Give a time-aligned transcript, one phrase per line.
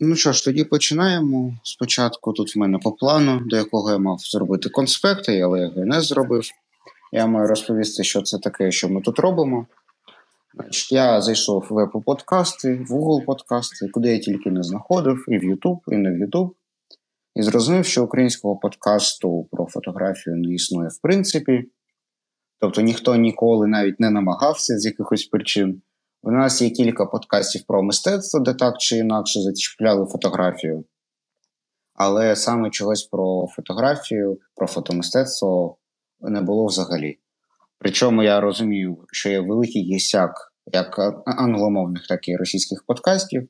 [0.00, 1.54] Ну що ж, тоді починаємо.
[1.62, 5.84] Спочатку тут в мене по плану, до якого я мав зробити конспекти, але я його
[5.84, 6.42] не зробив.
[7.12, 9.66] Я маю розповісти, що це таке, що ми тут робимо.
[10.90, 15.42] Я зайшов в Apple подкасти, в Google подкасти, куди я тільки не знаходив, і в
[15.42, 16.50] YouTube, і не в YouTube.
[17.34, 21.64] І зрозумів, що українського подкасту про фотографію не існує в принципі.
[22.60, 25.82] Тобто ніхто ніколи навіть не намагався з якихось причин.
[26.26, 30.84] У нас є кілька подкастів про мистецтво, де так чи інакше зачіпляли фотографію.
[31.94, 35.76] Але саме чогось про фотографію, про фотомистецтво
[36.20, 37.18] не було взагалі.
[37.78, 43.48] Причому я розумію, що є великий гісяк як англомовних, так і російських подкастів.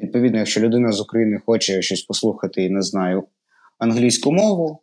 [0.00, 3.22] Відповідно, якщо людина з України хоче щось послухати і не знає
[3.78, 4.82] англійську мову,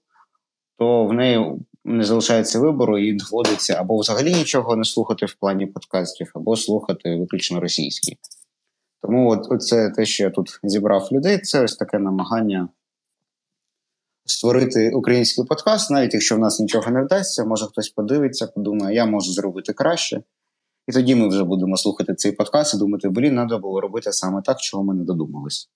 [0.78, 5.66] то в неї не залишається вибору і доводиться або взагалі нічого не слухати в плані
[5.66, 8.18] подкастів, або слухати виключно російські.
[9.02, 12.70] Тому от, це те, що я тут зібрав людей, це ось таке намагання
[14.26, 19.06] створити український подкаст, навіть якщо в нас нічого не вдасться, може хтось подивиться, подумає, я
[19.06, 20.24] можу зробити краще.
[20.88, 24.42] І тоді ми вже будемо слухати цей подкаст і думати, блін, треба було робити саме
[24.42, 25.70] так, чого ми не додумались.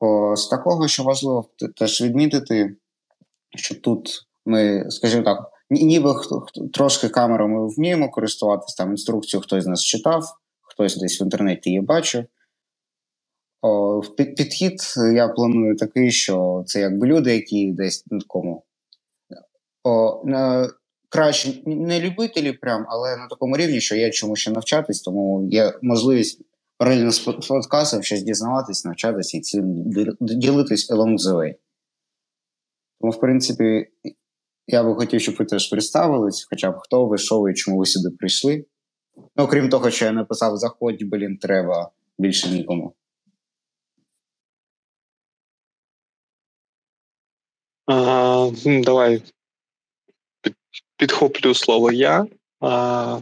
[0.00, 2.76] О, З такого, що важливо теж відмітити,
[3.56, 6.14] що тут ми, скажімо так, ніби
[6.72, 10.24] трошки камерами вміємо користуватися, там інструкцію хтось з нас читав,
[10.62, 12.24] хтось десь в інтернеті її бачив.
[13.62, 14.80] О, Підхід
[15.14, 18.64] я планую такий, що це якби люди, які десь на такому
[19.84, 20.70] о, на,
[21.08, 25.72] краще не любителі, прям, але на такому рівні, що є чому ще навчатись, тому є
[25.82, 26.40] можливість
[26.76, 29.62] паралельно з подкастом щось дізнаватись, навчатися і
[30.20, 31.54] ділитись along the way.
[33.00, 33.86] Тому, в принципі,
[34.66, 37.86] я би хотів, щоб ви теж представились, хоча б хто ви, що ви, чому ви
[37.86, 38.64] сюди прийшли.
[39.36, 42.94] Ну, окрім того, що я написав заходь, блін, треба більше нікому.
[47.86, 49.22] А, Давай
[50.96, 52.26] підхоплю слово я.
[52.60, 53.20] А,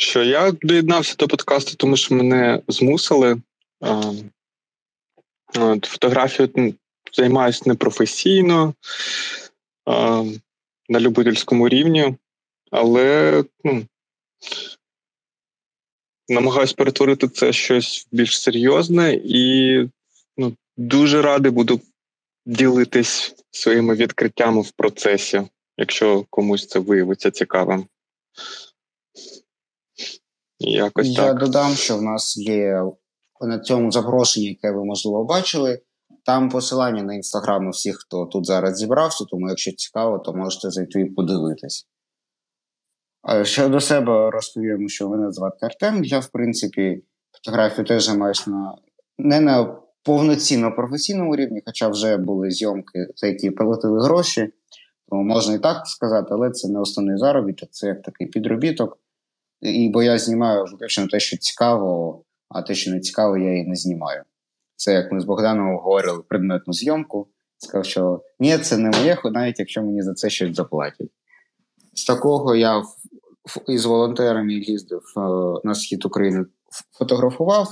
[0.00, 3.40] Що я доєднався до подкасту, тому що мене змусили.
[5.58, 6.74] От, Фотографію
[7.12, 8.74] займаюся непрофесійно,
[10.88, 12.14] на любительському рівні,
[12.70, 13.86] але ну,
[16.28, 19.78] намагаюся перетворити це щось більш серйозне і
[20.36, 21.80] ну, дуже радий буду
[22.46, 25.42] ділитись своїми відкриттями в процесі,
[25.76, 27.86] якщо комусь це виявиться цікавим.
[30.60, 32.84] Якось Я додам, що в нас є
[33.40, 35.80] на цьому запрошенні, яке ви, можливо, бачили.
[36.24, 41.00] Там посилання на інстаграми всіх, хто тут зараз зібрався, тому якщо цікаво, то можете зайти
[41.00, 41.86] і подивитись.
[43.42, 46.04] Ще до себе розповім, що мене звати Артем.
[46.04, 48.74] Я, в принципі, фотографію теж займаюся на
[49.18, 54.52] не на повноцінно професійному рівні, хоча вже були зйомки, за які платили гроші,
[55.08, 58.98] тому можна і так сказати, але це не основний заробіток, це як такий підробіток.
[59.60, 63.66] І бо я знімаю виключно те, що цікаво, а те, що не цікаво, я і
[63.66, 64.22] не знімаю.
[64.76, 67.28] Це як ми з Богданом говорили предметну зйомку.
[67.58, 71.10] Сказав, що ні, це не моє, навіть якщо мені за це щось заплатять.
[71.94, 72.82] З такого я
[73.68, 75.20] із волонтерами їздив е,
[75.64, 76.44] на схід України
[76.98, 77.68] фотографував,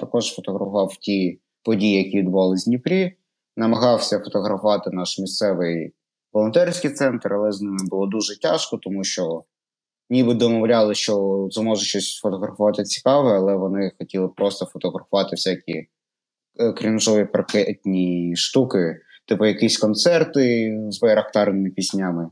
[0.00, 3.16] також фотографував ті події, які відбувалися в Дніпрі.
[3.56, 5.92] Намагався фотографувати наш місцевий
[6.32, 9.44] волонтерський центр, але з ними було дуже тяжко, тому що
[10.10, 15.88] ніби домовляли, що зможе щось фотографувати цікаве, але вони хотіли просто фотографувати всякі
[16.60, 22.30] е, крінжові паркетні штуки, типу якісь концерти з байрактарними піснями.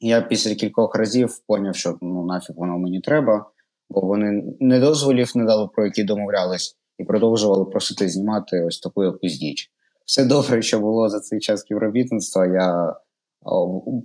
[0.00, 3.50] Я після кількох разів поняв, що ну нафіг воно мені треба
[3.90, 9.04] бо вони не дозволів не дали, про які домовлялись, і продовжували просити знімати ось таку
[9.04, 9.70] якусь діч.
[10.06, 12.46] Все добре, що було за цей час співробітництва.
[12.46, 12.96] Я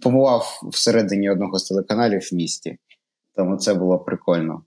[0.01, 2.77] побував всередині одного з телеканалів в місті,
[3.35, 4.63] тому це було прикольно.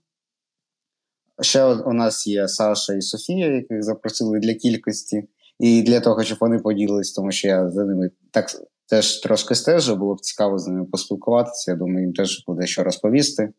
[1.41, 5.23] Ще у нас є Саша і Софія, яких запросили для кількості,
[5.59, 8.49] і для того, щоб вони поділились, тому що я за ними так
[8.89, 11.71] теж трошки стежу, було б цікаво з ними поспілкуватися.
[11.71, 13.53] Я думаю, їм теж буде що розповісти.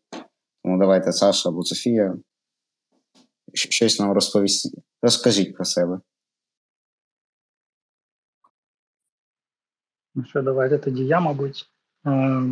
[0.63, 2.15] Тому давайте Саша або Софія.
[3.53, 4.69] Щось нам розповісти.
[5.01, 5.99] Розкажіть про себе.
[10.15, 11.69] Ну що, давайте тоді я, мабуть.
[12.05, 12.43] Е,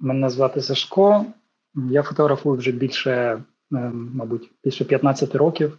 [0.00, 1.26] мене звати Сашко.
[1.74, 3.42] Я фотографую вже більше, е,
[4.14, 5.78] мабуть, більше 15 років.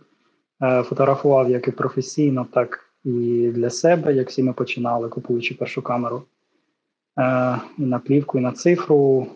[0.61, 5.81] Е, фотографував як і професійно, так і для себе, як всі ми починали, купуючи першу
[5.81, 6.23] камеру.
[7.77, 9.27] І на плівку, і на цифру.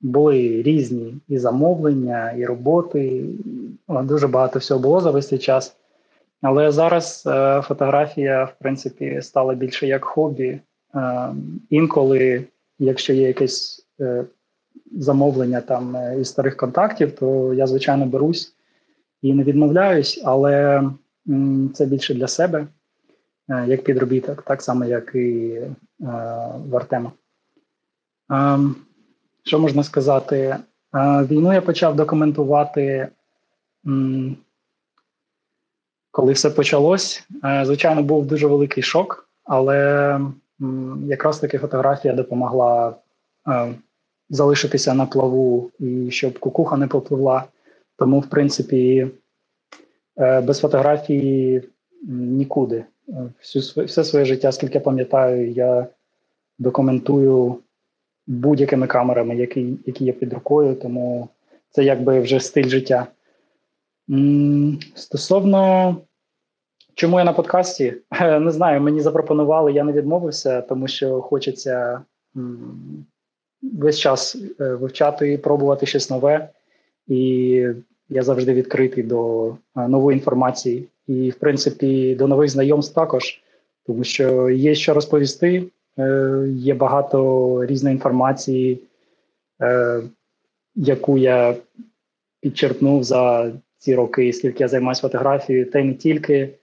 [0.00, 3.24] були різні і замовлення, і роботи.
[3.88, 5.76] Дуже багато всього було за весь цей час.
[6.42, 10.60] Але зараз е, фотографія, в принципі, стала більше як хобі.
[11.70, 12.44] Інколи,
[12.78, 14.24] якщо є якесь е,
[14.92, 18.54] замовлення там е, із старих контактів, то я, звичайно, берусь
[19.22, 20.82] і не відмовляюсь, але
[21.74, 22.66] це більше для себе,
[23.48, 25.60] е, як підробіток, так само, як і
[26.68, 27.12] в Артема.
[28.30, 28.76] Ем,
[29.44, 30.56] що можна сказати?
[30.94, 33.08] Війну я почав документувати,
[36.10, 37.26] коли все почалось.
[37.62, 40.20] Звичайно, був дуже великий шок, але
[41.06, 42.96] якраз таки фотографія допомогла
[43.48, 43.74] е,
[44.30, 47.44] залишитися на плаву і щоб кукуха не попливла.
[47.96, 49.08] Тому, в принципі,
[50.18, 51.62] е, без фотографії
[52.08, 52.84] нікуди.
[53.38, 55.86] Всю, Все своє життя, скільки пам'ятаю, я
[56.58, 57.58] документую
[58.26, 61.28] будь-якими камерами, які які є під рукою, тому
[61.70, 63.06] це якби вже стиль життя.
[64.94, 65.96] Стосовно
[66.98, 67.94] чому я на подкасті,
[68.40, 72.00] не знаю, мені запропонували, я не відмовився, тому що хочеться
[73.62, 76.48] весь час е, вивчати і пробувати щось нове.
[77.06, 77.64] І
[78.08, 80.88] я завжди відкритий до е, нової інформації.
[81.06, 83.42] І, в принципі, до нових знайомств також,
[83.86, 85.64] тому що є що розповісти.
[85.98, 88.80] Е, є багато різної інформації,
[89.62, 90.02] е,
[90.74, 91.54] яку я
[92.40, 96.57] підчерпнув за ці роки, скільки я займаюся фотографією, та й не тільки.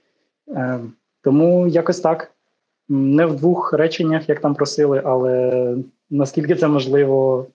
[0.47, 0.79] Е,
[1.21, 2.31] тому якось так.
[2.89, 5.75] Не в двох реченнях, як там просили, але
[6.09, 7.47] наскільки це можливо,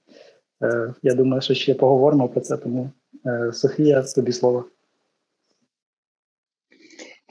[1.02, 2.56] я думаю, що ще поговоримо про це.
[2.56, 2.90] Тому
[3.52, 4.64] Софія, тобі слово.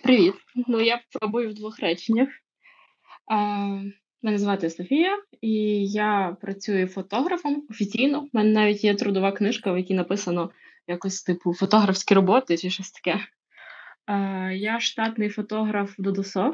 [0.04, 0.34] Привіт.
[0.68, 2.30] Ну я пробую в двох реченнях.
[4.22, 5.52] Мене звати Софія, і
[5.88, 8.22] я працюю фотографом офіційно.
[8.22, 10.52] У мене навіть є трудова книжка, в якій написано
[10.88, 13.20] якось типу фотографські роботи чи щось таке.
[14.10, 16.54] Е, Я штатний фотограф в Dodo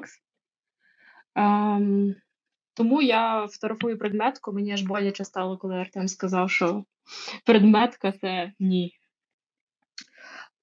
[1.37, 2.15] Е,
[2.73, 4.53] тому я фотографую предметку.
[4.53, 6.85] Мені аж боляче стало, коли Артем сказав, що
[7.45, 8.93] предметка це ні.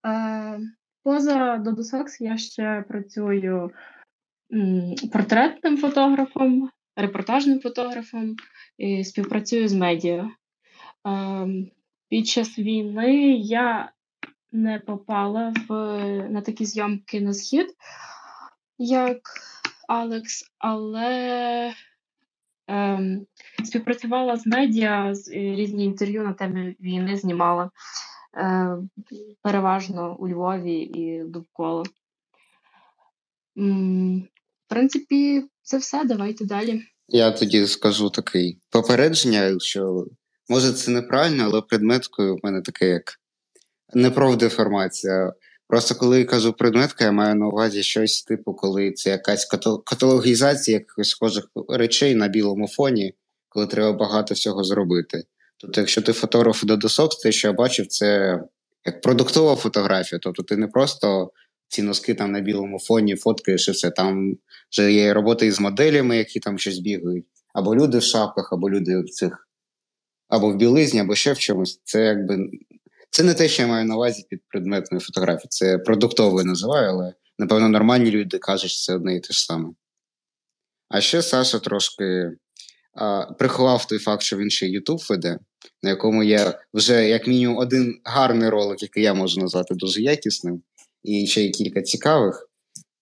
[0.07, 0.61] Е,
[1.03, 3.71] Поза Dodo я ще працюю
[5.13, 8.37] портретним фотографом репортажним фотографом
[8.79, 10.31] і співпрацюю з медіа.
[11.05, 11.71] Ем,
[12.09, 13.93] під час війни я
[14.53, 15.75] не попала в,
[16.31, 17.67] на такі зйомки на схід,
[18.79, 19.21] як
[19.89, 21.75] Алекс, але
[22.67, 23.27] ем,
[23.65, 27.71] співпрацювала з медіа, з різні інтерв'ю на темі війни знімала
[28.37, 28.77] е,
[29.43, 31.85] переважно у Львові і довкола.
[33.57, 36.05] В принципі, це все.
[36.05, 36.83] Давайте далі.
[37.09, 40.07] Я тоді скажу такий попередження, що
[40.49, 43.22] може це неправильно, але предметкою в мене таке як
[43.95, 45.33] неправдеформація.
[45.69, 49.49] Просто коли я кажу предметка, я маю на увазі щось, типу, коли це якась
[49.85, 53.15] каталогізація якихось схожих речей на білому фоні,
[53.49, 55.25] коли треба багато всього зробити.
[55.57, 58.41] Тобто, якщо ти фотограф до досок, те, що я бачив, це
[58.85, 60.19] як продуктова фотографія.
[60.23, 61.33] Тобто ти не просто
[61.69, 63.91] ці носки там на білому фоні, фоткаєш і все.
[63.91, 64.37] Там
[64.71, 67.25] вже є роботи із моделями, які там щось бігають,
[67.55, 69.49] або люди в шапках, або люди в цих,
[70.29, 71.81] або в білизні, або ще в чомусь.
[71.85, 72.51] Це якби
[73.13, 75.49] це не те, що я маю на увазі під предметною фотографією.
[75.49, 79.69] Це продуктовою називаю, але напевно нормальні люди кажуть, що це одне і те ж саме.
[80.89, 82.31] А ще Саша трошки
[82.95, 85.39] а, приховав той факт, що він ще YouTube веде,
[85.83, 90.63] на якому є вже як мінімум один гарний ролик, який я можу назвати дуже якісним
[91.03, 92.49] і ще є кілька цікавих.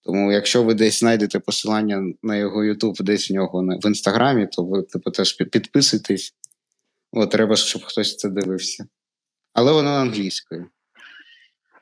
[0.05, 4.65] Тому, якщо ви десь знайдете посилання на його YouTube, десь в нього в інстаграмі, то
[4.65, 6.35] ви типу, теж підписуйтесь.
[7.13, 8.87] О, треба, щоб хтось це дивився.
[9.53, 10.67] Але воно англійською.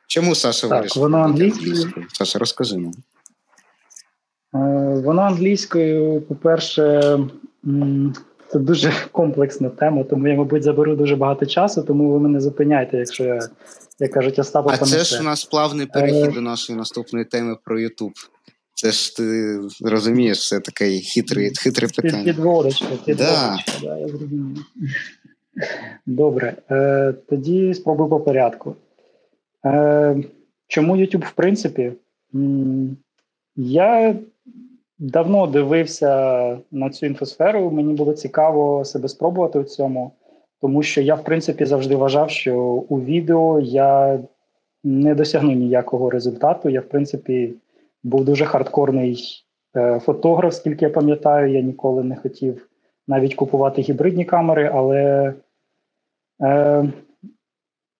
[0.06, 1.02] Чому Саша вирішив?
[1.02, 2.06] Воно англійською.
[2.12, 2.92] Саша, розкажи нам.
[4.54, 7.18] Е, воно англійською, по-перше,
[8.52, 12.96] це дуже комплексна тема, тому я, мабуть, заберу дуже багато часу, тому ви мене зупиняйте,
[12.96, 13.40] якщо я
[14.00, 16.32] як кажуть, Остапа А це ж у нас плавний перехід е...
[16.32, 18.12] до нашої наступної теми про Ютуб.
[18.74, 22.24] Це ж ти розумієш, це таке хитре, хитре питання.
[22.24, 23.88] Підводочка, підводочка, да.
[23.88, 24.64] да, я зрозумів.
[26.06, 28.74] Добре, е, тоді спробую по порядку.
[29.64, 30.16] Е,
[30.66, 31.92] Чому YouTube, в принципі?
[33.56, 34.14] Я
[34.98, 40.12] давно дивився на цю інфосферу, мені було цікаво себе спробувати у цьому.
[40.60, 44.18] Тому що я, в принципі, завжди вважав, що у відео я
[44.84, 46.68] не досягну ніякого результату.
[46.68, 47.54] Я, в принципі,
[48.02, 49.44] був дуже хардкорний
[49.76, 52.68] е, фотограф, скільки я пам'ятаю, я ніколи не хотів
[53.08, 55.34] навіть купувати гібридні камери, але
[56.42, 56.92] Е,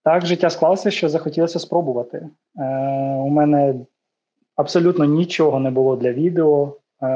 [0.05, 2.17] Так, життя склалося, що захотілося спробувати.
[2.19, 2.29] Е,
[3.17, 3.75] У мене
[4.57, 6.77] абсолютно нічого не було для відео.
[7.03, 7.07] Е,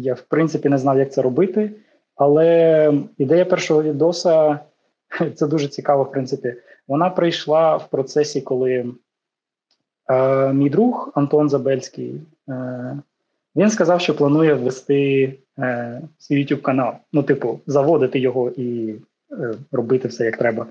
[0.00, 1.72] Я, в принципі, не знав, як це робити.
[2.16, 4.60] Але ідея першого відоса
[5.34, 6.54] це дуже цікаво, в принципі.
[6.88, 8.94] Вона прийшла в процесі, коли
[10.10, 12.98] е, мій друг Антон Забельський е,
[13.56, 16.92] він сказав, що планує ввести е, свій YouTube канал.
[17.12, 18.94] Ну, типу, заводити його і
[19.72, 20.66] робити все як треба.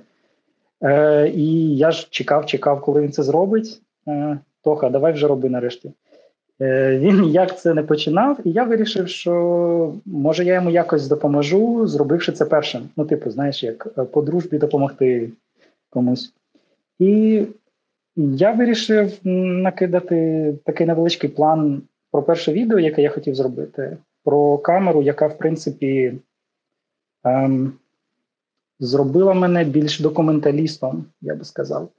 [0.83, 3.81] Е, І я ж чекав, чекав, коли він це зробить.
[4.07, 5.91] Е, Тоха, давай вже роби нарешті.
[6.61, 11.87] Е, Він ніяк це не починав, і я вирішив, що може я йому якось допоможу,
[11.87, 12.89] зробивши це першим.
[12.97, 15.29] Ну, типу, знаєш, як е, по дружбі допомогти
[15.89, 16.33] комусь.
[16.99, 17.43] І
[18.15, 25.01] я вирішив накидати такий невеличкий план про перше відео, яке я хотів зробити, про камеру,
[25.01, 26.13] яка, в принципі,
[27.23, 27.73] ем,
[28.79, 31.89] зробила мене більш документалістом, я би сказав.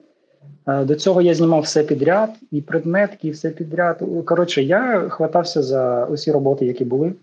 [0.67, 4.03] Е, до цього я знімав все підряд, і предметки, і все підряд.
[4.25, 7.13] Коротше, я хватався за усі роботи, які були,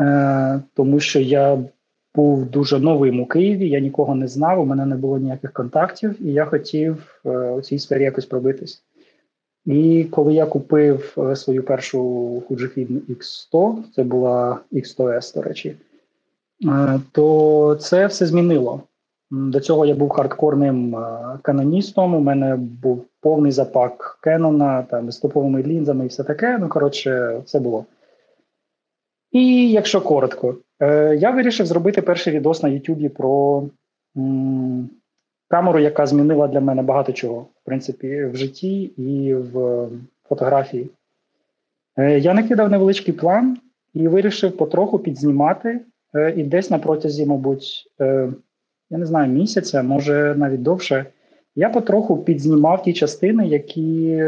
[0.00, 1.58] е, тому що я
[2.14, 6.26] був дуже новим у Києві, я нікого не знав, у мене не було ніяких контактів,
[6.26, 8.82] і я хотів е, у цій сфері якось пробитись.
[9.66, 12.02] І коли я купив свою першу
[12.50, 15.76] Fujifilm X100, це була X100S, до речі,
[17.12, 18.82] то це все змінило.
[19.30, 20.96] До цього я був хардкорним
[21.42, 22.14] каноністом.
[22.14, 25.24] У мене був повний запак Кенона, там з
[25.66, 26.58] лінзами і все таке.
[26.58, 27.84] Ну, коротше, все було.
[29.34, 33.64] І якщо коротко, е, я вирішив зробити перший відос на Ютубі про
[35.48, 39.88] камеру, яка змінила для мене багато чого, в принципі, в житті і в
[40.28, 40.90] фотографії.
[41.96, 43.58] Е, я накидав невеличкий план
[43.94, 45.80] і вирішив потроху підзнімати.
[46.14, 48.28] Е, і десь на протязі, мабуть, е,
[48.90, 51.06] я не знаю, місяця, може навіть довше,
[51.56, 54.22] я потроху підзнімав ті частини, які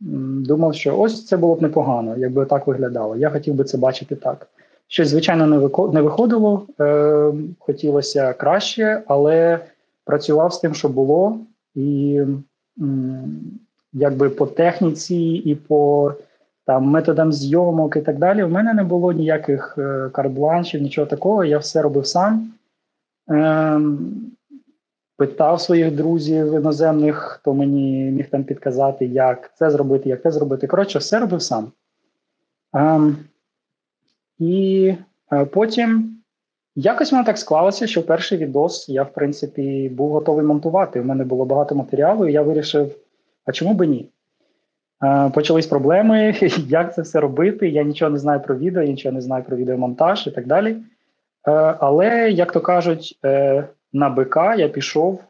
[0.00, 3.16] думав, що ось це було б непогано, якби так виглядало.
[3.16, 4.48] Я хотів би це бачити так.
[4.88, 5.46] Щось, звичайно,
[5.92, 9.58] не виходило, е, хотілося краще, але
[10.04, 11.38] працював з тим, що було,
[11.74, 12.20] і
[13.92, 16.12] якби по техніці і по
[16.66, 18.42] там методам зйомок і так далі.
[18.42, 21.44] У мене не було ніяких е, карт-бланшів, нічого такого.
[21.44, 22.52] Я все робив сам.
[23.28, 24.32] Ем,
[25.16, 30.66] питав своїх друзів іноземних, хто мені міг там підказати, як це зробити, як це зробити.
[30.66, 31.72] Коротше, все робив сам.
[32.74, 33.16] Ем,
[34.38, 34.94] і
[35.32, 36.16] е, потім
[36.74, 41.00] якось воно так склалося, що перший відос я, в принципі, був готовий монтувати.
[41.00, 42.96] У мене було багато матеріалу, і я вирішив,
[43.44, 44.10] а чому би ні?
[45.02, 46.34] Е, почались проблеми,
[46.68, 47.68] як це все робити.
[47.68, 50.70] Я нічого не знаю про відео, я нічого не знаю про відеомонтаж і так далі.
[50.70, 50.80] Е,
[51.78, 55.20] але, як то кажуть, е, на БК я пішов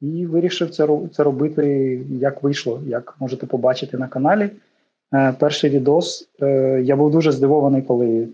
[0.00, 4.50] і вирішив це це робити, як вийшло, як можете побачити на каналі.
[5.38, 6.28] Перший відос.
[6.82, 8.28] Я був дуже здивований, коли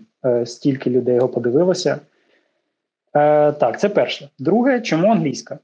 [0.45, 1.99] стільки людей його подивилося.
[3.59, 4.29] Так, це перше.
[4.39, 5.59] Друге, чому англійська?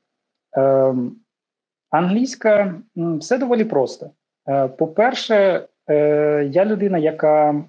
[1.89, 4.09] Англійська все доволі просто.
[4.47, 7.63] Е, по-перше, е, я людина, яка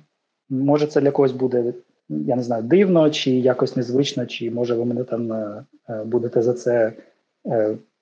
[0.50, 1.75] може це для когось буде,
[2.08, 5.64] я не знаю, дивно, чи якось незвично, чи може ви мене там е,
[6.04, 6.92] будете за це.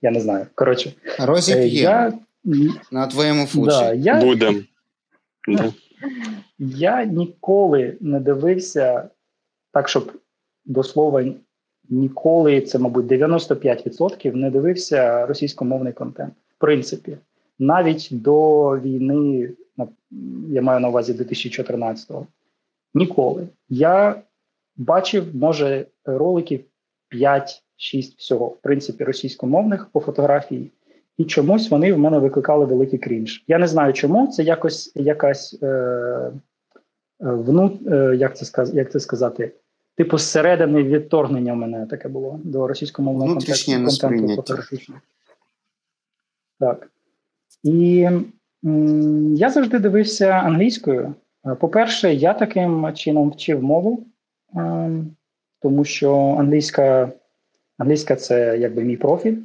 [0.02, 0.47] Я не знаю.
[0.54, 0.92] Коротше,
[1.68, 2.12] я...
[2.92, 3.66] на твоєму фуці.
[3.66, 4.21] Да, я...
[4.21, 4.64] Будем.
[6.59, 9.09] Я ніколи не дивився
[9.73, 10.12] так, щоб
[10.64, 11.25] до слова
[11.88, 16.35] ніколи, це, мабуть, 95% не дивився російськомовний контент.
[16.56, 17.16] В принципі
[17.58, 19.50] навіть до війни,
[20.48, 22.26] я маю на увазі 2014-го.
[22.94, 23.48] Ніколи.
[23.68, 24.22] Я
[24.76, 26.64] бачив, може, роликів
[27.12, 27.56] 5-6
[28.16, 30.70] всього, в принципі, російськомовних по фотографії,
[31.18, 33.44] і чомусь вони в мене викликали великий крінж.
[33.48, 36.32] Я не знаю, чому це якось якась е,
[37.20, 39.52] вну, е, як це сказ, як це сказати,
[39.96, 45.00] типу зсередини відторгнення в мене таке було до російськомовного контенту фотографічного.
[46.60, 46.90] Так.
[47.66, 48.08] І
[49.35, 51.14] я завжди дивився англійською.
[51.46, 54.06] Е, по-перше, я таким чином вчив мову,
[54.56, 54.90] е,
[55.62, 57.12] тому що англійська
[57.78, 59.37] англійська це якби мій профіль.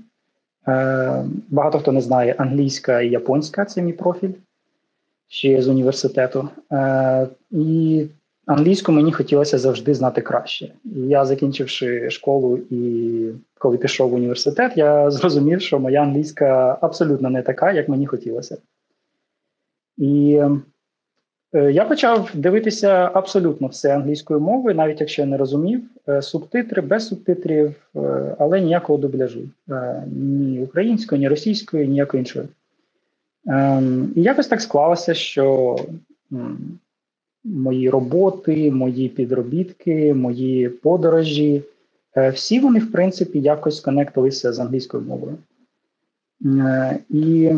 [0.67, 4.33] Е, багато хто не знає, англійська і японська це мій профіль
[5.27, 6.49] ще з університету.
[7.51, 8.05] І
[8.45, 10.73] англійську мені хотілося завжди знати краще.
[10.85, 17.41] Я, закінчивши школу і коли пішов в університет, я зрозумів, що моя англійська абсолютно не
[17.41, 18.57] така, як мені хотілося.
[19.97, 20.41] І
[21.53, 25.81] Е, я почав дивитися абсолютно все англійською мовою, навіть якщо я не розумів.
[26.09, 29.41] Е, субтитри без субтитрів, е, але ніякого дубляжу.
[30.07, 32.47] Ні української, ні російської, ніякої іншої.
[33.47, 35.75] Ем, і якось так склалося, що
[37.43, 41.61] мої роботи, мої підробітки, мої подорожі,
[42.33, 45.37] всі вони, в принципі, якось конектилися з англійською мовою.
[47.09, 47.51] І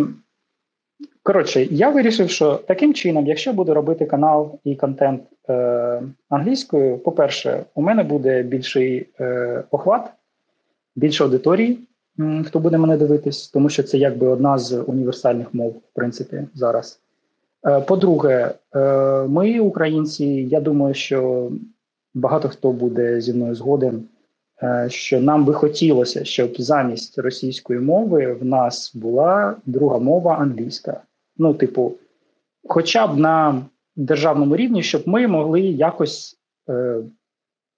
[1.24, 7.66] Коротше, я вирішив, що таким чином, якщо буду робити канал і контент е, англійською, по-перше,
[7.76, 10.10] у мене буде більший е, охват,
[10.96, 11.80] більше аудиторії,
[12.46, 17.00] хто буде мене дивитись, тому що це якби одна з універсальних мов, в принципі, зараз.
[17.66, 18.80] Е, по-друге, е,
[19.28, 21.52] ми, українці, я думаю, що
[22.14, 24.04] багато хто буде зі мною згоден,
[24.64, 31.02] е, що нам би хотілося, щоб замість російської мови в нас була друга мова англійська.
[31.38, 31.92] Ну, типу,
[32.68, 33.62] хоча б на
[33.96, 36.40] державному рівні, щоб ми могли якось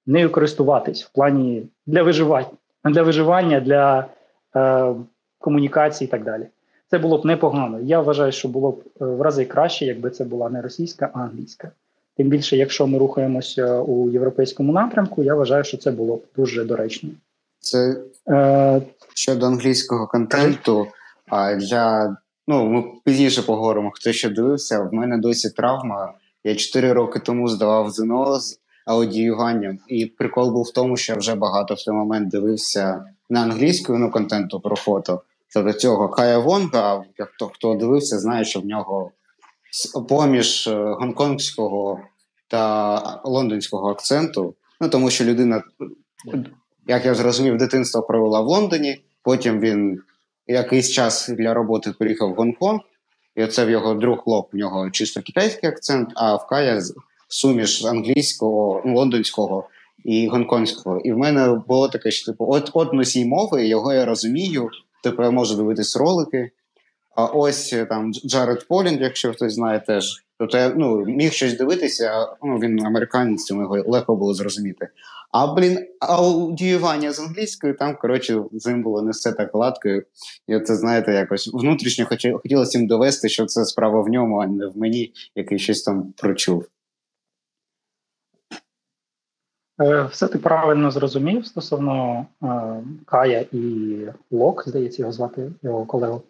[0.06, 2.48] нею користуватись в плані для виживання,
[2.86, 4.06] для виживання, для
[5.40, 6.48] комунікації і так далі.
[6.88, 7.80] Це було б непогано.
[7.80, 11.20] Я вважаю, що було б е, в рази краще, якби це була не російська, а
[11.20, 11.72] англійська.
[12.18, 16.64] Тим більше, якщо ми рухаємося у європейському напрямку, я вважаю, що це було б дуже
[16.64, 17.10] доречно.
[17.60, 17.98] Це
[18.30, 18.82] е,
[19.14, 20.88] щодо англійського контенту.
[21.28, 22.16] А для
[22.48, 24.82] Ну, ми пізніше поговоримо, хто ще дивився.
[24.82, 26.14] В мене досі травма.
[26.44, 31.20] Я 4 роки тому здавав ЗНО з аудіюванням, і прикол був в тому, що я
[31.20, 35.22] вже багато в той момент дивився на англійською ну, контенту про фото.
[35.56, 39.12] Тобто цього Кая Вонга, хто хто дивився, знає, що в нього
[40.10, 42.00] поміж е, гонконгського
[42.48, 44.56] та лондонського акценту.
[44.82, 45.64] Ну тому що людина,
[46.88, 49.02] як я зрозумів, дитинство провела в Лондоні.
[49.24, 50.02] Потім він
[50.48, 52.80] якийсь час для роботи приїхав в Гонконг,
[53.36, 56.82] і це в його друг хлоп, в нього чисто китайський акцент, а в Кая
[57.28, 59.70] суміш англійського, ну, лондонського
[60.06, 61.00] і гонконгського.
[61.00, 64.70] І в мене було таке, що типу, от от носій мови, його я розумію,
[65.10, 66.52] типу я можу дивитись ролики.
[67.16, 70.26] А ось там Джаред Полінг, якщо хтось знає, теж.
[70.38, 74.90] Тобто я ну, міг щось дивитися, ну він американець, тому його легко було зрозуміти.
[75.32, 79.90] А блін, аудіювання з англійською там, коротше, з ним було не все так гладко.
[80.48, 84.68] І це, знаєте, якось внутрішньо хотілося їм довести, що це справа в ньому, а не
[84.68, 86.64] в мені, який щось там прочув.
[86.64, 86.68] Е,
[90.12, 92.48] все ти правильно зрозумів стосовно е,
[93.06, 93.98] Кая і
[94.32, 96.22] Лок, здається, його звати його колегу.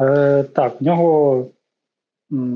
[0.00, 1.46] Е, Так, в нього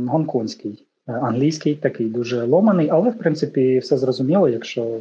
[0.07, 5.01] гонконгський, е, англійський, такий дуже ломаний, але в принципі все зрозуміло, якщо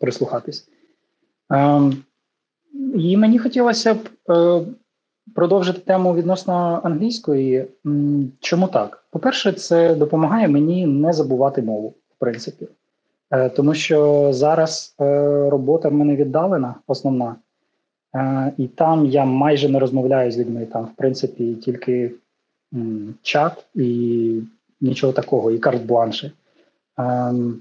[0.00, 0.68] прислухатись.
[2.94, 3.98] І мені хотілося б
[4.30, 4.60] е,
[5.34, 7.66] продовжити тему відносно англійської.
[8.40, 9.04] Чому так?
[9.10, 12.66] По-перше, це допомагає мені не забувати мову, в принципі.
[13.34, 15.04] Е, тому що зараз е,
[15.50, 17.36] робота в мене віддалена, основна,
[18.58, 20.66] і там я майже не розмовляю з людьми.
[20.72, 22.12] Там, в принципі, тільки
[23.22, 24.40] чат і
[24.80, 26.30] нічого такого, і карт-бланші.
[26.98, 27.60] Ем,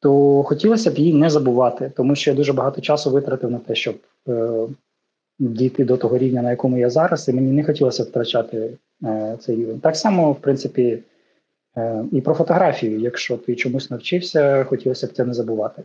[0.00, 3.74] то хотілося б її не забувати, тому що я дуже багато часу витратив на те,
[3.74, 3.96] щоб
[4.28, 4.66] е,
[5.38, 8.70] дійти до того рівня, на якому я зараз, і мені не хотілося втрачати
[9.04, 9.80] е, цей рівень.
[9.80, 11.02] Так само, в принципі, е,
[12.12, 13.00] і про фотографію.
[13.00, 15.82] Якщо ти чомусь навчився, хотілося б це не забувати.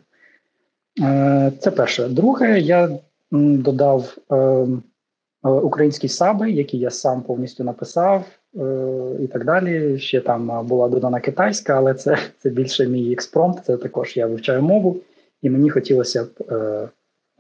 [1.02, 2.08] Е, Це перше.
[2.08, 2.89] Друге, я
[3.32, 8.26] додав е, е українські саби, які я сам повністю написав.
[8.60, 10.00] Е, і так далі.
[10.00, 13.65] Ще там була додана китайська, але це це більше мій експромт.
[13.65, 14.98] Це також я вивчаю мову,
[15.41, 16.89] і мені хотілося б е,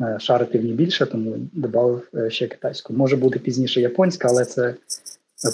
[0.01, 2.93] е шарити в ній більше, тому додав е, ще китайську.
[2.93, 4.73] Може бути пізніше японська, але це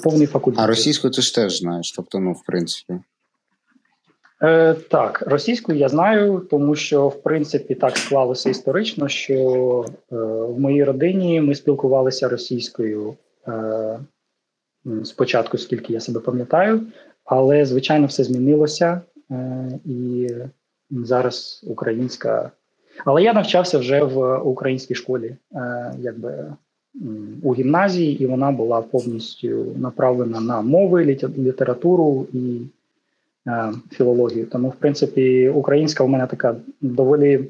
[0.04, 0.64] повний факультет.
[0.64, 3.00] А російську ти ж теж знаєш, тобто, ну, в принципі.
[4.42, 10.60] Е, Так, російську я знаю, тому що в принципі так склалося історично, що е, в
[10.60, 13.16] моїй родині ми спілкувалися російською.
[13.48, 14.00] Е,
[15.04, 16.82] спочатку, скільки я себе пам'ятаю,
[17.26, 19.02] але звичайно все змінилося
[19.32, 20.30] е, і
[20.92, 22.52] зараз українська.
[23.06, 26.54] Але я навчався вже в українській школі, е, якби
[27.44, 31.06] у гімназії, і вона була повністю направлена на мови,
[31.38, 32.62] літературу і
[33.48, 34.46] е, філологію.
[34.46, 37.50] Тому, в принципі, українська у мене така доволі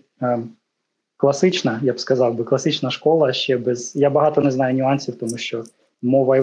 [1.21, 3.33] класична, я б сказав би, класична школа.
[3.33, 5.63] Ще без я багато не знаю нюансів, тому що
[6.01, 6.37] мова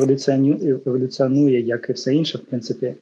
[0.87, 2.95] еволюціонує, як і все інше, в принципі.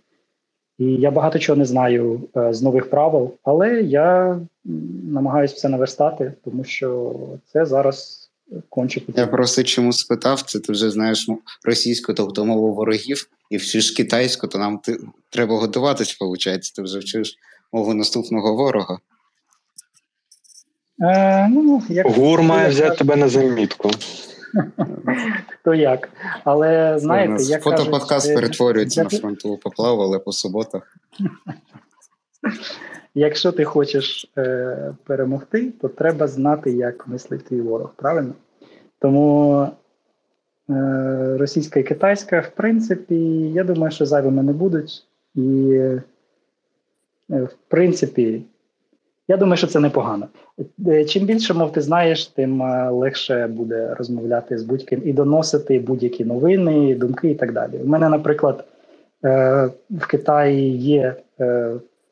[0.78, 4.40] І я багато чого не знаю е, з нових правил, але я
[5.10, 7.14] намагаюся все наверстати, тому що
[7.52, 8.25] це зараз
[8.68, 11.28] конче Я просто чому спитав, це ти вже знаєш
[11.64, 14.98] російську, тобто мову ворогів, і вчиш китайську, то нам ти,
[15.30, 17.36] треба готуватись, виходить, ти вже вчиш
[17.72, 18.98] мову наступного ворога.
[21.02, 23.90] Е, ну, як, Гур має взяти тебе на замітку.
[25.48, 26.08] Хто як.
[26.44, 30.96] Але знаєте, як фотоподкаст перетворюється на фронтову поплаву, але по суботах.
[33.18, 38.34] Якщо ти хочеш е, перемогти, то треба знати, як мислить твій ворог, правильно?
[38.98, 39.60] Тому
[40.70, 43.14] е, російська і китайська, в принципі,
[43.54, 45.06] я думаю, що зайвими не будуть.
[45.34, 46.02] І, е,
[47.28, 48.42] в принципі,
[49.28, 50.28] я думаю, що це непогано.
[50.86, 55.78] Е, чим більше мов ти знаєш, тим е, легше буде розмовляти з будь-ким і доносити
[55.78, 57.78] будь-які новини, думки і так далі.
[57.84, 58.64] У мене, наприклад,
[59.24, 61.14] е, в Китаї є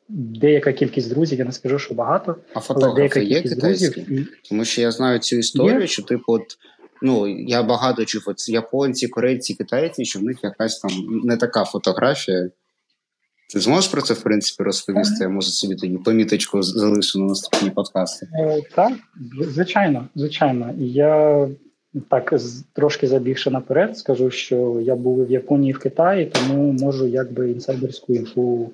[0.09, 4.11] деяка кількість друзів, я не скажу, що багато, а деяка є друзів.
[4.11, 4.27] І...
[4.49, 5.87] Тому що я знаю цю історію, є?
[5.87, 6.43] що типу, от,
[7.01, 10.91] ну я багато чув от японці, корейці, китайці, що в них якась там
[11.23, 12.49] не така фотографія.
[13.53, 15.23] Ти зможеш про це, в принципі, розповісти?
[15.23, 18.27] Я може собі тоді поміточку залишу на наступні подкасти.
[18.39, 18.93] Е, так,
[19.41, 20.73] звичайно, звичайно.
[20.77, 21.47] Я
[22.09, 22.33] так
[22.73, 28.13] трошки забігши наперед, скажу, що я був в Японії в Китаї, тому можу якби інсайдерську
[28.13, 28.71] інфу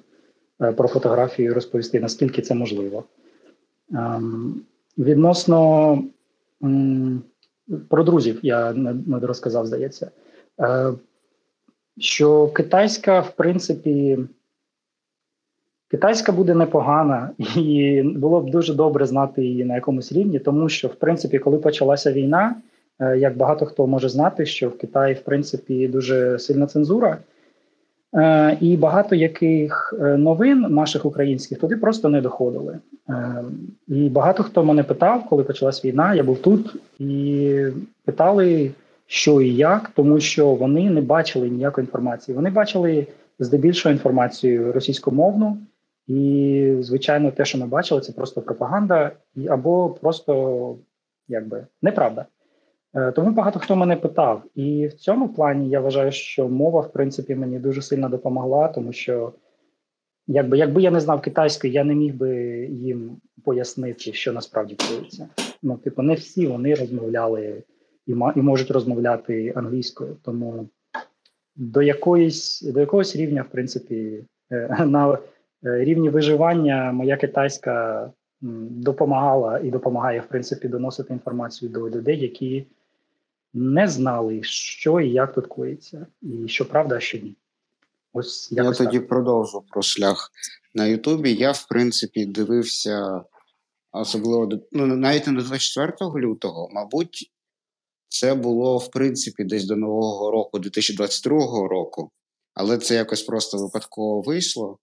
[0.62, 3.04] про фотографію розповісти, наскільки це можливо.
[3.94, 4.62] Ем,
[4.98, 6.04] відносно
[7.90, 10.12] про друзів я не розказав, здається,
[10.60, 10.94] е,
[11.98, 14.18] що китайська, в принципі.
[15.88, 20.88] Китайська буде непогана, і було б дуже добре знати її на якомусь рівні, тому що,
[20.88, 22.56] в принципі, коли почалася війна,
[23.00, 27.18] е, як багато хто може знати, що в Китаї, в принципі, дуже сильна цензура, е,
[28.62, 32.80] і багато яких е, новин наших українських туди просто не доходили.
[33.88, 37.66] І багато хто мене питав, коли почалась війна, я був тут, і
[38.06, 38.72] питали,
[39.08, 42.36] що і як, тому що вони не бачили ніякої інформації.
[42.36, 43.08] Вони бачили
[43.40, 45.58] здебільшого інформацію російськомовну.
[46.08, 49.12] І, звичайно, те, що ми бачили, це просто пропаганда
[49.50, 50.76] або просто
[51.28, 52.26] якби неправда.
[52.96, 54.44] Е, тому багато хто мене питав.
[54.56, 58.94] І в цьому плані я вважаю, що мова, в принципі, мені дуже сильно допомогла, тому
[58.94, 59.34] що,
[60.28, 62.36] якби якби я не знав китайської, я не міг би
[62.72, 65.30] їм пояснити, що насправді коїться.
[65.64, 67.64] Ну, типу, не всі вони розмовляли
[68.08, 70.18] і і можуть розмовляти англійською.
[70.24, 70.70] Тому
[71.56, 75.18] до якоїсь до якогось рівня, в принципі, е, на
[75.66, 78.10] Е, рівні виживання моя китайська
[78.70, 82.66] допомагала і допомагає в принципі доносити інформацію до людей, які
[83.54, 87.36] не знали, що і як тут коїться, і що правда, а що ні.
[88.14, 89.08] Ось я тоді так.
[89.08, 90.32] продовжу про шлях
[90.74, 91.34] на Ютубі.
[91.34, 93.24] Я, в принципі, дивився
[93.92, 97.32] особливо ну, навіть не до 24 лютого, мабуть,
[98.08, 102.12] це було в принципі десь до нового року, 2022 року,
[102.54, 104.78] але це якось просто випадково вийшло.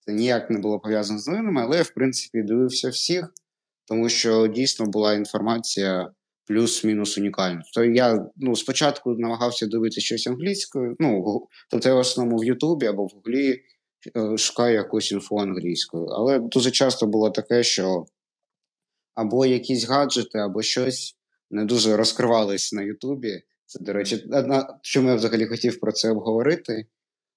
[0.00, 3.32] Це ніяк не було пов'язано з новинами, але я, в принципі, дивився всіх,
[3.84, 6.10] тому що дійсно була інформація
[6.52, 7.62] плюс-мінус унікальна.
[7.74, 12.86] То я ну, спочатку намагався дивитися щось англійською, ну, тобто я в основному в Ютубі
[12.86, 13.60] або в Гуглі
[14.16, 16.06] е, шукаю якусь інфу англійською.
[16.06, 18.06] Але дуже часто було таке, що
[19.14, 21.16] або якісь гаджети, або щось
[21.50, 23.42] не дуже розкривались на Ютубі.
[23.66, 26.86] Це, до речі, одна, чому я взагалі хотів про це обговорити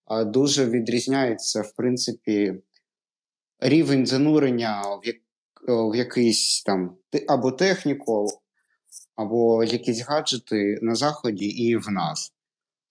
[0.05, 2.53] А дуже відрізняється, в принципі,
[3.59, 5.15] рівень занурення в, як,
[5.67, 6.97] в якийсь там
[7.27, 8.27] або техніку,
[9.15, 12.33] або якісь гаджети на Заході і в нас.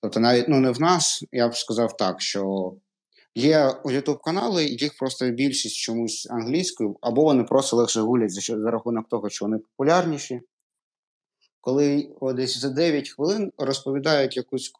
[0.00, 2.74] Тобто, навіть ну не в нас, я б сказав так, що
[3.34, 8.70] є youtube канали, їх просто більшість чомусь англійською, або вони просто легше гулять за, за
[8.70, 10.40] рахунок того, що вони популярніші
[11.64, 14.72] коли о, десь за 9 хвилин розповідають якусь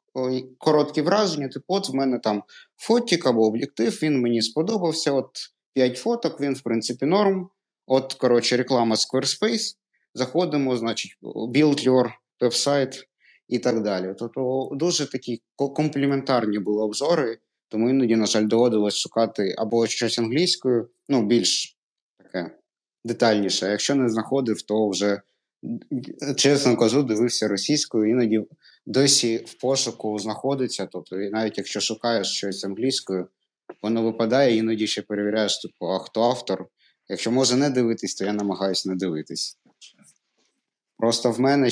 [0.58, 2.42] короткі враження, типу, от в мене там
[2.76, 5.12] фотік або об'єктив, він мені сподобався.
[5.12, 5.30] От
[5.72, 7.48] 5 фоток, він, в принципі, норм.
[7.86, 9.76] От, коротше, реклама Squarespace.
[10.14, 13.04] Заходимо, значить, build your website
[13.48, 14.14] і так далі.
[14.18, 20.88] Тобто дуже такі компліментарні були обзори, тому іноді, на жаль, доводилось шукати або щось англійською,
[21.08, 21.78] ну, більш
[22.18, 22.58] таке
[23.04, 23.66] детальніше.
[23.66, 25.20] Якщо не знаходив, то вже
[26.36, 28.46] чесно кажу, дивився російською, іноді
[28.86, 30.88] досі в пошуку знаходиться.
[30.92, 33.28] Тобто, навіть якщо шукаєш щось англійською,
[33.82, 36.66] воно випадає, іноді ще перевіряєш, типу, а хто автор.
[37.08, 39.58] Якщо може не дивитись, то я намагаюся не дивитись.
[41.04, 41.68] Просто в мене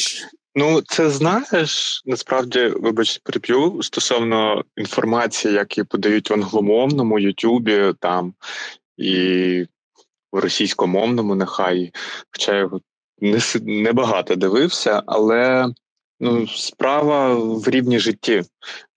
[0.55, 8.35] Ну, це знаєш, насправді, вибач, прип'ю стосовно інформації, які подають в англомовному Ютубі там
[8.97, 9.67] і
[10.33, 11.93] в російськомовному, нехай.
[12.33, 12.71] Хоча я
[13.63, 15.69] небагато дивився, але
[16.21, 18.43] ну, справа в рівні житті.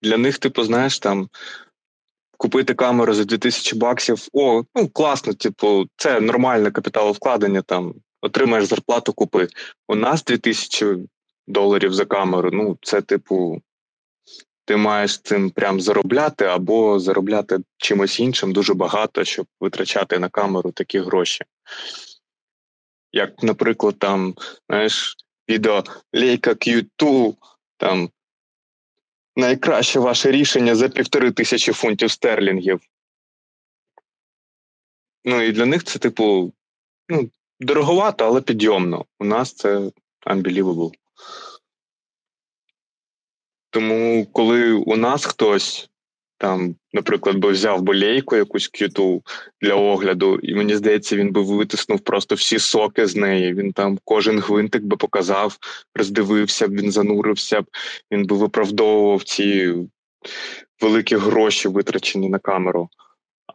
[0.02, 1.30] Для них, типу, знаєш, там
[2.38, 4.28] купити камеру за 2000 баксів.
[4.34, 7.62] О, ну класно, типу, це нормальне капіталовкладення.
[7.62, 7.94] Там
[8.26, 9.48] отримаєш зарплату, купи.
[9.88, 10.98] У нас 2000
[11.48, 12.50] доларів за камеру.
[12.54, 13.62] Ну, це, типу,
[14.66, 20.72] ти маєш цим прям заробляти або заробляти чимось іншим дуже багато, щоб витрачати на камеру
[20.72, 21.46] такі гроші.
[23.12, 24.36] Як, наприклад, там,
[24.70, 25.18] знаєш,
[25.50, 25.84] відео
[26.14, 27.36] Лейка Q2,
[27.78, 28.10] там
[29.36, 32.82] найкраще ваше рішення за півтори тисячі фунтів стерлінгів.
[35.26, 36.54] Ну і для них це, типу,
[37.10, 37.30] ну,
[37.60, 39.06] дороговато, але підйомно.
[39.20, 39.92] У нас це
[40.28, 40.92] unbelievable.
[43.70, 45.90] Тому, коли у нас хтось
[46.38, 49.24] там, наприклад, би взяв болейку якусь к'юту
[49.62, 53.54] для огляду, і мені здається, він би витиснув просто всі соки з неї.
[53.54, 55.58] Він там кожен гвинтик би показав,
[55.96, 57.66] роздивився б, він занурився б,
[58.12, 59.76] він би виправдовував ці
[60.82, 62.90] великі гроші, витрачені на камеру.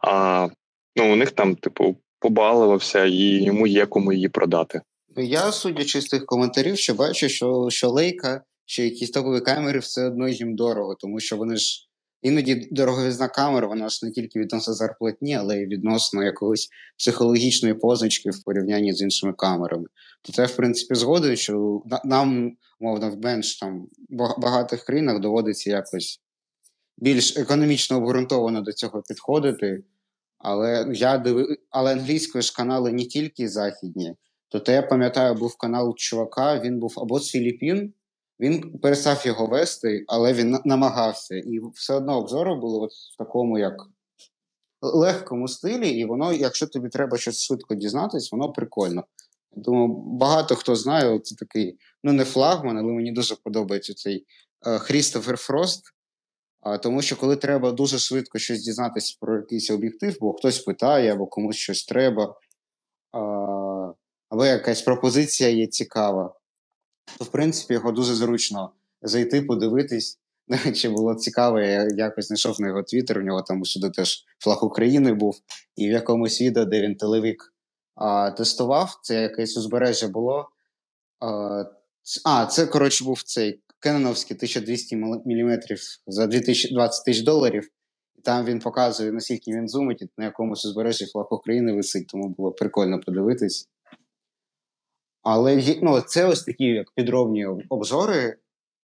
[0.01, 0.47] А
[0.95, 4.81] ну, у них там, типу, побалувався, і йому є кому її продати.
[5.17, 10.07] Я, судячи з тих коментарів, що бачу, що що лейка, що якісь топові камери все
[10.07, 11.87] одно їм дорого, тому що вони ж
[12.21, 18.29] Іноді дороговизна камера, вона ж не тільки відносно зарплатні, але й відносно якоїсь психологічної позначки
[18.29, 19.85] в порівнянні з іншими камерами.
[20.21, 23.87] То це, в принципі, згодою, що нам, мовно, в менш там
[24.37, 26.19] багатих країнах доводиться якось
[26.97, 29.83] більш економічно обґрунтовано до цього підходити.
[30.43, 31.47] Але я див...
[31.69, 34.15] але англійської ж канали не тільки західні.
[34.49, 37.93] То я пам'ятаю, був канал чувака, він був або з Філіппін,
[38.39, 41.35] він перестав його вести, але він намагався.
[41.35, 43.73] І все одно обзори були от в такому, як
[44.81, 49.03] легкому стилі, і воно, якщо тобі треба щось швидко дізнатись, воно прикольно.
[49.51, 54.25] Думаю, багато хто знає, це такий, ну не флагман, але мені дуже подобається цей
[54.61, 55.83] Хрістофер Фрост.
[56.83, 61.27] Тому що коли треба дуже швидко щось дізнатися про якийсь об'єктив, бо хтось питає, або
[61.27, 62.35] комусь щось треба,
[64.29, 66.35] або якась пропозиція є цікава,
[67.17, 68.71] то в принципі його дуже зручно
[69.01, 70.17] зайти, подивитись.
[70.75, 74.65] Чи було цікаво, я якось знайшов на його твіттер, у нього там усюди теж флаг
[74.65, 75.41] України був,
[75.75, 77.53] і в якомусь відео, де він телевік
[78.37, 80.49] тестував, це якесь узбережжя було.
[82.25, 85.59] А це, коротше, був цей Кеноновський 1200 мм
[86.07, 87.69] за 2020 тисяч доларів.
[88.23, 92.99] Там він показує, наскільки він зумить, на якомусь узбережжі флаг України висить, тому було прикольно
[92.99, 93.69] подивитись.
[95.21, 98.37] Але ну, це ось такі як підробні обзори,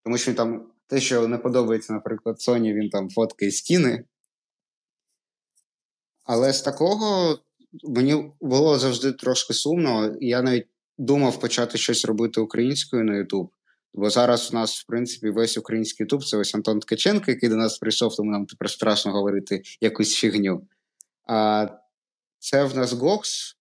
[0.04, 4.04] тому що там те, що не подобається, наприклад, Sony, він там фоткає стіни.
[6.24, 7.38] Але з такого
[7.88, 10.66] мені було завжди трошки сумно, я навіть
[10.98, 13.48] думав почати щось робити українською на YouTube.
[13.98, 17.56] Бо зараз у нас, в принципі, весь український Ютуб це ось Антон Ткаченко, який до
[17.56, 20.66] нас прийшов, тому нам тепер страшно говорити якусь фігню.
[21.26, 21.66] А
[22.38, 23.56] це в нас Гокс.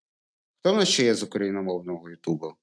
[0.59, 2.53] Хто в нас ще є з україномовного Ютубу?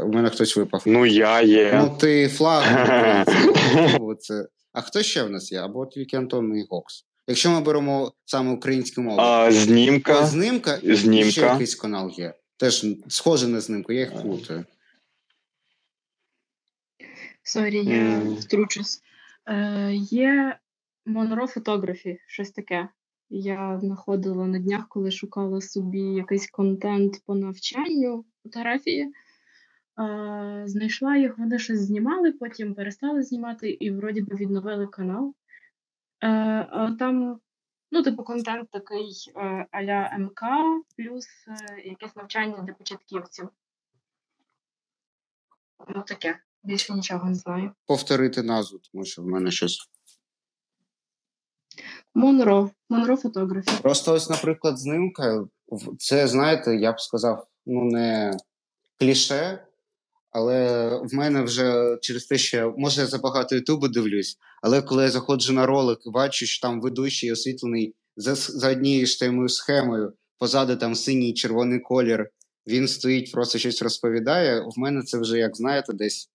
[0.00, 0.82] У мене хтось випав.
[0.86, 1.72] Ну, я є.
[1.82, 2.64] Ну, ти флаг.
[4.20, 4.48] це...
[4.72, 5.58] А хто ще в нас є?
[5.58, 7.04] Або тільки Антон і Гокс.
[7.26, 10.20] Якщо ми беремо саме українську мову, а, знімка.
[10.20, 11.30] А, знімка, знімка.
[11.30, 12.34] ще якийсь канал є.
[12.56, 14.64] Теж схожий на знімку, я їх плутаю.
[17.46, 18.34] Sorry, я mm.
[18.34, 19.02] втручусь.
[19.46, 20.58] Е, Є
[21.04, 22.88] Monroe Photography, щось таке.
[23.30, 29.12] Я знаходила на днях, коли шукала собі якийсь контент по навчанню фотографії.
[30.64, 35.34] Знайшла їх, вони щось знімали, потім перестали знімати і вроді би відновили канал.
[36.22, 37.40] Е, там,
[37.90, 40.42] ну, типу, контент такий е, а-ля МК,
[40.96, 43.48] плюс е, якесь навчання для початківців.
[45.88, 46.40] Ну, таке.
[46.66, 47.70] Більше нічого не знаю.
[47.86, 49.78] Повторити назву, тому що в мене щось.
[52.14, 52.70] Монро.
[52.88, 53.78] Монро фотографія.
[53.78, 55.44] Просто ось, наприклад, знимка.
[55.98, 58.36] Це, знаєте, я б сказав, ну, не
[58.98, 59.66] кліше.
[60.30, 65.10] Але в мене вже через те, що може я забагато Ютубу дивлюсь, але коли я
[65.10, 70.76] заходжу на ролик, бачу, що там ведучий освітлений за за однією ж темою схемою, позаду
[70.76, 72.30] там синій червоний колір,
[72.66, 74.60] він стоїть, просто щось розповідає.
[74.60, 76.30] В мене це вже, як знаєте, десь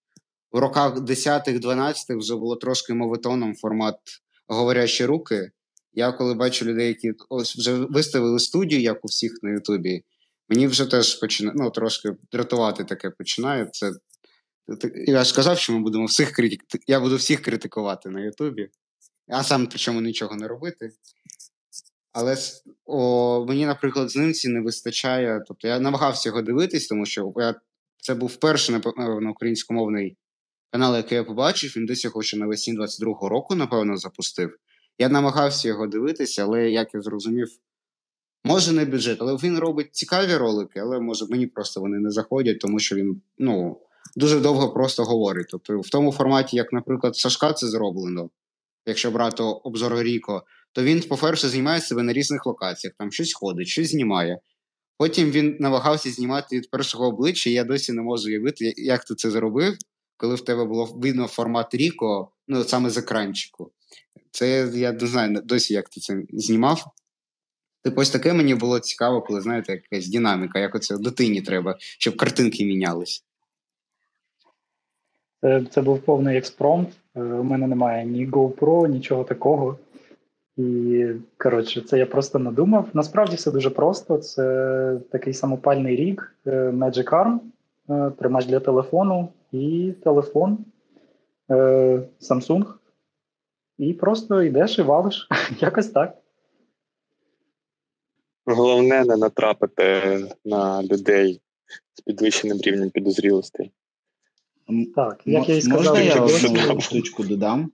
[0.52, 3.96] в роках 10-12 вже було трошки мовитоном формат
[4.48, 5.52] говорящі руки.
[5.94, 10.04] Я коли бачу людей, які ось вже виставили студію, як у всіх на Ютубі.
[10.50, 13.70] Мені вже теж починає ну, трошки дратувати таке починає.
[13.72, 13.92] Це
[15.08, 16.62] я ж казав, що ми будемо всіх критик...
[16.88, 18.70] Я буду всіх критикувати на Ютубі,
[19.28, 20.92] а сам причому нічого не робити.
[22.14, 22.38] Але
[22.86, 25.44] о, мені, наприклад, з ним ці не вистачає.
[25.48, 27.56] Тобто я намагався його дивитись, тому що я
[27.98, 30.18] це був перший напевно, українськомовний
[30.71, 31.73] канал, який я побачив.
[31.77, 34.57] Він десь його ще навесні 22-го року, напевно, запустив.
[34.97, 37.47] Я намагався його дивитися, але як я зрозумів,
[38.43, 42.60] може не бюджет, але він робить цікаві ролики, але може мені просто вони не заходять,
[42.60, 43.81] тому що він ну,
[44.15, 45.47] дуже довго просто говорить.
[45.49, 48.29] Тобто, в тому форматі, як, наприклад, Сашка це зроблено,
[48.86, 53.67] якщо брати обзор Ріко, то він, по-перше, знімає себе на різних локаціях, там щось ходить,
[53.67, 54.39] щось знімає.
[54.97, 59.15] Потім він намагався знімати від першого обличчя, і я досі не можу уявити, як ти
[59.15, 59.77] це зробив,
[60.21, 63.71] коли в тебе було видно формат Ріко, ну саме з екранчику.
[64.31, 66.86] Це я не знаю досі, як ти це знімав.
[67.84, 72.17] Типу, ось таке мені було цікаво, коли знаєте, якась динаміка, як оце дитині треба, щоб
[72.17, 73.25] картинки мінялись.
[75.41, 76.89] Це це був повний експромт.
[77.15, 79.77] Е, у мене немає ні GoPro, нічого такого.
[80.57, 81.05] І,
[81.38, 82.89] коротше, це я просто надумав.
[82.93, 84.17] Насправді все дуже просто.
[84.17, 87.39] Це такий самопальний рік, е, Magic Arm,
[87.89, 90.66] е, тримач для телефону і телефон
[92.20, 92.66] Samsung.
[93.78, 95.28] І просто йдеш і валиш.
[95.60, 96.18] Якось так.
[98.46, 100.02] Головне не натрапити
[100.46, 101.42] на людей
[101.94, 103.72] з підвищеним рівнем підозрілостей.
[104.96, 107.72] Так, як я і сказав, Можна я одну штучку додам,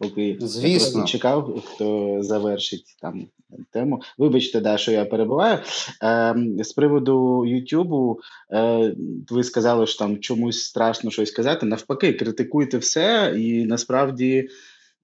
[0.00, 1.00] поки Звісно.
[1.00, 3.28] я чекав, хто завершить там
[3.70, 4.02] тему.
[4.18, 5.58] Вибачте, да, що я перебуваю.
[6.02, 6.34] Е,
[6.64, 8.20] З приводу Ютубу
[8.52, 8.94] е,
[9.30, 11.66] ви сказали, що там чомусь страшно щось казати.
[11.66, 14.48] Навпаки, критикуйте все, і насправді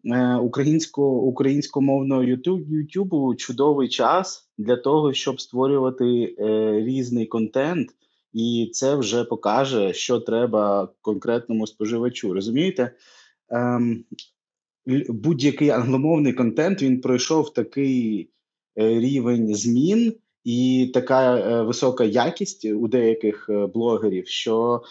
[0.04, 2.22] е, українсько, українськомовного
[2.58, 7.88] Ютубу чудовий час для того, щоб створювати е, різний контент.
[8.32, 12.34] І це вже покаже, що треба конкретному споживачу.
[12.34, 12.90] Розумієте?
[13.50, 14.04] Ем,
[15.08, 18.30] Будь-який англомовний контент він пройшов такий
[18.78, 24.82] е, рівень змін і така е, висока якість у деяких е, блогерів, що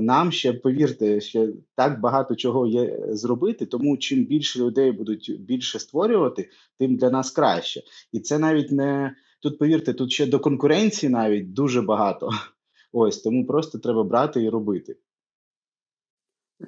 [0.00, 3.66] нам ще повірте, ще так багато чого є зробити.
[3.66, 7.82] Тому чим більше людей будуть більше створювати, тим для нас краще.
[8.12, 9.58] І це навіть не тут.
[9.58, 12.30] Повірте, тут ще до конкуренції навіть дуже багато.
[12.92, 14.96] Ось тому просто треба брати і робити.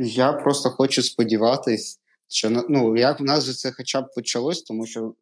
[0.00, 4.86] Я просто хочу сподіватись, що ну як в нас же це хоча б почалось, тому
[4.86, 5.14] що,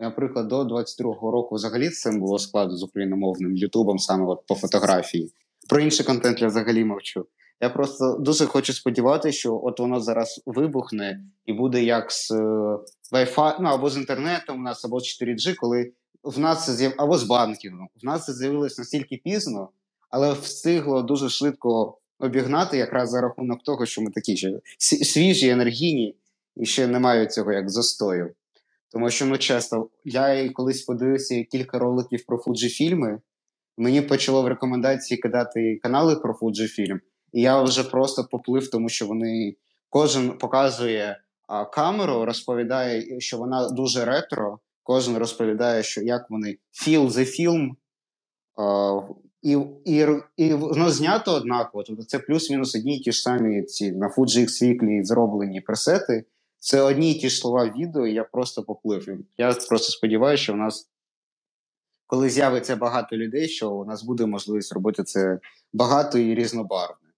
[0.00, 5.32] наприклад, до 22-го року взагалі це було складно з україномовним Ютубом, саме от по фотографії.
[5.68, 7.26] Про інший контент я взагалі мовчу.
[7.60, 12.34] Я просто дуже хочу сподіватися, що от воно зараз вибухне і буде як з е,
[13.12, 16.92] Wi-Fi, ну або з інтернетом у нас, або з 4G, коли в нас це з'яв...
[16.96, 17.88] або з банкінгом.
[18.02, 19.68] В нас це з'явилось настільки пізно
[20.12, 26.16] але встигло дуже швидко обігнати, якраз за рахунок того, що ми такі ще свіжі, енергійні
[26.56, 28.34] і ще не мають цього як застою.
[28.92, 33.20] Тому що, ну чесно, я колись подивився кілька роликів про Фуджі-фільми,
[33.76, 37.00] мені почало в рекомендації кидати канали про Фуджі-фільм,
[37.32, 39.56] і я вже просто поплив, тому що вони
[39.88, 44.58] кожен показує а, камеру, розповідає, що вона дуже ретро.
[44.82, 47.70] Кожен розповідає, що як вони feel the film,
[49.42, 51.84] і і, і воно знято однаково.
[51.84, 56.24] Тобто це плюс-мінус одні й ті ж самі ці на Fuji X Weekly зроблені пресети.
[56.64, 59.08] Це одні й ті ж слова відео, і я просто поплив.
[59.38, 60.90] Я просто сподіваюся, що в нас,
[62.06, 65.38] коли з'явиться багато людей, що у нас буде можливість робити це
[65.72, 67.08] багато і різнобарвне.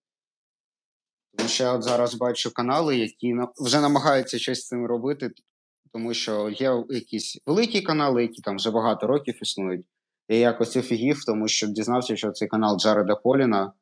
[1.37, 5.30] Тому що я от зараз бачу канали, які вже намагаються щось з цим робити,
[5.92, 9.87] тому що є якісь великі канали, які там вже багато років існують.
[10.28, 13.72] Я якось офігів, тому що дізнався, що цей канал Джареда Поліна,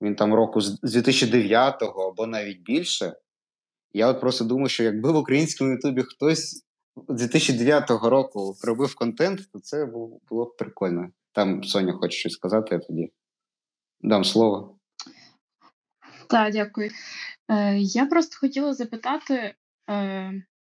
[0.00, 3.16] він там року з 2009-го або навіть більше.
[3.92, 6.64] Я от просто думаю, що якби в українському Ютубі хтось
[7.08, 9.86] 2009 року робив контент, то це
[10.28, 11.10] було б прикольно.
[11.32, 13.12] Там Соня хоче щось сказати, я тоді
[14.00, 14.78] дам слово.
[16.28, 16.90] Так, дякую.
[17.50, 19.54] Е, Я просто хотіла запитати,
[19.90, 20.32] е,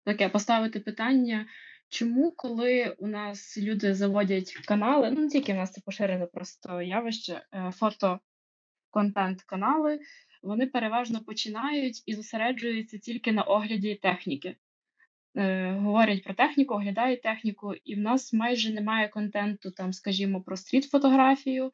[0.06, 1.46] таке поставити питання.
[1.90, 6.82] Чому, коли у нас люди заводять канали, ну не тільки в нас це поширене просто
[6.82, 10.00] явище, е, фото-контент-канали,
[10.42, 14.56] вони переважно починають і зосереджуються тільки на огляді техніки.
[15.36, 20.58] Е, Говорять про техніку, оглядають техніку, і в нас майже немає контенту, там, скажімо, про
[20.58, 21.72] стріт-фотографію,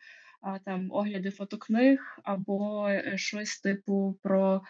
[0.65, 4.61] там огляди фотокниг або е, щось типу про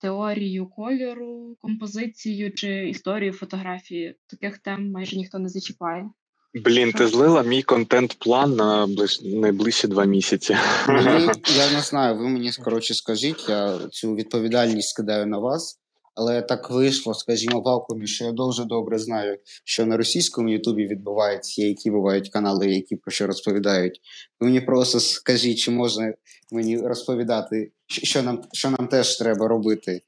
[0.00, 4.16] теорію кольору, композицію чи історію фотографії.
[4.26, 6.10] Таких тем майже ніхто не зачіпає.
[6.54, 9.22] Блін, ти злила мій контент-план на ближ...
[9.22, 10.56] найближчі два місяці.
[10.88, 15.78] Мені, я не знаю, ви мені коротше скажіть, я цю відповідальність скидаю на вас.
[16.14, 21.62] Але так вийшло, скажімо, вакуумі, що я дуже добре знаю, що на російському Ютубі відбувається,
[21.62, 24.00] які бувають канали, які про що розповідають.
[24.40, 26.14] Ви мені просто скажіть, чи можна
[26.50, 30.00] мені розповідати, що нам що нам теж треба робити.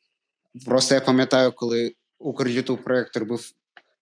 [0.67, 3.51] Просто я пам'ятаю, коли Укрютуб проєкт робив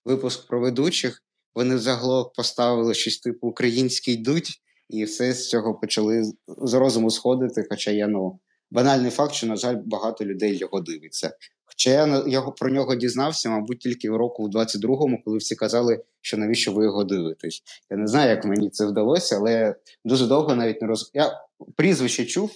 [0.05, 1.23] випуск про ведучих,
[1.55, 7.11] вони в заголовок поставили щось типу Український дуть, і все з цього почали з розуму
[7.11, 7.65] сходити.
[7.71, 8.41] Хоча я ну
[8.71, 11.37] банальний факт, що, на жаль, багато людей його дивиться.
[11.65, 16.05] Хоча я його про нього дізнався, мабуть, тільки в року в 22-му, коли всі казали,
[16.21, 17.63] що навіщо ви його дивитесь.
[17.91, 19.75] Я не знаю, як мені це вдалося, але
[20.05, 21.11] дуже довго навіть не роз.
[21.15, 21.41] Я
[21.77, 22.51] прізвище чув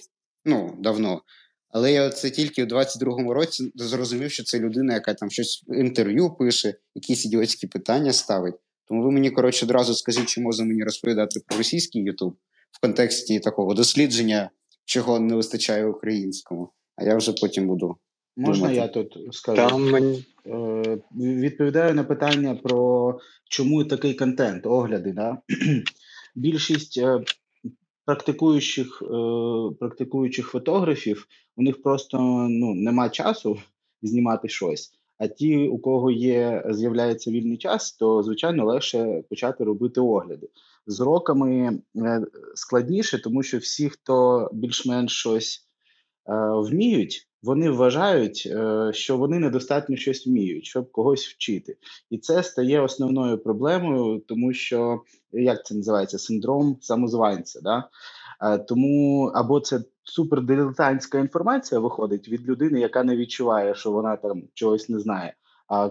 [0.47, 1.21] ну давно.
[1.69, 6.29] Але я це тільки в 22-му році зрозумів, що це людина, яка там щось інтерв'ю
[6.29, 8.55] пише, якісь ідіотські питання ставить.
[8.87, 12.37] Тому ви мені, коротше, одразу скажіть, чи можна мені розповідати про російський Ютуб
[12.71, 14.49] в контексті такого дослідження,
[14.85, 16.69] чого не вистачає українському.
[16.95, 17.97] А я вже потім буду.
[18.37, 18.75] Можна думати.
[18.75, 19.69] я тут скажу?
[19.69, 20.25] Там мені...
[20.45, 23.19] Е, Відповідаю на питання про
[23.49, 25.11] чому такий контент, огляди.
[25.11, 25.37] Да?
[26.35, 27.23] Більшість е,
[28.05, 29.05] практикуючих е,
[29.79, 32.17] практикуючих фотографів у них просто
[32.49, 33.57] ну, нема часу
[34.01, 34.91] знімати щось.
[35.17, 40.49] А ті, у кого є, з'являється вільний час, то звичайно легше почати робити огляди.
[40.87, 42.21] З роками е,
[42.55, 45.67] складніше, тому що всі, хто більш-менш щось
[46.29, 51.77] е, вміють, вони вважають, е, що вони недостатньо щось вміють, щоб когось вчити.
[52.09, 55.01] І це стає основною проблемою, тому що
[55.31, 57.61] як це називається синдром самозванця.
[57.61, 57.89] Да?
[58.41, 64.43] Е, тому або це супердилетантська інформація виходить від людини, яка не відчуває, що вона там
[64.53, 65.33] чогось не знає.
[65.67, 65.89] А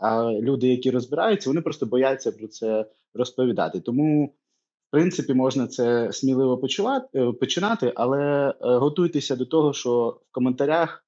[0.00, 3.80] а люди, які розбираються, вони просто бояться про це розповідати.
[3.80, 4.26] Тому,
[4.88, 10.32] в принципі, можна це сміливо почувати, е, починати, але е, готуйтеся до того, що в
[10.32, 11.04] коментарях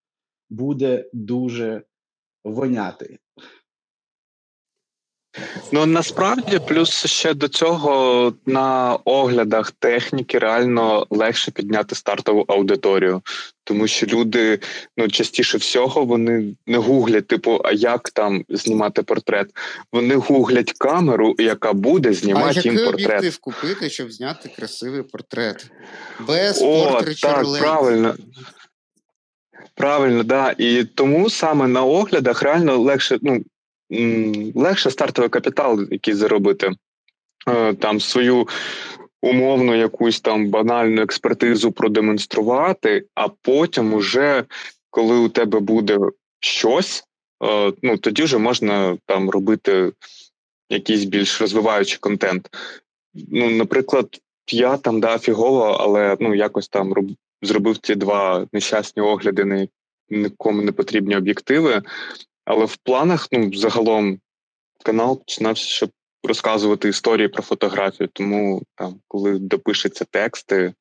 [0.51, 1.83] буде дуже
[2.45, 3.19] воняти.
[5.73, 13.23] Ну насправді, плюс ще до цього на оглядах техніки реально легше підняти стартову аудиторію,
[13.65, 14.59] тому що люди
[14.97, 19.51] ну частіше всього вони не гуглять, типу, а як там знімати портрет.
[19.93, 23.11] Вони гуглять камеру, яка буде знімати їм портрет.
[23.11, 25.71] А об'єктив купити, щоб зняти красивий портрет.
[26.21, 28.15] Без О, так, правильно.
[29.75, 30.55] Правильно, да.
[30.59, 33.45] І тому саме на оглядах реально легше, ну
[34.55, 36.73] легше стартовий капітал, який заробити
[37.49, 38.49] е, там свою
[39.23, 44.45] умовну якусь там банальну експертизу продемонструвати, а потім, уже
[44.91, 45.99] коли у тебе буде
[46.41, 47.05] щось,
[47.45, 49.93] е, ну тоді вже можна там робити
[50.71, 52.49] якийсь більш розвиваючий контент.
[53.15, 54.21] Ну, наприклад,
[54.53, 57.07] я там да, фігово, але ну якось там роб,
[57.43, 59.67] зробив ті два нещасні огляди на
[60.11, 61.83] нікому не потрібні об'єктиви.
[62.49, 64.21] Але в планах, ну, загалом,
[64.85, 65.91] канал починався, щоб
[66.25, 68.09] розказувати історії про фотографію.
[68.13, 70.75] Тому там, коли допишеться тексти,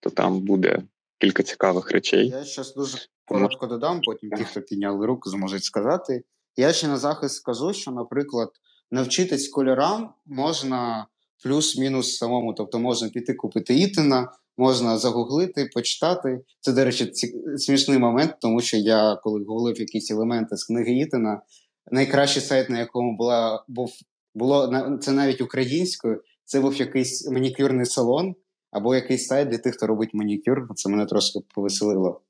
[0.00, 0.82] то там буде
[1.18, 2.28] кілька цікавих речей.
[2.28, 6.24] Я зараз дуже коротко додам, потім ті, хто підняли руку, зможуть сказати.
[6.56, 8.50] Я ще на захист скажу, що, наприклад,
[8.90, 11.06] навчитись кольорам можна
[11.44, 12.54] плюс-мінус самому.
[12.54, 16.40] Тобто можна піти купити Ітина, можна загуглити, почитати.
[16.60, 17.12] Це, до речі,
[17.56, 21.42] смішний момент, тому що я, коли гуглив якісь елементи з книги Ітана,
[21.90, 23.90] найкращий сайт, на якому була був
[24.34, 26.22] було це навіть українською.
[26.44, 28.34] Це був якийсь манікюрний салон
[28.70, 30.68] або якийсь сайт для тих, хто робить манікюр.
[30.74, 32.20] Це мене трошки повеселило.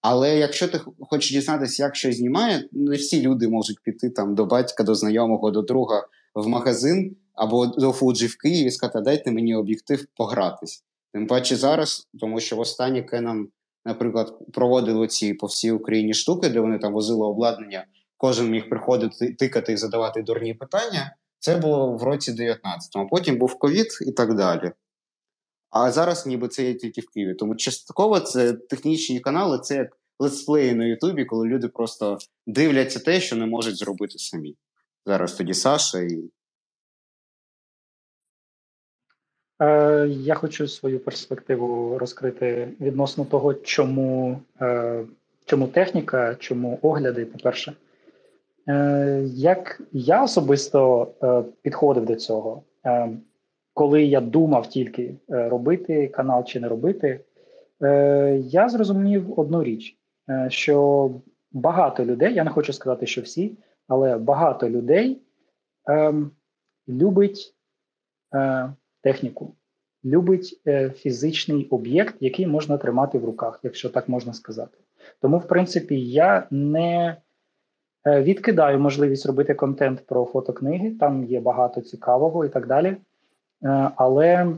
[0.00, 4.46] Але якщо ти хочеш дізнатися, як щось знімає, не всі люди можуть піти там до
[4.46, 9.32] батька, до знайомого, до друга в магазин або до Фуджі в Києві і сказати, дайте
[9.32, 10.84] мені об'єктив погратись.
[11.14, 13.44] Тим паче зараз, тому що в останні Canon,
[13.84, 17.86] наприклад, проводили ці по всій Україні штуки, де вони там возили обладнання,
[18.16, 21.16] кожен міг приходити, тикати і задавати дурні питання.
[21.38, 23.08] Це було в році 19-му.
[23.10, 24.72] Потім був ковід і так далі.
[25.70, 27.34] А зараз ніби це є тільки в Києві.
[27.34, 33.20] Тому частково це технічні канали, це як летсплеї на Ютубі, коли люди просто дивляться те,
[33.20, 34.56] що не можуть зробити самі.
[35.06, 36.30] Зараз тоді Саша і
[40.08, 45.04] я хочу свою перспективу розкрити відносно того, чому е,
[45.44, 47.72] чому техніка, чому огляди, по-перше.
[48.68, 51.08] Е, як я особисто
[51.62, 52.62] підходив до цього,
[53.74, 57.20] коли я думав тільки робити канал чи не робити,
[58.40, 59.96] я зрозумів одну річ,
[60.48, 61.10] що
[61.52, 65.22] багато людей, я не хочу сказати, що всі, але багато людей
[66.88, 67.54] любить
[69.04, 69.54] техніку,
[70.04, 74.78] любить е, фізичний об'єкт, який можна тримати в руках, якщо так можна сказати.
[75.20, 77.16] Тому, в принципі, я не
[78.06, 82.96] Відкидаю можливість робити контент про фотокниги, там є багато цікавого і так далі.
[83.96, 84.56] Але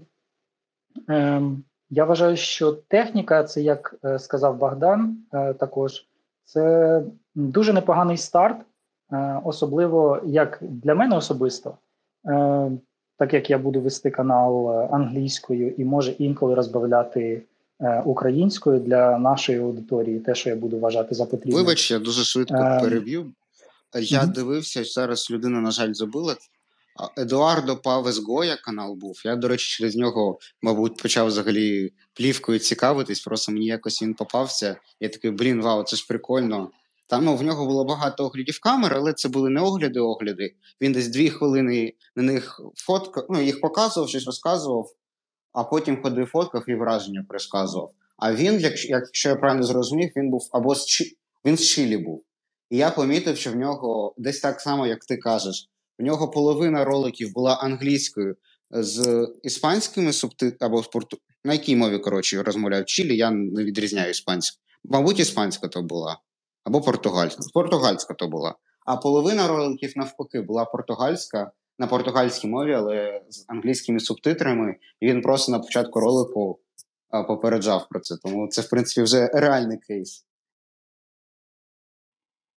[1.08, 6.06] ем, я вважаю, що техніка, це як сказав Богдан, також
[6.44, 7.02] це
[7.34, 8.60] дуже непоганий старт,
[9.44, 11.78] особливо як для мене особисто
[13.18, 17.42] так як я буду вести канал е, англійською і може інколи розбавляти
[17.80, 21.60] е, українською для нашої аудиторії, те, що я буду вважати за потрібне.
[21.60, 23.32] Вибач, я дуже швидко е, переб'ю.
[23.94, 24.32] Я mm-hmm.
[24.32, 26.36] дивився, зараз людина, на жаль, забула.
[27.18, 29.22] Едуардо Павес Гоя канал був.
[29.24, 34.76] Я, до речі, через нього, мабуть, почав взагалі плівкою цікавитись, просто мені якось він попався.
[35.00, 36.70] Я такий, блін, вау, це ж прикольно.
[37.06, 40.54] Там ну, в нього було багато оглядів камер, але це були не огляди-огляди.
[40.80, 44.90] Він десь дві хвилини на них фоткав, ну, їх показував, щось розказував,
[45.52, 47.92] а потім ходив фоткав і враження пересказував.
[48.16, 51.16] А він, якщо, я правильно зрозумів, він був або з Чі...
[51.44, 52.24] він з Чилі був.
[52.70, 56.84] І я помітив, що в нього десь так само, як ти кажеш, в нього половина
[56.84, 58.36] роликів була англійською
[58.70, 61.18] з іспанськими субтитрами або з порту...
[61.44, 64.62] на якій мові коротше розмовляють Чилі, я не відрізняю іспанську.
[64.84, 66.18] Мабуть, іспанська то була
[66.66, 67.42] або португальська.
[67.54, 68.54] Португальська то була.
[68.86, 74.76] А половина роликів навпаки була португальська на португальській мові, але з англійськими субтитрами.
[75.00, 76.58] І він просто на початку ролику
[77.28, 78.16] попереджав про це.
[78.22, 80.26] Тому це, в принципі, вже реальний кейс.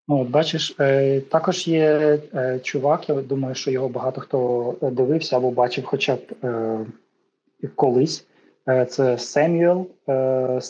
[0.08, 5.52] Ну, бачиш, е, також є е, чувак, я думаю, що його багато хто дивився або
[5.52, 6.86] бачив хоча б е,
[7.76, 8.26] колись.
[8.70, 10.14] Е, це Семюел е.
[10.14, 10.62] Е,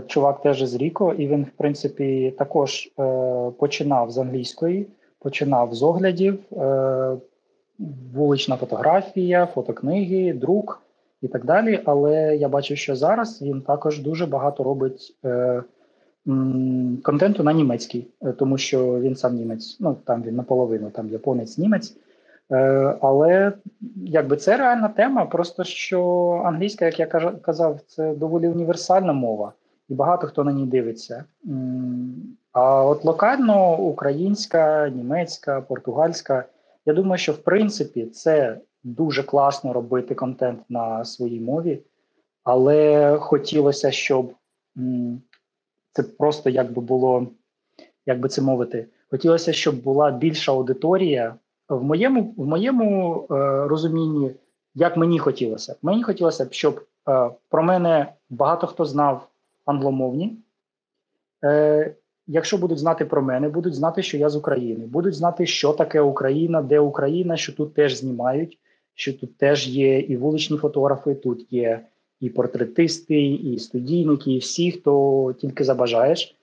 [0.00, 4.86] чувак теж з Ріко, і він, в принципі, також е, починав з англійської,
[5.18, 7.16] починав з оглядів, е,
[8.14, 10.82] вулична фотографія, фотокниги, друк
[11.22, 11.80] і так далі.
[11.84, 15.62] Але я бачу, що зараз він також дуже багато робить е,
[17.02, 21.58] контенту на німецький, е, тому що він сам німець, ну там він наполовину, там японець
[21.58, 21.96] німець.
[22.52, 23.52] Е, але
[23.96, 27.06] якби це реальна тема, просто що англійська, як я
[27.42, 29.52] казав, це доволі універсальна мова
[29.88, 31.24] і багато хто на ній дивиться.
[32.52, 36.44] А от локально українська, німецька, португальська.
[36.86, 41.82] Я думаю, що в принципі це дуже класно робити контент на своїй мові,
[42.44, 44.34] але хотілося, щоб
[45.92, 47.26] це просто як би було,
[48.06, 51.34] як би це мовити, хотілося, щоб була більша аудиторія.
[51.68, 53.34] В моєму в моєму е,
[53.68, 54.30] розумінні,
[54.74, 59.28] як мені хотілося, мені хотілося б, щоб е, про мене багато хто знав
[59.64, 60.38] англомовні.
[61.44, 61.94] Е,
[62.26, 66.00] Якщо будуть знати про мене, будуть знати, що я з України, будуть знати, що таке
[66.00, 68.58] Україна, де Україна, що тут теж знімають,
[68.94, 71.80] що тут теж є і вуличні фотографи, тут є
[72.20, 76.36] і портретисти, і студійники, і всі, хто тільки забажаєш.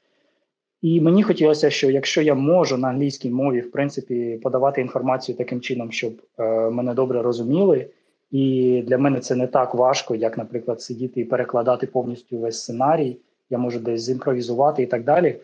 [0.82, 5.62] І мені хотілося, що якщо я можу на англійській мові в принципі подавати інформацію таким
[5.62, 7.88] чином, щоб е, мене добре розуміли,
[8.32, 13.18] і для мене це не так важко, як, наприклад, сидіти і перекладати повністю весь сценарій.
[13.50, 15.36] Я можу десь зімпровізувати і так далі.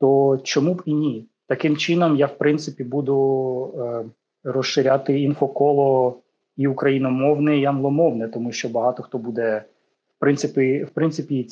[0.00, 1.26] То чому б і ні?
[1.46, 4.04] Таким чином, я в принципі буду е,
[4.44, 6.18] розширяти інфоколо
[6.56, 9.64] і україномовне, і англомовне, тому що багато хто буде
[10.16, 11.48] в принципі в принципі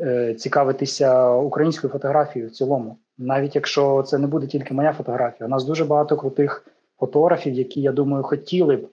[0.00, 2.96] е, цікавитися українською фотографією в цілому.
[3.18, 6.66] Навіть якщо це не буде тільки моя фотографія, у нас дуже багато крутих
[6.98, 8.88] фотографів, які я думаю хотіли б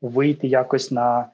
[0.00, 1.30] вийти якось на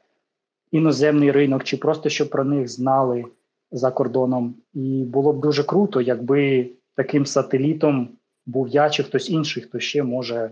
[0.70, 3.24] іноземний ринок, чи просто щоб про них знали
[3.70, 4.54] за кордоном.
[4.74, 8.08] І було б дуже круто, якби таким сателітом
[8.46, 10.50] був я чи хтось інший, хто ще може.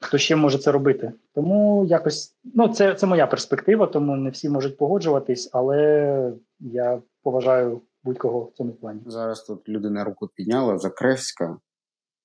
[0.00, 1.12] Хто ще може це робити?
[1.34, 7.80] Тому якось ну це це моя перспектива, тому не всі можуть погоджуватись, але я поважаю
[8.04, 9.00] будь-кого в цьому плані.
[9.06, 11.58] Зараз тут людина руку підняла Закревська,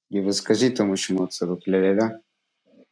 [0.09, 2.19] і ви скажіть, тому що ми це тут ля-ля-ля.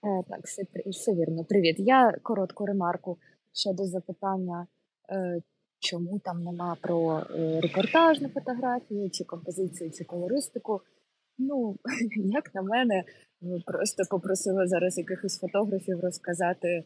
[0.03, 1.43] Е, так, все, все вірно.
[1.43, 1.75] Привіт.
[1.79, 3.17] Я коротку ремарку
[3.53, 4.67] щодо запитання,
[5.11, 5.41] е,
[5.79, 10.81] чому там нема про е, репортажну фотографію, чи композицію, чи колористику.
[11.37, 11.75] Ну,
[12.25, 13.03] як на мене,
[13.65, 16.83] просто попросили зараз якихось фотографів розказати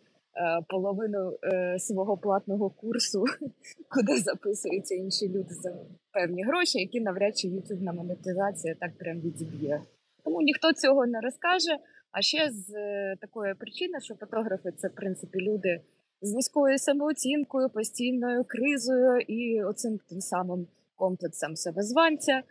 [0.69, 1.37] половину
[1.77, 3.25] свого платного курсу,
[3.89, 5.73] куди записуються інші люди за
[6.11, 9.81] певні гроші, які навряд чи ютубна монетизація так прям відіб'є.
[10.23, 11.77] Тому ніхто цього не розкаже.
[12.13, 15.81] А ще з е, такої причини, що фотографи це в принципі люди
[16.21, 22.43] з низькою самооцінкою, постійною кризою і оцим тим самим комплексом себезванця,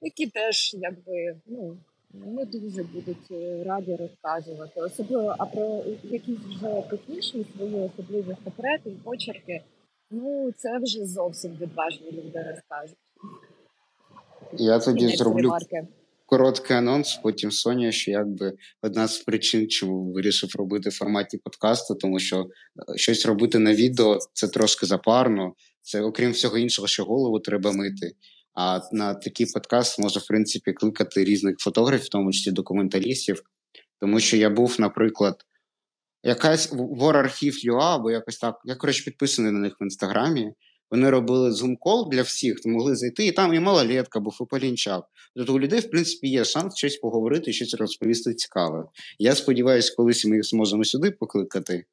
[0.00, 1.76] які теж якби ну
[2.12, 8.90] не дуже будуть е, раді розказувати, особливо а про якісь вже технічні свої особливі секрети
[8.90, 9.62] і почерки.
[10.10, 12.98] Ну це вже зовсім відважні люди розкажуть.
[14.52, 15.52] Я тоді зроблю
[16.32, 18.52] короткий анонс, потім Соня, що якби
[18.82, 23.74] одна з причин, чому вирішив робити в форматі подкасту, тому що е, щось робити на
[23.74, 25.54] відео це трошки запарно.
[25.82, 28.12] Це окрім всього іншого, що голову треба мити.
[28.54, 33.42] А на такий подкаст можна, в принципі, кликати різних фотографів, в тому числі документалістів.
[34.00, 35.34] Тому що я був, наприклад,
[36.22, 38.60] якась ворархів.ua, або якось так.
[38.64, 40.52] Я, коротше, підписаний на них в інстаграмі.
[40.92, 45.04] Вони робили зум-кол для всіх, то могли зайти, і там і малолетка був, і полінчак.
[45.36, 48.84] Тобто у людей, в принципі, є шанс щось поговорити, щось розповісти цікаве.
[49.18, 51.84] Я сподіваюся, колись ми їх зможемо сюди покликати.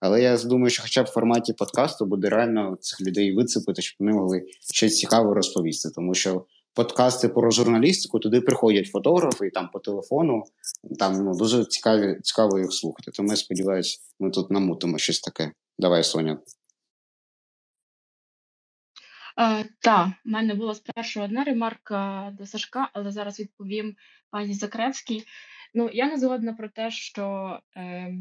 [0.00, 3.96] Але я думаю, що хоча б в форматі подкасту буде реально цих людей вицепити, щоб
[4.00, 4.42] вони могли
[4.74, 5.90] щось цікаве розповісти.
[5.94, 6.44] Тому що
[6.74, 10.42] подкасти про журналістику туди приходять фотографи і там по телефону.
[10.98, 13.10] Там ну, дуже цікаві, цікаво їх слухати.
[13.14, 15.52] Тому я сподіваюся, ми тут намутимо щось таке.
[15.78, 16.38] Давай, Соня.
[19.38, 23.96] Е, Так, в мене була спершу одна ремарка до Сашка, але зараз відповім
[24.30, 25.24] пані Закревській.
[25.74, 28.12] Ну, я не згодна про те, що е,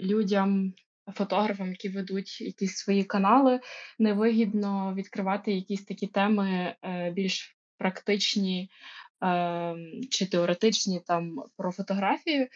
[0.00, 0.74] людям,
[1.14, 3.60] фотографам, які ведуть якісь свої канали,
[3.98, 8.70] невигідно відкривати якісь такі теми е, більш практичні
[9.24, 9.76] е,
[10.10, 12.48] чи теоретичні там про фотографію.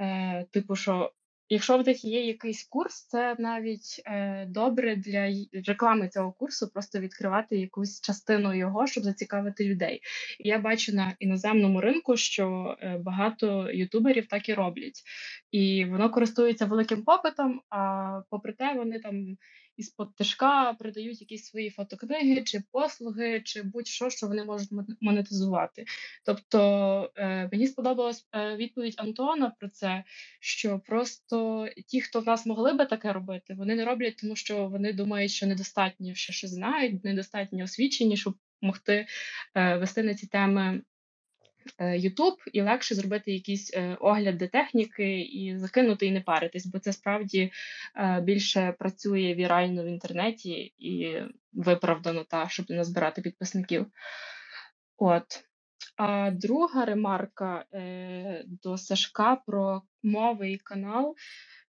[0.00, 1.12] Е, Типу, що
[1.48, 5.28] Якщо в них є якийсь курс, це навіть е, добре для
[5.66, 10.00] реклами цього курсу, просто відкривати якусь частину його, щоб зацікавити людей.
[10.40, 15.02] І я бачу на іноземному ринку, що е, багато ютуберів так і роблять,
[15.50, 17.60] і воно користується великим попитом.
[17.70, 19.36] А попри те, вони там
[19.78, 24.68] із-под тишка продають якісь свої фотокниги чи послуги, чи будь-що, що вони можуть
[25.00, 25.84] монетизувати.
[26.24, 30.04] Тобто е, мені сподобалась е, відповідь Антона про це,
[30.40, 34.68] що просто ті, хто в нас могли би таке робити, вони не роблять, тому що
[34.68, 39.06] вони думають, що недостатньо ще щось знають, недостатньо освічені, щоб могти
[39.54, 40.82] е, вести на ці теми
[41.80, 46.78] YouTube, е, і легше зробити якісь е, огляди техніки і закинути і не паритись, бо
[46.78, 47.52] це справді
[47.96, 53.86] е, більше працює вірально в інтернеті і виправдано та щоб не назбирати підписників.
[54.96, 55.44] От.
[55.96, 61.16] А друга ремарка е, до Сашка про мови і канал.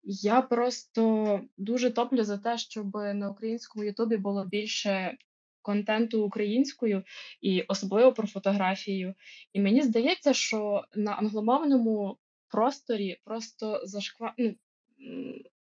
[0.02, 5.16] Я просто дуже топлю за те, щоб на українському Ютубі було більше
[5.62, 7.02] контенту українською
[7.40, 9.14] і особливо про фотографію.
[9.52, 14.34] І мені здається, що на англомовному просторі просто зашква...
[14.38, 14.54] ну,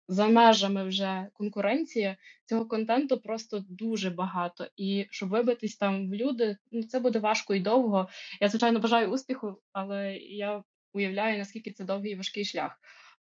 [0.07, 4.67] за межами вже конкуренція цього контенту просто дуже багато.
[4.77, 8.09] І щоб вибитись там в люди, ну це буде важко і довго.
[8.41, 12.79] Я звичайно бажаю успіху, але я уявляю наскільки це довгий і важкий шлях.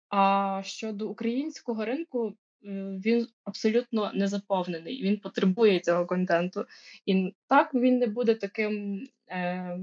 [0.08, 5.02] А щодо українського ринку, він абсолютно не заповнений.
[5.02, 6.66] Він потребує цього контенту.
[7.06, 9.00] І так він не буде таким.
[9.30, 9.78] Е,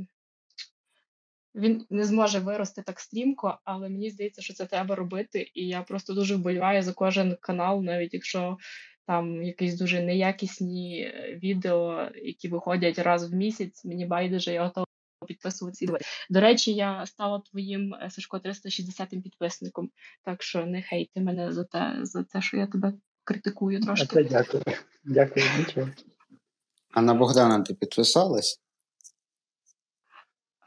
[1.55, 5.51] він не зможе вирости так стрімко, але мені здається, що це треба робити.
[5.53, 8.57] І я просто дуже вболіваю за кожен канал, навіть якщо
[9.07, 13.85] там якісь дуже неякісні е, відео, які виходять раз в місяць.
[13.85, 14.85] Мені байдуже, я готова
[15.27, 15.97] підписуватися.
[16.29, 19.89] До речі, я стала твоїм е, Сашко 360-м підписником,
[20.25, 22.93] так що не хейти мене за те, за те, що я тебе
[23.23, 24.07] критикую трошки.
[24.07, 24.63] Це дякую.
[25.03, 25.89] Дякую, нічого.
[26.91, 28.59] А на Богдана ти підписалась?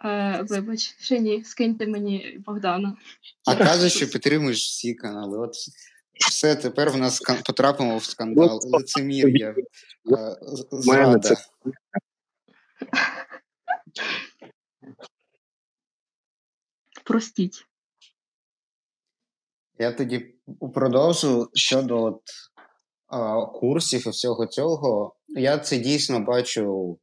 [0.04, 2.96] Е, Вибач, ще ні, скиньте мені Богдана.
[3.46, 5.38] А кажеш, що підтримуєш всі канали.
[5.38, 5.54] От
[6.28, 8.60] все, тепер в нас потрапимо в скандал.
[8.64, 9.48] Ну, Лицемір'я.
[9.48, 10.36] Е,
[10.72, 11.36] зрада.
[17.04, 17.66] Простіть.
[19.78, 20.34] Я тоді
[20.74, 22.22] продовжу щодо от,
[23.06, 25.16] а, курсів і всього цього.
[25.28, 26.98] Я це дійсно бачу.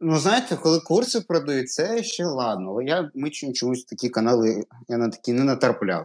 [0.00, 2.82] Ну, знаєте, коли курси продають, це ще ладно.
[2.82, 6.04] Я ми чомусь такі канали я на такі не натерпляв.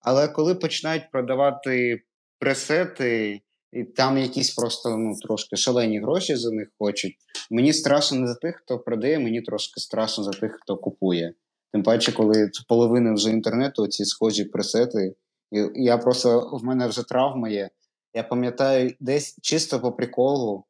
[0.00, 2.02] Але коли починають продавати
[2.38, 3.40] пресети,
[3.72, 7.16] і там якісь просто ну, трошки шалені гроші за них хочуть,
[7.50, 11.34] мені страшно не за тих, хто продає, мені трошки страшно за тих, хто купує.
[11.74, 15.14] Тим паче, коли половина вже інтернету, ці схожі пресети.
[15.52, 17.70] І я просто в мене вже травма є.
[18.14, 20.64] Я пам'ятаю, десь чисто по приколу,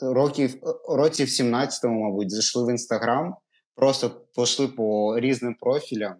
[0.00, 0.54] років
[0.88, 3.34] років 17-му, мабуть, зайшли в інстаграм,
[3.76, 6.14] просто пішли по різним профілям.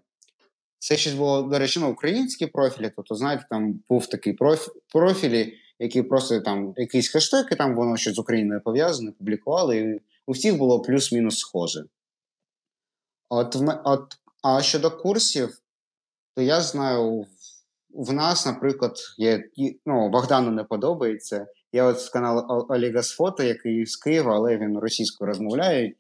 [0.79, 2.93] Це щось було, до речі, ну, українські профілі.
[2.97, 8.15] Тобто, знаєте, там був такий профіль, профілі, які просто там якісь хештеги, там воно щось
[8.15, 11.85] з Україною пов'язане, публікували, і у всіх було плюс-мінус схоже.
[13.33, 15.59] От, от а щодо курсів,
[16.37, 17.27] то я знаю,
[17.91, 19.45] в нас, наприклад, є
[19.87, 21.47] ну, Богдану не подобається.
[21.73, 25.95] Є от канал Оліга Сфото, який з Києва, але він російською розмовляє.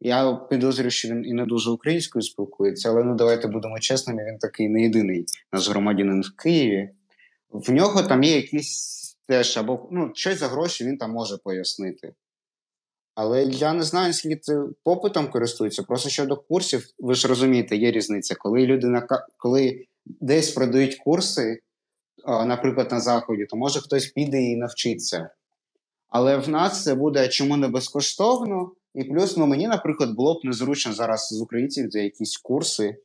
[0.00, 4.38] Я підозрюю, що він і не дуже українською спілкується, але ну давайте будемо чесними, він
[4.38, 6.90] такий не єдиний наш громадянин в Києві.
[7.50, 12.12] В нього там є якісь теж або ну, щось за гроші він там може пояснити.
[13.16, 14.40] Але я не знаю, наскільки
[14.84, 15.82] попитом користується.
[15.82, 18.34] Просто щодо курсів, ви ж розумієте, є різниця.
[18.34, 19.06] Коли людина
[19.36, 21.60] коли десь продають курси,
[22.26, 25.30] наприклад, на заході, то може хтось піде і навчиться.
[26.08, 30.44] Але в нас це буде чому не безкоштовно, і плюс ну, мені, наприклад, було б
[30.44, 32.96] незручно зараз з українців за якісь курси.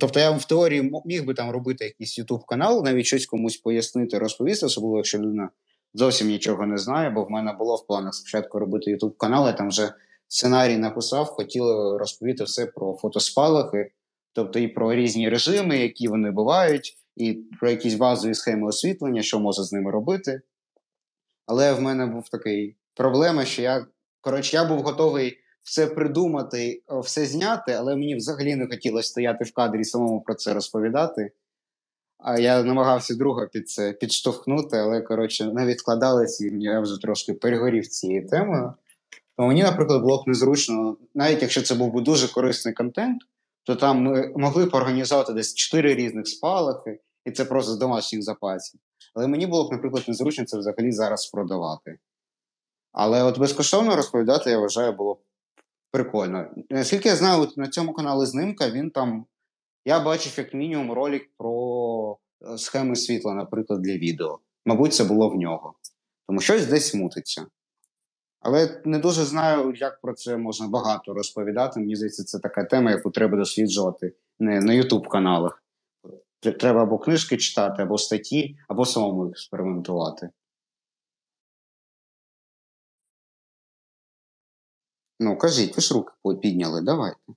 [0.00, 4.18] Тобто я в теорії міг би там робити якийсь youtube канал, навіть щось комусь пояснити,
[4.18, 5.50] розповісти, особливо якщо людина
[5.96, 9.68] зовсім нічого не знає, бо в мене було в планах спочатку робити youtube канал, там
[9.68, 9.92] вже
[10.28, 13.90] сценарій написав, хотіли розповісти все про фотоспалахи,
[14.32, 19.40] тобто і про різні режими, які вони бувають, і про якісь базові схеми освітлення, що
[19.40, 20.40] можна з ними робити.
[21.46, 23.86] Але в мене був такий проблема, що я
[24.20, 29.52] коротше, я був готовий все придумати, все зняти, але мені взагалі не хотілося стояти в
[29.52, 31.30] кадрі і самому про це розповідати.
[32.18, 37.34] А я намагався друга під це підштовхнути, але коротше не відкладалось, і я вже трошки
[37.34, 38.72] перегорів цією темою.
[39.36, 43.22] То мені, наприклад, було б незручно, навіть якщо це був би дуже корисний контент,
[43.64, 48.22] то там ми могли б організувати десь чотири різних спалахи, і це просто з домашніх
[48.22, 48.80] запасів.
[49.14, 51.98] Але мені було б, наприклад, незручно це взагалі зараз продавати.
[52.92, 55.18] Але от безкоштовно розповідати, я вважаю, було б
[55.90, 56.46] прикольно.
[56.70, 59.26] Наскільки я знаю, от на цьому каналі Знимка він там.
[59.88, 64.38] Я бачив, як мінімум, ролик про е, схеми світла, наприклад, для відео.
[64.64, 65.74] Мабуть, це було в нього.
[66.28, 67.46] Тому щось десь мутиться.
[68.40, 71.80] Але не дуже знаю, як про це можна багато розповідати.
[71.80, 75.62] Мені здається, це така тема, яку треба досліджувати не на YouTube каналах.
[76.40, 80.30] Треба або книжки читати, або статті, або самому експериментувати.
[85.20, 86.12] Ну, кажіть, ви ж руки
[86.42, 87.32] підняли, давайте.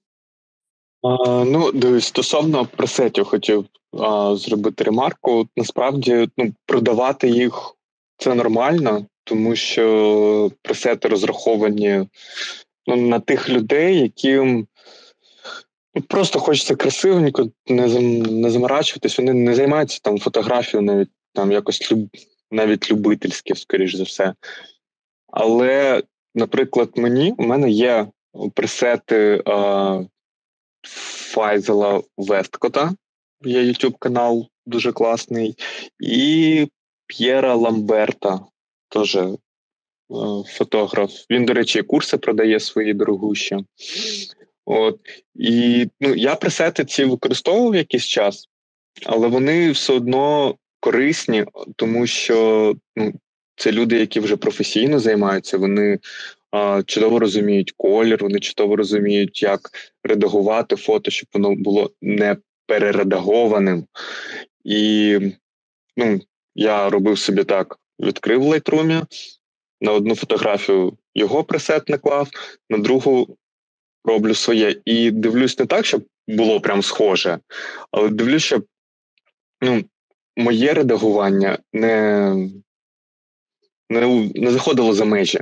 [1.01, 3.65] А, Ну, дивись, стосовно пресетів хотів
[3.99, 5.47] а, зробити ремарку.
[5.55, 7.75] Насправді, ну, продавати їх
[8.17, 12.05] це нормально, тому що пресети розраховані
[12.87, 14.67] ну, на тих людей, яким
[15.95, 17.87] ну, просто хочеться красивенько, не
[18.31, 22.07] не заморачуватись, вони не займаються там фотографією, навіть там якось люб,
[22.51, 24.33] навіть любительськи, скоріш за все.
[25.27, 26.03] Але
[26.35, 28.07] наприклад, мені у мене є
[28.53, 29.43] пресети
[31.33, 32.93] Файзела Весткота,
[33.41, 35.55] є YouTube канал дуже класний,
[35.99, 36.67] і
[37.07, 38.39] П'єра Ламберта,
[38.89, 39.37] теж е,
[40.47, 41.11] фотограф.
[41.29, 43.57] Він, до речі, курси продає свої дорогущі.
[44.65, 44.99] От.
[45.35, 48.49] І ну, я пресети ці використовував якийсь час,
[49.05, 53.13] але вони все одно корисні, тому що ну,
[53.55, 55.99] це люди, які вже професійно займаються, вони
[56.85, 59.59] чудово розуміють колір, вони чудово розуміють, як
[60.03, 63.85] редагувати фото, щоб воно було не перередагованим.
[64.63, 65.17] І
[65.97, 66.19] ну,
[66.55, 69.05] я робив собі так: відкрив Lightroom,
[69.81, 72.29] на одну фотографію його пресет наклав,
[72.69, 73.37] на другу
[74.03, 74.75] роблю своє.
[74.85, 77.39] І дивлюсь не так, щоб було прям схоже,
[77.91, 78.65] але дивлюсь, щоб
[79.61, 79.83] ну,
[80.37, 82.35] моє редагування не
[83.89, 85.39] не, не заходило за межі.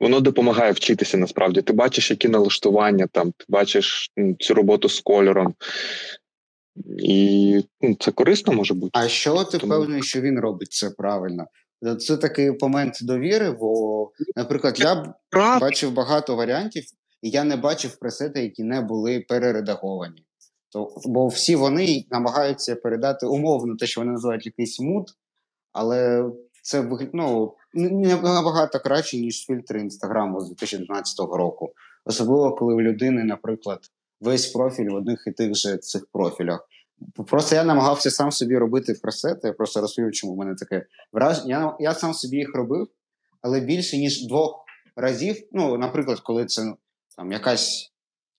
[0.00, 1.62] Воно допомагає вчитися насправді.
[1.62, 4.10] Ти бачиш, які налаштування там, ти бачиш
[4.40, 5.54] цю роботу з кольором.
[6.98, 8.90] І ну, це корисно може бути.
[8.92, 9.74] А що ти Тому...
[9.74, 11.46] впевнений, що він робить це правильно?
[12.00, 15.60] Це такий момент довіри, бо, наприклад, я Прав...
[15.60, 16.84] бачив багато варіантів,
[17.22, 20.24] і я не бачив пресети, які не були перередаговані.
[20.72, 25.08] То, Бо всі вони намагаються передати умовно те, що вони називають якийсь мут,
[25.72, 26.30] але
[26.62, 31.72] це ну, набагато краще, ніж фільтри інстаграму з 2012 року.
[32.04, 33.80] Особливо, коли в людини, наприклад,
[34.20, 36.68] весь профіль в одних і тих же цих профілях.
[37.26, 41.48] Просто я намагався сам собі робити пресети, я просто розповів, чому в мене таке враження.
[41.48, 42.88] Я я сам собі їх робив,
[43.42, 44.64] але більше, ніж двох
[44.96, 45.36] разів.
[45.52, 46.74] Ну, наприклад, коли це
[47.16, 47.92] там якась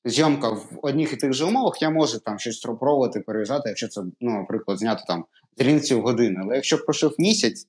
[0.06, 4.02] зйомка в одних і тих же умовах, я можу там щось спробувати переїжджати, якщо це,
[4.22, 5.26] ну, наприклад, зняти там
[5.58, 6.40] в години.
[6.44, 7.68] Але якщо пройшов місяць,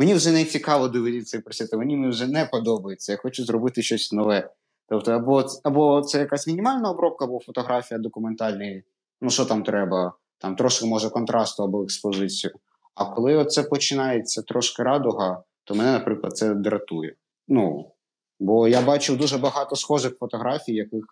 [0.00, 3.12] Мені вже не цікаво дивитися просити, мені вже не подобається.
[3.12, 4.50] Я хочу зробити щось нове.
[4.88, 8.84] Тобто, або або це якась мінімальна обробка, або фотографія документальної,
[9.20, 12.52] ну що там треба, там трошки може контрасту або експозицію.
[12.94, 17.14] А коли це починається трошки радуга, то мене, наприклад, це дратує.
[17.48, 17.92] Ну,
[18.38, 21.04] Бо я бачив дуже багато схожих фотографій, яких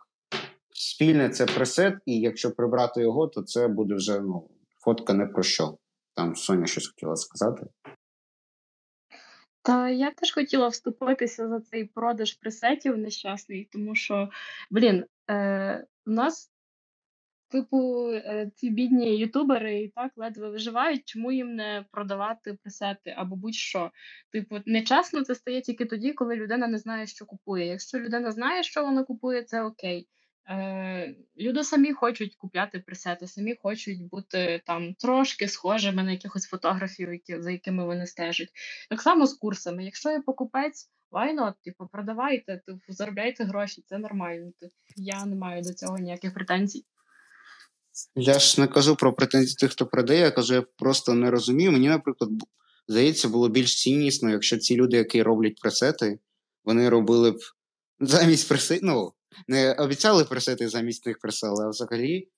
[0.70, 4.48] спільне це пресет, і якщо прибрати його, то це буде вже ну,
[4.84, 5.78] фотка не про що.
[6.14, 7.66] Там Соня щось хотіла сказати.
[9.68, 14.30] Та я теж хотіла вступитися за цей продаж пресетів нещасний, тому що,
[14.70, 16.52] блін, е, у нас,
[17.48, 23.36] типу, е, ці бідні ютубери і так ледве виживають, чому їм не продавати пресети або
[23.36, 23.90] будь-що.
[24.32, 27.66] Типу, нечесно це стає тільки тоді, коли людина не знає, що купує.
[27.66, 30.08] Якщо людина знає, що вона купує, це окей.
[30.48, 37.12] Е, Люди самі хочуть купляти пресети, самі хочуть бути там трошки схожими на якихось фотографів,
[37.12, 38.48] які, за якими вони стежать.
[38.90, 39.84] Так само з курсами.
[39.84, 41.52] Якщо є покупець, why not?
[41.64, 44.52] Типу, продавайте, типу, заробляйте гроші, це нормально.
[44.60, 46.84] Типу, я не маю до цього ніяких претензій.
[48.14, 51.72] Я ж не кажу про претензії тих, хто продає, я кажу, я просто не розумію.
[51.72, 52.30] Мені, наприклад,
[52.88, 56.18] здається, було більш ціннісно, якщо ці люди, які роблять пресети,
[56.64, 57.38] вони робили б
[58.00, 59.12] замість пресетів, ну,
[59.48, 62.28] не обіцяли пресети замість них пресели, а взагалі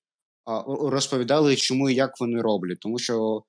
[0.81, 2.79] розповідали, чому і як вони роблять.
[2.79, 3.43] Тому що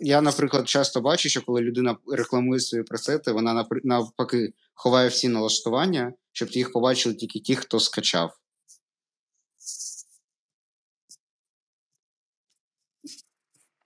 [0.00, 6.12] я, наприклад, часто бачу, що коли людина рекламує свої пресети, вона навпаки ховає всі налаштування,
[6.32, 8.34] щоб їх побачили тільки ті, хто скачав.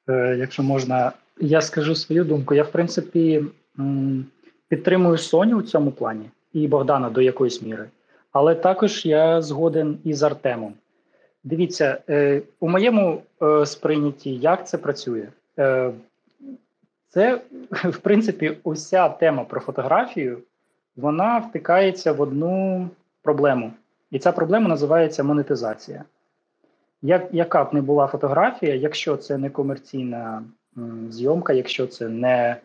[0.08, 2.54] Е, якщо можна, я скажу свою думку.
[2.54, 3.44] Я, в принципі,
[4.68, 7.90] підтримую Соню у цьому плані і Богдана до якоїсь міри.
[8.32, 10.74] Але також я згоден із Артемом.
[11.44, 15.28] Дивіться, е, у моєму е, сприйнятті, як це працює,
[17.08, 20.38] це, в принципі, уся тема про фотографію,
[20.96, 22.88] вона втикається в одну
[23.22, 23.72] проблему.
[24.10, 26.04] І ця проблема називається монетизація.
[27.02, 30.42] Як, Яка б не була фотографія, якщо це не комерційна
[31.08, 32.56] зйомка, якщо це не е,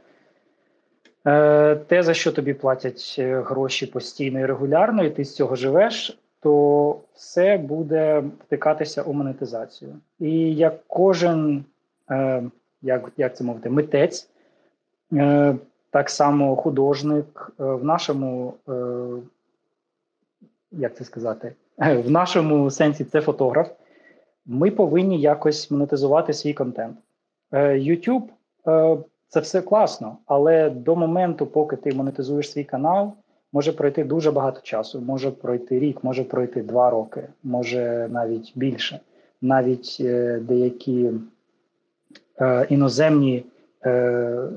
[1.88, 6.20] те, за що тобі платять е, гроші постійно і регулярно, і ти з цього живеш,
[6.39, 9.95] то все буде втикатися у монетизацію.
[10.20, 11.65] І як кожен,
[12.09, 12.43] е,
[12.82, 14.30] як як це мовити, митець,
[15.13, 15.55] е,
[15.89, 18.74] так само художник е, в нашому, е,
[20.72, 23.70] як це сказати, в нашому сенсі це фотограф
[24.47, 26.97] ми повинні якось монетизувати свій контент.
[27.51, 28.24] Е, YouTube
[28.68, 28.97] е,
[29.28, 33.13] це все класно, але до моменту, поки ти монетизуєш свій канал,
[33.53, 35.01] може пройти дуже багато часу.
[35.01, 38.99] Може пройти рік, може пройти два роки, може навіть більше.
[39.41, 41.11] Навіть е, деякі
[42.69, 43.45] іноземні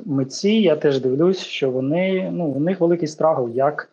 [0.05, 3.89] митці, я теж дивлюсь, що вони ну у них великий страгл, як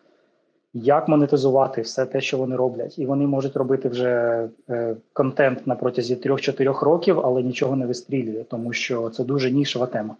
[0.74, 5.74] як монетизувати все те, що вони роблять, і вони можуть робити вже е, контент на
[5.74, 10.16] протязі 3-4 років, але нічого не вистрілює, тому що це дуже нішова тема.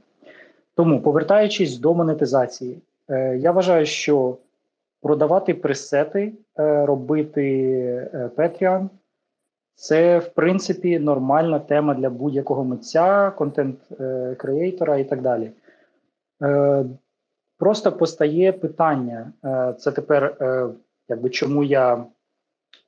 [0.79, 4.39] Тому, повертаючись до монетизації, е, я вважаю, що
[5.03, 7.71] продавати пресети, е, робити
[8.15, 8.89] е, Patreon–
[9.75, 15.51] це в принципі нормальна тема для будь-якого митця, контент-креатора і так далі.
[17.59, 19.33] Просто постає питання.
[19.79, 20.37] Це тепер,
[21.09, 22.05] якби чому я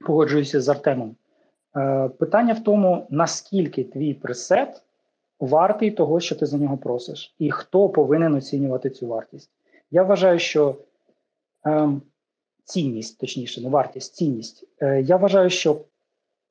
[0.06, 1.16] погоджуюся з Артемом.
[2.18, 4.82] Питання в тому, наскільки твій пресет
[5.40, 9.50] вартий того, що ти за нього просиш, і хто повинен оцінювати цю вартість.
[9.90, 10.76] Я вважаю, що
[12.64, 14.64] цінність, точніше, не вартість, цінність.
[15.02, 15.80] Я вважаю, що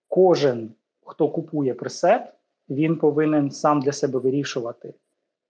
[0.07, 0.71] кожен,
[1.05, 2.33] хто купує пресет,
[2.69, 4.93] він повинен сам для себе вирішувати,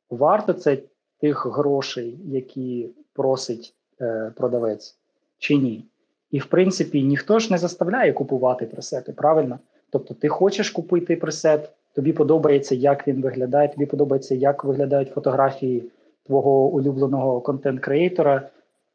[0.09, 0.77] варто це
[1.19, 4.97] тих грошей, які просить е, продавець,
[5.37, 5.85] чи ні.
[6.31, 9.59] І в принципі ніхто ж не заставляє купувати пресети, правильно?
[9.89, 15.91] Тобто, ти хочеш купити пресет, тобі подобається, як він виглядає, тобі подобається, як виглядають фотографії
[16.25, 18.49] твого улюбленого контент-креатора.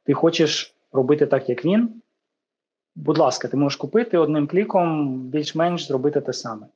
[0.04, 1.88] Ти хочеш робити так, як він.
[2.96, 6.66] Будь ласка, ти можеш купити одним кліком, більш-менш зробити те саме.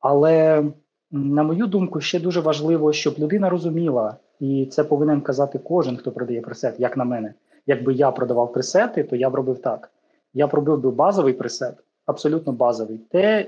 [0.00, 0.64] Але,
[1.10, 6.12] на мою думку, ще дуже важливо, щоб людина розуміла, і це повинен казати кожен, хто
[6.12, 7.34] продає пресет, як на мене.
[7.66, 9.90] Якби я продавав пресети, то я б робив так.
[10.34, 11.74] Я б робив би базовий пресет,
[12.06, 12.98] абсолютно базовий.
[12.98, 13.46] Те,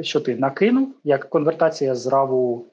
[0.00, 2.64] що ти накинув, як конвертація з RAW е,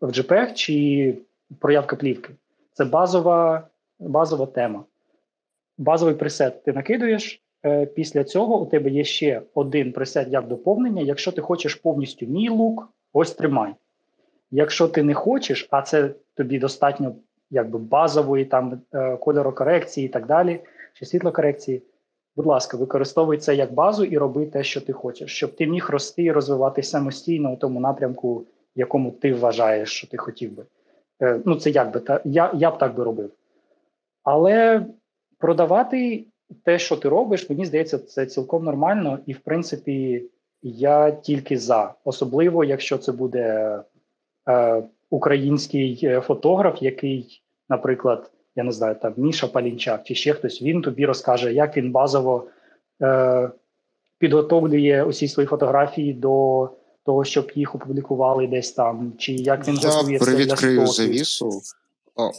[0.00, 1.14] в JPEG чи
[1.58, 2.30] проявка плівки.
[2.72, 3.68] Це базова
[3.98, 4.84] базова тема.
[5.78, 7.42] Базовий пресет ти накидуєш.
[7.64, 11.02] Е, після цього у тебе є ще один пресет як доповнення.
[11.02, 13.74] Якщо ти хочеш повністю мій лук, ось тримай.
[14.50, 17.14] Якщо ти не хочеш, а це тобі достатньо
[17.50, 20.60] якби базової там е, кольорокорекції і так далі,
[20.94, 21.82] чи світлокорекції,
[22.38, 25.90] будь ласка, використовуй це як базу і роби те, що ти хочеш, щоб ти міг
[25.90, 30.64] рости і розвиватися самостійно у тому напрямку, якому ти вважаєш, що ти хотів би.
[31.22, 33.30] Е, ну, це як би та я, я б так би робив.
[34.22, 34.86] Але
[35.38, 36.24] продавати
[36.64, 40.24] те, що ти робиш, мені здається, це цілком нормально, і в принципі,
[40.62, 43.78] я тільки за, особливо, якщо це буде
[44.48, 50.62] Е, український е, фотограф, який, наприклад, я не знаю, там Міша Палінчак чи ще хтось,
[50.62, 52.46] він тобі розкаже, як він базово
[53.02, 53.50] е,
[54.18, 56.68] підготовлює усі свої фотографії до
[57.06, 60.86] того, щоб їх опублікували десь там, чи як він готує це для стоків.
[60.86, 61.60] завісу.
[62.16, 62.30] О,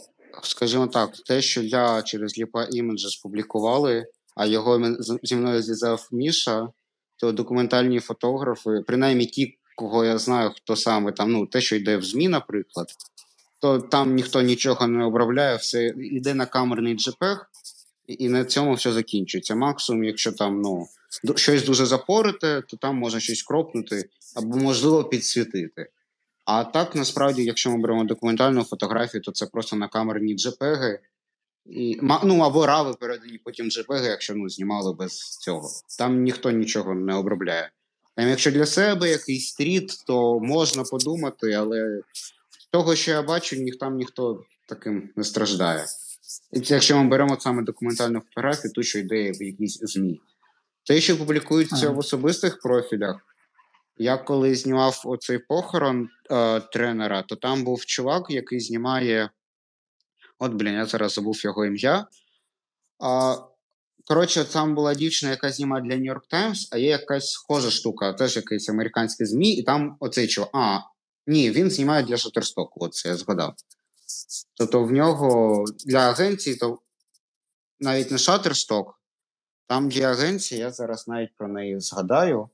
[0.42, 4.06] скажімо так, те, що я через Ліпа Images публікували,
[4.36, 6.68] а його зі мною зв'язав Міша,
[7.16, 11.96] то документальні фотографи, принаймні ті, кого я знаю, хто саме там, ну, те, що йде
[11.96, 12.86] в ЗМІ, наприклад,
[13.60, 17.38] то там ніхто нічого не обробляє, все йде на камерний JPEG,
[18.06, 19.54] і, на цьому все закінчується.
[19.54, 20.86] Максимум, якщо там ну,
[21.36, 25.88] щось дуже запорите, то там можна щось кропнути або можливо підсвітити.
[26.44, 30.98] А так, насправді, якщо ми беремо документальну фотографію, то це просто на камерні JPEG,
[31.66, 35.68] і, ну, або рави передані потім JPEG, якщо ну, знімали без цього.
[35.98, 37.70] Там ніхто нічого не обробляє.
[38.16, 42.00] Там, якщо для себе якийсь стріт, то можна подумати, але
[42.70, 45.86] того, що я бачу, ні, там ніхто таким не страждає.
[46.52, 50.20] І це якщо ми беремо саме документальну фотографію, ту, що йде в якісь ЗМІ.
[50.86, 51.94] Те, що публікується Ага.
[51.94, 53.16] в особистих профілях,
[53.96, 59.30] я коли знімав оцей похорон е, тренера, то там був чувак, який знімає.
[60.38, 62.06] От, блін, я зараз забув його ім'я.
[62.98, 63.36] А,
[64.06, 68.12] коротше, там була дівчина, яка знімає для New York Times, а є якась схожа штука,
[68.12, 70.50] теж якийсь американський ЗМІ, і там оцей чувак.
[70.52, 70.78] А,
[71.26, 73.54] ні, він знімає для Shutterstock, оце я згадав.
[74.56, 76.78] Тобто в нього для агенції, то
[77.80, 78.84] навіть не Shutterstock,
[79.66, 82.48] там для агенції, я зараз навіть про неї згадаю.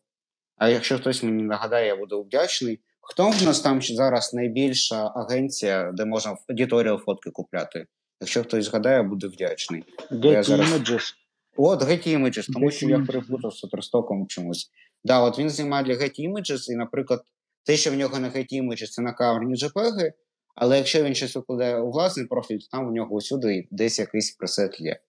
[0.57, 2.81] А якщо хтось мені нагадає, я буду вдячний.
[3.01, 7.87] Хто в нас там зараз найбільша агенція, де можна в editorial фотки купляти?
[8.21, 9.85] Якщо хтось згадає, буду вдячний.
[10.11, 11.15] Я Getty зараз- Images.
[11.57, 14.71] От Getty Images, тому що я переплутав з Shutterstock чомусь.
[15.05, 17.23] Да, от він знімає для Getty Images, і, наприклад,
[17.67, 20.13] те, що в нього на Getty Images, це на камерні JPEG,
[20.55, 24.31] але якщо він щось викладає у власний профіль, то там у нього усюди десь якийсь
[24.31, 25.01] пресет є.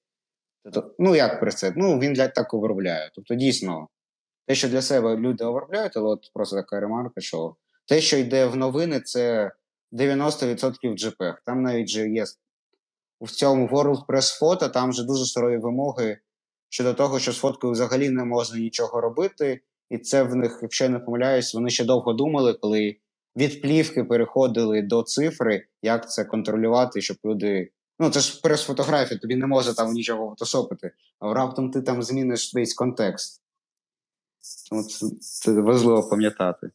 [0.64, 1.74] Тобто, ну як пресет?
[1.78, 3.12] Ну, він для так обробляє.
[3.16, 3.88] Тобто, дійсно,
[4.48, 7.56] те, що для себе люди обробляють, але от просто така ремарка, що
[7.86, 9.52] те, що йде в новини, це
[9.92, 11.36] 90% JPEG.
[11.46, 12.26] Там навіть же є
[13.22, 16.18] в цьому World Press Photo, там вже дуже сурові вимоги
[16.70, 19.62] щодо того, що з фоткою взагалі не можна нічого робити.
[19.90, 22.96] І це в них, якщо я не помиляюсь, вони ще довго думали, коли
[23.38, 27.72] від плівки переходили до цифри, як це контролювати, щоб люди.
[28.00, 32.54] Ну, це ж прес-фотографія, тобі не може там нічого фотошопити, а раптом ти там зміниш
[32.54, 33.42] весь контекст.
[34.70, 36.72] Тому це, це важливо пам'ятати.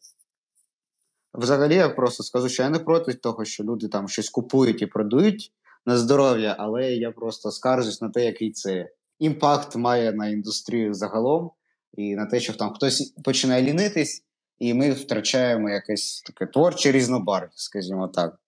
[1.34, 4.86] Взагалі, я просто скажу, що я не проти того, що люди там щось купують і
[4.86, 5.52] продають
[5.86, 11.50] на здоров'я, але я просто скаржусь на те, який це імпакт має на індустрію загалом,
[11.94, 14.24] і на те, що там хтось починає лінитись,
[14.58, 18.38] і ми втрачаємо якесь таке творче різнобарв'я, скажімо так.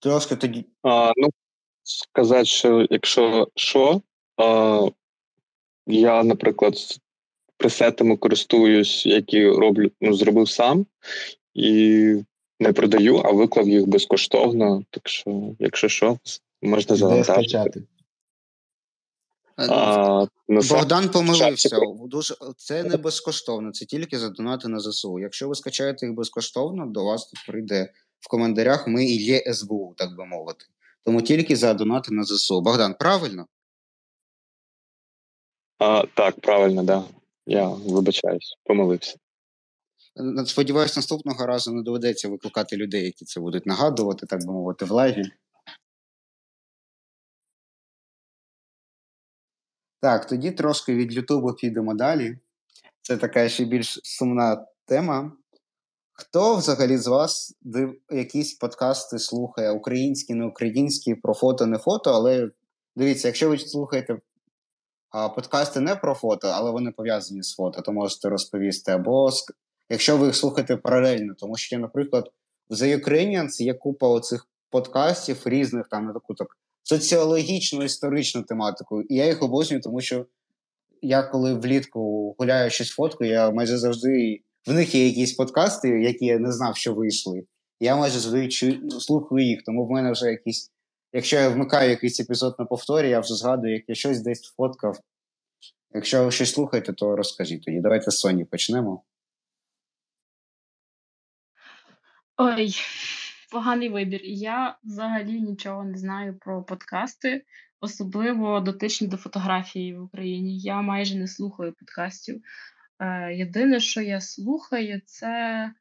[0.00, 0.66] Трошки тоді.
[0.82, 1.28] А, ну,
[1.82, 4.02] сказати, що якщо що,
[4.36, 4.88] а,
[5.86, 6.74] я, наприклад,
[7.56, 10.86] пресетами користуюсь, які роблю, ну, зробив сам,
[11.54, 12.14] і
[12.60, 14.82] не продаю, а виклав їх безкоштовно.
[14.90, 16.18] Так що, якщо що,
[16.62, 17.82] можна завантажити.
[19.58, 21.80] А, Богдан помилився.
[22.06, 25.18] Дуже це не безкоштовно, це тільки за донати на ЗСУ.
[25.18, 28.88] Якщо ви скачаєте їх безкоштовно, до вас тут прийде в коментарях.
[28.88, 30.64] Ми і є СБУ, так би мовити.
[31.04, 32.60] Тому тільки за донати на ЗСУ.
[32.60, 33.46] Богдан, правильно?
[35.78, 37.04] а, так, правильно, да.
[37.46, 39.16] Я вибачаюсь, помилився.
[40.40, 44.84] Е, Сподіваюсь, наступного разу не доведеться викликати людей, які це будуть нагадувати, так би мовити,
[44.84, 45.24] в лайві.
[50.00, 52.38] Так, тоді трошки від Ютубу підемо далі.
[53.02, 55.32] Це така ще більш сумна тема.
[56.12, 58.00] Хто взагалі з вас див...
[58.10, 62.50] якісь подкасти слухає українські, не українські, про фото, не фото, але
[62.96, 64.20] дивіться, якщо ви слухаєте
[65.10, 68.92] а, подкасти не про фото, але вони пов'язані з фото, то можете розповісти.
[68.92, 69.30] Або
[69.88, 72.30] якщо ви їх слухаєте паралельно, тому що, наприклад,
[72.70, 76.48] в The Ukrainians є купа оцих подкастів різних там на таку так
[76.88, 79.02] соціологічну історичну тематику.
[79.02, 80.26] І я їх обожнюю, тому що
[81.02, 86.24] я коли влітку гуляю щось фоткою, я майже завжди в них є якісь подкасти, які
[86.24, 87.46] я не знав, що вийшли.
[87.80, 90.72] Я майже завжди чую, слухаю їх, тому в мене вже якісь.
[91.12, 94.98] Якщо я вмикаю якийсь епізод на повторі, я вже згадую, як я щось десь фоткав.
[95.94, 97.80] Якщо ви щось слухаєте, то розкажіть тоді.
[97.80, 99.02] Давайте з Соні почнемо.
[102.36, 102.74] Ой,
[103.50, 104.20] поганий вибір.
[104.24, 107.44] Я взагалі нічого не знаю про подкасти,
[107.80, 110.58] особливо дотичні до фотографії в Україні.
[110.58, 112.42] Я майже не слухаю подкастів.
[112.98, 115.72] Е, єдине, що я слухаю, це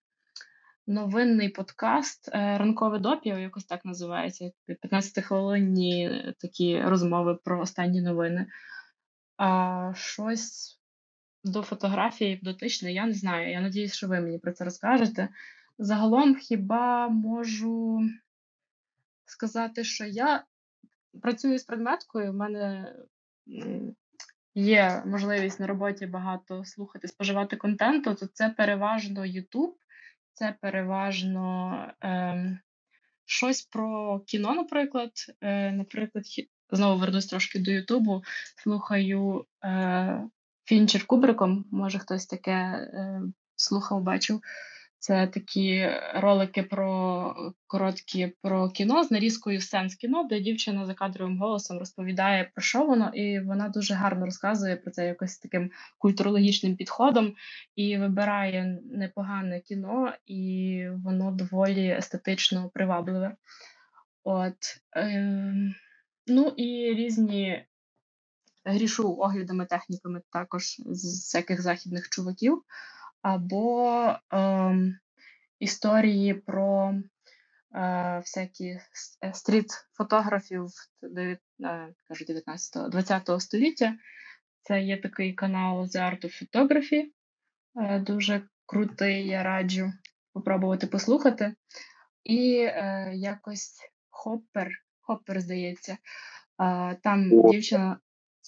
[0.88, 4.52] новинний подкаст е, Ранкове допіо, якось так називається.
[4.84, 8.46] 15-хвилинні такі розмови про останні новини.
[9.38, 10.80] А щось
[11.44, 13.52] до фотографії дотичне, я не знаю.
[13.52, 15.30] Я надіюсь, що ви мені про це розкажете.
[15.80, 18.02] Загалом, хіба можу
[19.26, 20.44] сказати, що я
[21.22, 22.94] працюю з предметкою, в мене
[24.56, 29.74] є можливість на роботі багато слухати, споживати контенту, то це переважно YouTube,
[30.34, 32.60] це переважно е,
[33.26, 35.12] щось про кіно, наприклад.
[35.42, 36.26] Е, Наприклад,
[36.72, 38.24] знову вернусь трошки до Ютубу,
[38.64, 40.24] слухаю е,
[40.66, 43.22] Фінчер Кубриком, може хтось таке е,
[43.56, 44.42] слухав, бачив.
[45.00, 47.36] Це такі ролики про
[47.68, 52.62] короткі про кіно з нарізкою сцен з кіно, де дівчина за кадровим голосом розповідає про
[52.62, 57.34] що воно, і вона дуже гарно розказує про це якось таким культурологічним підходом
[57.76, 63.36] і вибирає непогане кіно, і воно доволі естетично привабливе.
[64.24, 64.58] От
[64.96, 65.54] е,
[66.28, 67.66] ну і різні
[68.66, 72.64] грішу оглядами, техніками також з всяких західних чуваків
[73.22, 73.92] або
[74.34, 75.00] е,
[75.60, 76.94] історії про
[77.76, 80.68] е, всякі е, стріт-фотографів
[81.18, 81.38] е,
[82.10, 83.98] 19-20 століття.
[84.62, 87.04] Це є такий канал The Art of Photography,
[87.76, 89.94] е, дуже крутий, я раджу
[90.34, 91.56] попробувати послухати.
[92.24, 95.98] І е, якось Хоппер, Хоппер, здається, е,
[97.04, 98.00] там дівчина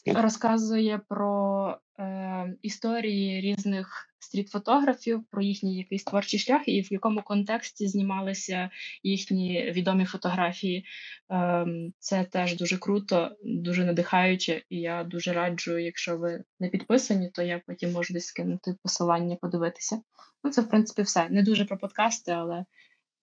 [0.06, 7.88] розказує про е, історії різних стріт-фотографів, про їхній якийсь творчий шлях і в якому контексті
[7.88, 8.70] знімалися
[9.04, 10.86] їхні відомі фотографії.
[11.32, 11.66] Е,
[12.00, 17.42] Це теж дуже круто, дуже надихаюче, і я дуже раджу, якщо ви не підписані, то
[17.42, 20.02] я потім можу десь скинути посилання, подивитися.
[20.44, 21.30] Ну, це в принципі все.
[21.30, 22.66] Не дуже про подкасти, але.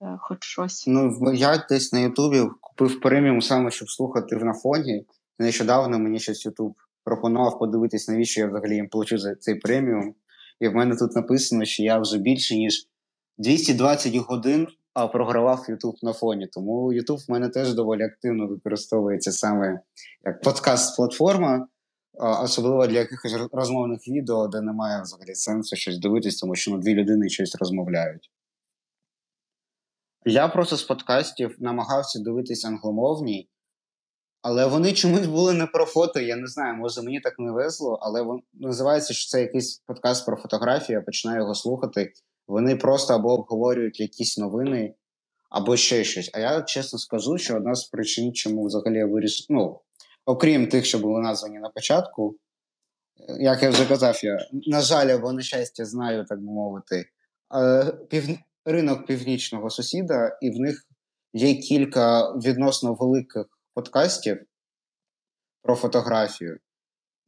[0.03, 0.85] Е, хоч щось.
[0.87, 5.07] Ну, я десь на Ютубі купив преміум саме, щоб слухати в на фоні.
[5.39, 6.75] Нещодавно мені щось YouTube
[7.07, 10.15] пропонував подивитись, навіщо я взагалі їм плачу за цей преміум.
[10.61, 12.89] І в мене тут написано, що я вже більше ніж
[13.39, 14.67] 220 годин
[15.13, 16.47] програвав YouTube на фоні.
[16.47, 19.81] Тому YouTube в мене теж доволі активно використовується саме
[20.25, 21.67] як подкаст-платформа,
[22.43, 26.95] особливо для якихось розмовних відео, де немає взагалі сенсу щось дивитись, тому що ну, дві
[26.95, 28.31] людини щось розмовляють.
[30.25, 33.49] Я просто з подкастів намагався дивитись англомовні.
[34.49, 36.21] Але вони чомусь були не про фото.
[36.21, 40.27] Я не знаю, може мені так не везло, але вон, називається, що це якийсь подкаст
[40.27, 42.13] про фотографію, я починаю його слухати.
[42.49, 44.95] Вони просто або обговорюють якісь новини,
[45.51, 46.31] або ще щось.
[46.35, 49.81] А я чесно скажу, що одна з причин, чому взагалі я вирішив, ну,
[50.27, 52.37] окрім тих, що були названі на початку,
[53.41, 57.05] як я вже казав, я, на жаль, або на щастя, знаю, так би мовити,
[58.09, 58.29] пів...
[58.65, 60.87] ринок північного сусіда, і в них
[61.33, 64.47] є кілька відносно великих подкастів
[65.63, 66.59] про фотографію,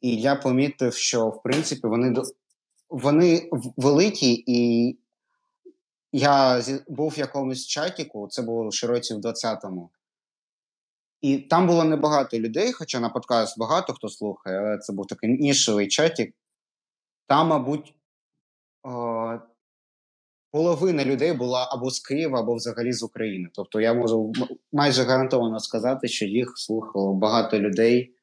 [0.01, 2.15] і я помітив, що в принципі вони
[2.89, 4.99] вони великі, і
[6.13, 9.91] я був в якомусь чатіку, це було ще році в 20-му.
[11.21, 15.31] І там було небагато людей, хоча на подкаст багато хто слухає, але це був такий
[15.31, 16.35] нішевий чатік.
[17.27, 17.95] Там, мабуть,
[20.51, 23.49] половина людей була або з Києва, або взагалі з України.
[23.53, 24.33] Тобто я можу
[24.73, 28.15] майже гарантовано сказати, що їх слухало багато людей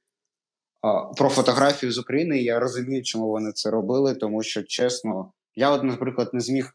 [1.17, 2.41] про фотографію з України.
[2.41, 6.73] Я розумію, чому вони це робили, тому що чесно, я, от, наприклад, не зміг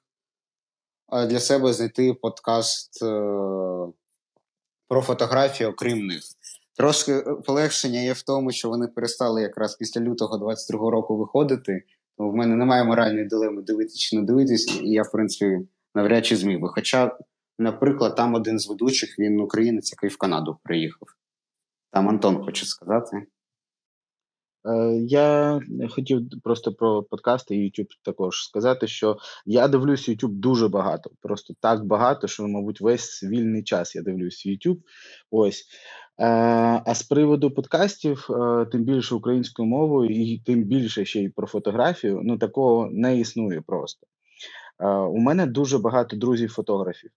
[1.29, 3.07] для себе знайти подкаст е-
[4.89, 6.23] про фотографію, окрім них.
[6.77, 11.83] Трошки е, полегшення є в тому, що вони перестали якраз після лютого 22-го року виходити.
[12.21, 15.59] В мене немає моральної дилеми дивитися чи не дивитись, і я, в принципі,
[15.95, 16.69] навряд чи зміг би.
[16.69, 17.19] Хоча,
[17.59, 21.09] наприклад, там один з ведучих, він українець, який в Канаду приїхав.
[21.93, 23.27] Там Антон хоче сказати.
[24.69, 25.61] Е, я
[25.91, 29.17] хотів просто про подкасти і YouTube також сказати, що
[29.47, 31.11] я дивлюсь YouTube дуже багато.
[31.21, 34.79] Просто так багато, що, мабуть, весь вільний час я дивлюсь YouTube.
[35.31, 35.65] Ось.
[36.21, 36.27] Е,
[36.87, 41.47] а з приводу подкастів, е, тим більше українською мовою, і тим більше ще й про
[41.47, 44.07] фотографію, ну такого не існує просто.
[45.11, 47.11] У мене дуже багато друзів-фотографів.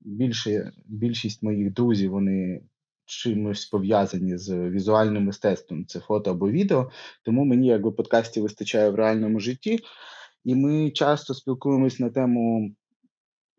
[0.00, 2.60] Більше, Більшість моїх друзів вони
[3.04, 6.90] чимось пов'язані з візуальним мистецтвом, це фото або відео.
[7.24, 9.78] Тому мені якби подкастів вистачає в реальному житті,
[10.44, 12.74] і ми часто спілкуємось на тему,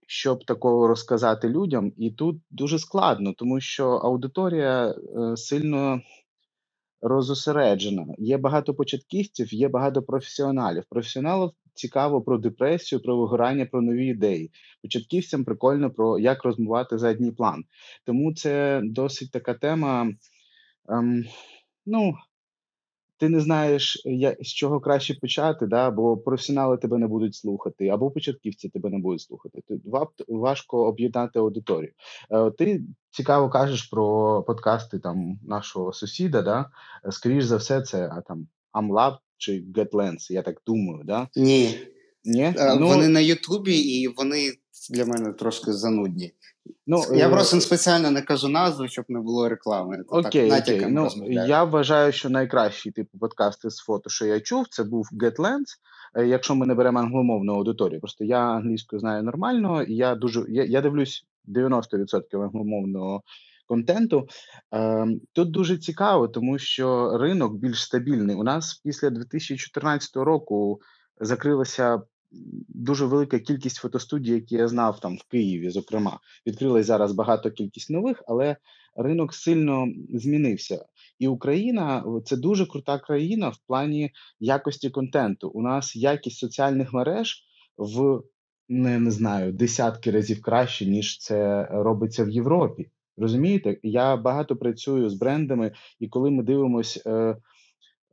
[0.07, 1.91] щоб такого розказати людям.
[1.97, 6.01] І тут дуже складно, тому що аудиторія е, сильно.
[7.05, 8.05] Розосереджена.
[8.17, 10.83] Є багато початківців, є багато професіоналів.
[10.89, 14.51] Професіоналів цікаво про депресію, про вигорання, про нові ідеї.
[14.81, 17.63] Початківцям прикольно про як розмивати задній план.
[18.05, 20.11] Тому це досить така тема.
[20.89, 21.23] Ем,
[21.85, 22.13] ну,
[23.17, 27.87] ти не знаєш, я, з чого краще почати, да, бо професіонали тебе не будуть слухати,
[27.87, 29.61] або початківці тебе не будуть слухати.
[29.67, 29.79] Ти
[30.27, 31.91] важко об'єднати аудиторію.
[32.31, 32.81] Е, ти
[33.11, 36.41] цікаво кажеш про подкасти там нашого сусіда.
[36.41, 36.69] да,
[37.11, 41.27] Скоріш за все, це а, там Amlab чи GetLens, я так думаю, да?
[41.35, 41.79] Ні.
[42.25, 42.53] Ні?
[42.57, 44.51] Е, ну, Вони на Ютубі і вони
[44.89, 46.33] для мене трошки занудні.
[46.87, 50.03] Ну, Я е, просто спеціально не кажу назву, щоб не було реклами.
[50.07, 50.85] Окей, так, окей.
[50.89, 55.77] Ну, Я вважаю, що найкращий типу подкасти з фото, що я чув, це був GetLens,
[56.15, 57.99] е, якщо ми не беремо англомовну аудиторію.
[57.99, 63.23] Просто я англійську знаю нормально, і я дуже я, я дивлюсь 90% англомовного
[63.67, 64.27] контенту.
[64.73, 68.35] Е, Тут дуже цікаво, тому що ринок більш стабільний.
[68.35, 70.81] У нас після 2014 року
[71.19, 72.01] закрилася
[72.67, 77.89] дуже велика кількість фотостудій, які я знав там в Києві, зокрема, відкрилась зараз багато кількість
[77.89, 78.55] нових, але
[78.95, 80.85] ринок сильно змінився.
[81.19, 85.49] І Україна це дуже крута країна в плані якості контенту.
[85.49, 87.43] У нас якість соціальних мереж
[87.77, 88.21] в
[88.69, 92.89] не, не знаю десятки разів краще, ніж це робиться в Європі.
[93.17, 97.35] Розумієте, я багато працюю з брендами, і коли ми дивимося Е,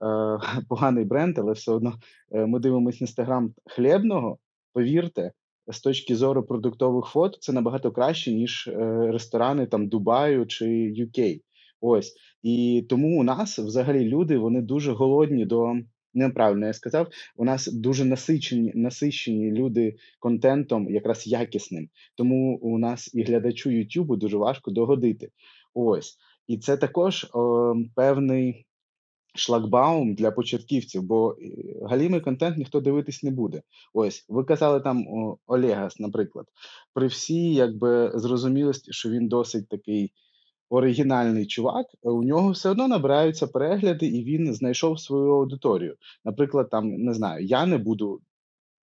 [0.69, 1.95] поганий бренд, але все одно
[2.33, 4.39] е, ми дивимося інстаграм хлібного.
[4.73, 5.33] Повірте,
[5.69, 10.67] з точки зору продуктових фото, це набагато краще, ніж е, ресторани там Дубаю чи
[10.99, 11.41] UK.
[11.81, 15.75] Ось і тому у нас взагалі люди вони дуже голодні до
[16.15, 17.09] неправильно я сказав.
[17.37, 21.89] У нас дуже насичені насичені люди контентом, якраз якісним.
[22.15, 25.31] Тому у нас і глядачу Ютубу дуже важко догодити.
[25.75, 28.67] Ось і це також о, певний
[29.35, 31.45] шлагбаум для початківців, бо е,
[31.87, 33.63] галімий контент ніхто дивитись не буде.
[33.95, 35.05] Ось ви казали там
[35.47, 36.47] Олегас, наприклад,
[36.95, 40.13] при всій якби зрозумілості, що він досить такий.
[40.73, 45.97] Оригінальний чувак, у нього все одно набираються перегляди, і він знайшов свою аудиторію.
[46.25, 48.21] Наприклад, там не знаю, я не буду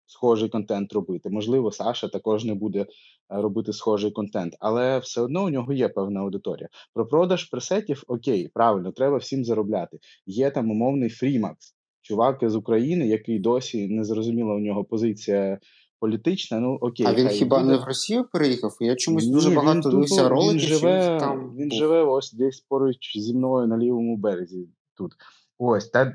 [0.08, 1.30] схожий контент робити.
[1.30, 2.86] Можливо, Саша також не буде е,
[3.30, 6.70] робити схожий контент, але все одно у нього є певна аудиторія.
[6.94, 9.98] Про продаж пресетів окей, правильно, треба всім заробляти.
[10.26, 15.60] Є там умовний Фрімакс, чувак з України, який досі не зрозуміла у нього позиція.
[16.00, 17.06] Політична, ну окей.
[17.06, 17.72] А він хіба буде.
[17.72, 18.78] не в Росію переїхав?
[18.80, 20.54] Я чомусь Ні, дуже багато дивився роликів.
[20.54, 25.12] Він живе, там він живе ось десь поруч зі мною на лівому березі тут.
[25.58, 26.14] Ось, та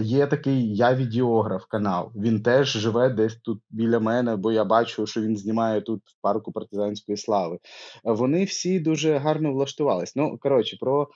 [0.00, 2.12] є такий я відеограф канал.
[2.16, 6.20] Він теж живе десь тут біля мене, бо я бачу, що він знімає тут в
[6.20, 7.58] парку партизанської слави.
[8.04, 10.16] Вони всі дуже гарно влаштувались.
[10.16, 11.08] Ну, коротше, про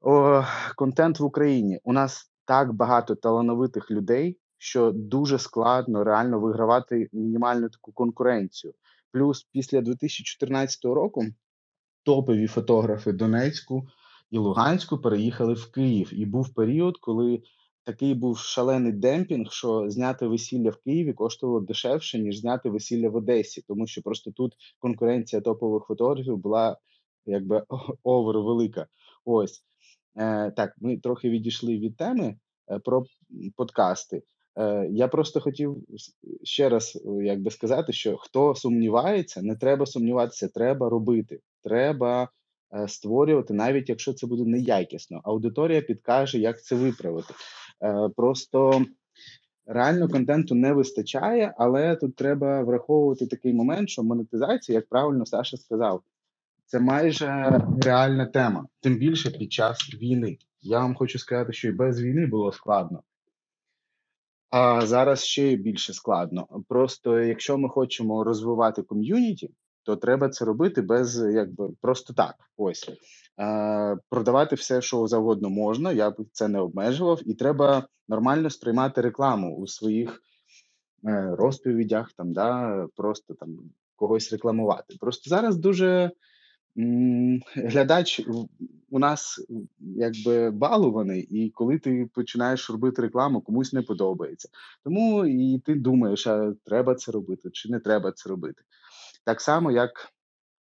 [0.00, 0.44] о,
[0.76, 1.80] контент в Україні.
[1.84, 8.74] У нас так багато талановитих людей, що дуже складно реально вигравати мінімальну таку конкуренцію.
[9.12, 11.24] Плюс після 2014 року
[12.02, 13.86] топові фотографи Донецьку
[14.32, 16.10] і Луганську переїхали в Київ.
[16.12, 17.42] І був період, коли
[17.84, 23.16] такий був шалений демпінг, що зняти весілля в Києві коштувало дешевше, ніж зняти весілля в
[23.16, 26.76] Одесі, тому що просто тут конкуренція топових фотографів була
[27.26, 27.64] якби
[28.02, 28.86] овер велика.
[29.24, 29.62] Ось
[30.16, 30.74] е, так.
[30.80, 32.36] Ми трохи відійшли від теми
[32.70, 33.04] е, про
[33.56, 34.22] подкасти.
[34.58, 35.76] Е, Я просто хотів
[36.42, 41.40] ще раз якби сказати, що хто сумнівається, не треба сумніватися, треба робити.
[41.62, 42.41] Треба Е,
[42.88, 45.20] створювати, навіть якщо це буде неякісно.
[45.24, 47.34] Аудиторія підкаже, як це виправити.
[47.82, 48.84] Е, просто
[49.66, 55.56] реально контенту не вистачає, але тут треба враховувати такий момент, що монетизація, як правильно Саша
[55.56, 56.02] сказав,
[56.66, 60.38] це майже реальна тема, тим більше під час війни.
[60.60, 63.02] Я вам хочу сказати, що і без війни було складно.
[64.50, 66.46] А зараз ще більше складно.
[66.68, 69.50] Просто якщо ми хочемо розвивати ком'юніті,
[69.82, 72.34] то треба це робити без якби просто так.
[72.56, 72.90] Ось
[73.40, 75.92] е, продавати все, що завгодно можна.
[75.92, 80.22] Я б це не обмежував, і треба нормально сприймати рекламу у своїх
[81.06, 83.58] е, розповідях, там да просто там
[83.96, 84.96] когось рекламувати.
[85.00, 86.10] Просто зараз дуже
[86.78, 88.20] м, глядач
[88.90, 89.46] у нас
[89.78, 94.48] якби балуваний, і коли ти починаєш робити рекламу, комусь не подобається.
[94.84, 98.62] Тому і ти думаєш, а треба це робити чи не треба це робити.
[99.24, 100.12] Так само, як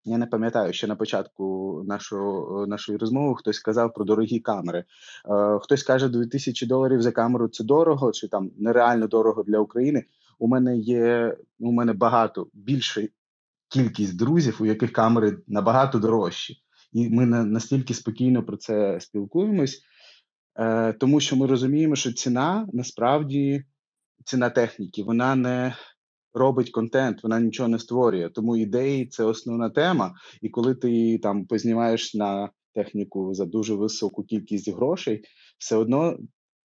[0.04, 4.78] я не пам'ятаю, ще на початку нашого, нашої розмови хтось сказав про дорогі камери.
[4.78, 10.04] Е, Хтось каже, 2000 доларів за камеру це дорого, чи там нереально дорого для України.
[10.38, 13.02] У мене є у мене багато більша
[13.68, 16.56] кількість друзів, у яких камери набагато дорожчі.
[16.92, 19.82] І ми настільки спокійно про це спілкуємось,
[20.58, 23.64] е, тому що ми розуміємо, що ціна насправді
[24.24, 25.74] ціна техніки, вона не
[26.34, 28.28] робить контент, вона нічого не створює.
[28.28, 30.14] Тому ідеї це основна тема.
[30.42, 35.24] І коли ти там познімаєш на техніку за дуже високу кількість грошей,
[35.58, 36.18] все одно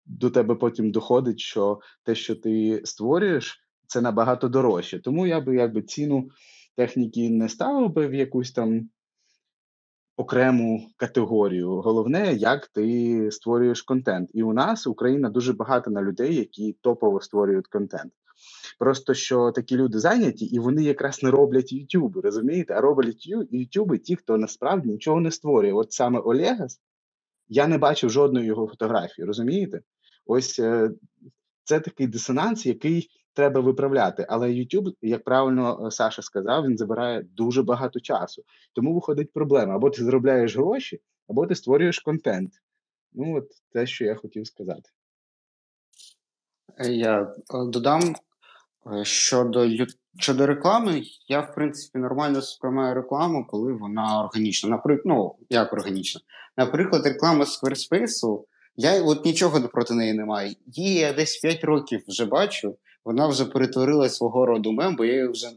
[0.05, 4.99] до тебе потім доходить, що те, що ти створюєш, це набагато дорожче.
[4.99, 6.29] Тому я би якби ціну
[6.75, 8.89] техніки не ставив би в якусь там
[10.17, 11.81] окрему категорію.
[11.81, 14.29] Головне, як ти створюєш контент.
[14.33, 18.13] І у нас Україна дуже багато на людей, які топово створюють контент.
[18.79, 22.73] Просто що такі люди зайняті, і вони якраз не роблять YouTube, розумієте?
[22.73, 25.73] А роблять YouTube ті, хто насправді нічого не створює.
[25.73, 26.81] От саме Олегас,
[27.47, 29.81] я не бачив жодної його фотографії, розумієте?
[30.25, 30.91] Ось е,
[31.63, 34.25] це такий дисонанс, який треба виправляти.
[34.29, 38.43] Але YouTube, як правильно е, Саша сказав, він забирає дуже багато часу.
[38.73, 42.51] Тому виходить проблема: або ти заробляєш гроші, або ти створюєш контент.
[43.13, 44.89] Ну, от те, що я хотів сказати.
[46.79, 47.27] Я е,
[47.65, 48.15] додам
[49.03, 49.67] щодо
[50.19, 54.69] щодо реклами, я в принципі нормально сприймаю рекламу, коли вона органічна.
[54.69, 56.21] Наприклад, ну як органічна.
[56.57, 58.43] Наприклад, реклама Squarespace,
[58.75, 60.55] я от нічого проти неї не маю.
[60.65, 65.13] Її я десь 5 років вже бачу, вона вже перетворила свого роду мем, бо я
[65.13, 65.47] її вже.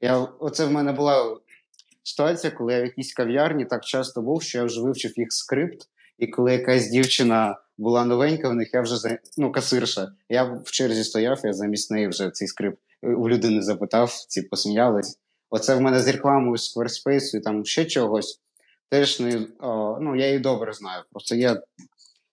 [0.00, 1.36] Я, Оце в мене була
[2.02, 5.88] ситуація, коли я в якійсь кав'ярні так часто був, що я вже вивчив їх скрипт,
[6.18, 10.12] і коли якась дівчина була новенька, в них я вже ну, касирша.
[10.28, 15.18] Я в черзі стояв, я замість неї вже цей скрипт у людини запитав, ці посміялись.
[15.50, 18.40] Оце в мене з рекламою Squarespace і там ще чогось.
[18.88, 21.02] Теж не, о, ну, я її добре знаю.
[21.10, 21.62] Просто я,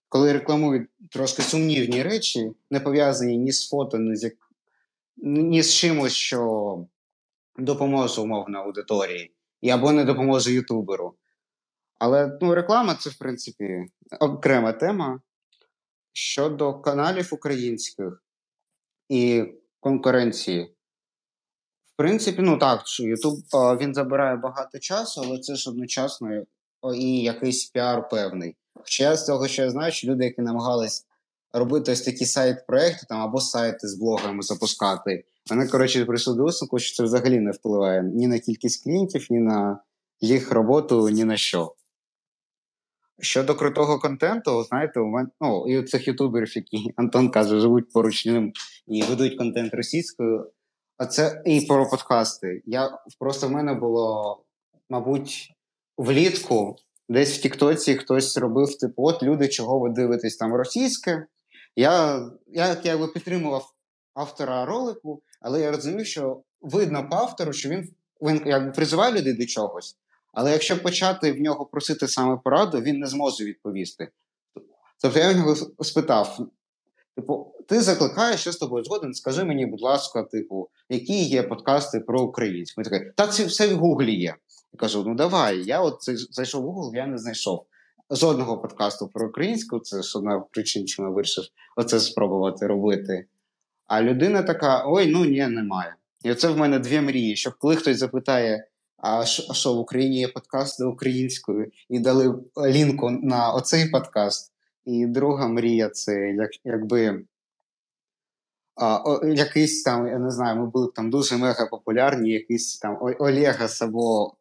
[0.09, 4.31] коли рекламую трошки сумнівні речі, не пов'язані ні з фото, ні з
[5.17, 6.77] ні з чимось, що
[7.57, 9.31] допоможе умовно аудиторії,
[9.61, 11.13] і або не допоможе ютуберу.
[12.01, 13.85] Але ну, реклама це, в принципі,
[14.19, 15.21] окрема тема.
[16.13, 18.23] Щодо каналів українських
[19.09, 19.45] і
[19.79, 20.63] конкуренції.
[21.93, 26.43] В принципі, ну так, YouTube він забирає багато часу, але це ж одночасно
[26.95, 28.55] і якийсь піар певний.
[28.73, 31.05] Хоча з того, що я знаю, що люди, які намагались
[31.53, 36.79] робити ось такі side-проекти там або сайти з блогами запускати, вони, коротше, прийшли до висновку,
[36.79, 39.79] що це взагалі не впливає ні на кількість клієнтів, ні на
[40.21, 41.75] їх роботу, ні на що.
[43.19, 47.91] Щодо крутого контенту, знаєте, у мене ну, і у цих ютуберів, які Антон каже, живуть
[47.91, 48.53] поруч ним
[48.87, 50.51] і ведуть контент російською.
[50.97, 52.61] А це і про подкасти.
[52.65, 54.37] Я просто в мене було,
[54.89, 55.53] мабуть,
[55.97, 56.75] влітку,
[57.09, 61.25] десь в Тіктоці хтось робив типу, от люди, чого ви дивитесь там російське.
[61.75, 63.73] Я я якби підтримував
[64.13, 67.89] автора ролику, але я розумів, що видно по автору, що він
[68.21, 69.97] він якби призиває людей до чогось.
[70.33, 74.09] Але якщо почати в нього просити саме пораду, він не зможе відповісти.
[75.01, 76.39] Тобто я в нього спитав:
[77.15, 81.99] типу, ти закликаєш, що з тобою згоден, скажи мені, будь ласка, типу, які є подкасти
[81.99, 82.81] про українську?
[82.81, 84.35] Він такий, так це все в Гуглі є.
[84.73, 85.97] Я кажу: ну давай, я от
[86.31, 87.65] зайшов в Google, я не знайшов.
[88.11, 91.43] Жодного подкасту про українську, це ж одна причин, чому я вирішив
[91.75, 93.25] оце спробувати робити.
[93.87, 95.95] А людина така: ой, ну ні, немає.
[96.23, 98.67] І оце в мене дві мрії, щоб коли хтось запитає,
[99.01, 104.51] а що в Україні є подкасти українською, і дали лінку на оцей подкаст.
[104.85, 107.23] І друга мрія це як, якби
[108.75, 112.79] а, о, якийсь там, я не знаю, ми були б там дуже мега популярні, якийсь
[112.79, 114.33] там Олегас або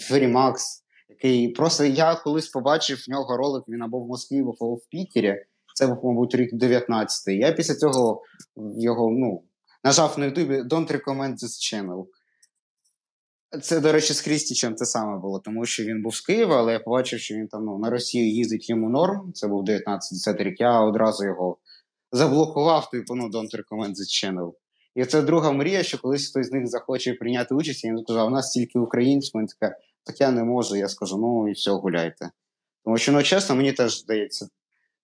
[0.00, 4.86] Ферімакс, який просто я колись побачив в нього ролик, він або в Москві, або в
[4.90, 5.44] Пітері.
[5.74, 7.38] Це був, мабуть, рік 19-й.
[7.38, 8.22] Я після цього
[8.78, 9.42] його ну,
[9.84, 12.06] нажав на Ютубі Don't recommend this channel.
[13.62, 16.72] Це, до речі, з Крістічем те саме було, тому що він був з Києва, але
[16.72, 19.32] я побачив, що він там ну, на Росію їздить йому норм.
[19.32, 20.60] Це був 19-10 рік.
[20.60, 21.58] Я одразу його
[22.12, 24.52] заблокував, типу, ну, don't recommend this.
[24.94, 28.26] І це друга мрія, що колись хтось з них захоче прийняти участь, і він сказав,
[28.26, 29.42] у нас тільки українською.
[29.42, 30.76] Він така, так я не можу.
[30.76, 32.30] Я скажу, ну і все, гуляйте.
[32.84, 34.48] Тому що, ну, чесно, мені теж здається.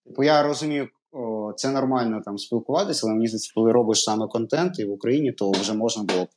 [0.06, 4.78] Типу, я розумію, о, це нормально там спілкуватися, але мені здається, коли робиш саме контент
[4.78, 6.28] і в Україні, то вже можна було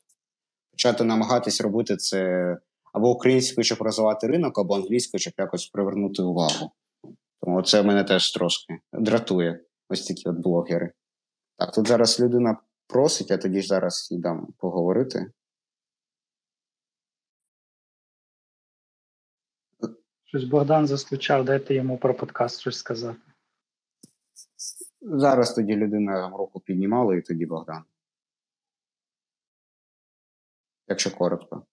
[0.76, 2.58] почати намагатись робити це
[2.94, 6.72] або українською, щоб розвивати ринок, або англійською, щоб якось привернути увагу.
[7.42, 10.92] Тому це мене теж трошки дратує ось такі от блогери.
[11.58, 12.58] Так, тут зараз людина
[12.88, 15.32] просить, я тоді ж зараз їй дам поговорити.
[20.26, 23.20] Щось Богдан застучав, дайте йому про подкаст щось сказати.
[25.02, 27.84] Зараз тоді людина руку піднімала, і тоді Богдан.
[30.88, 31.66] Якщо коротко.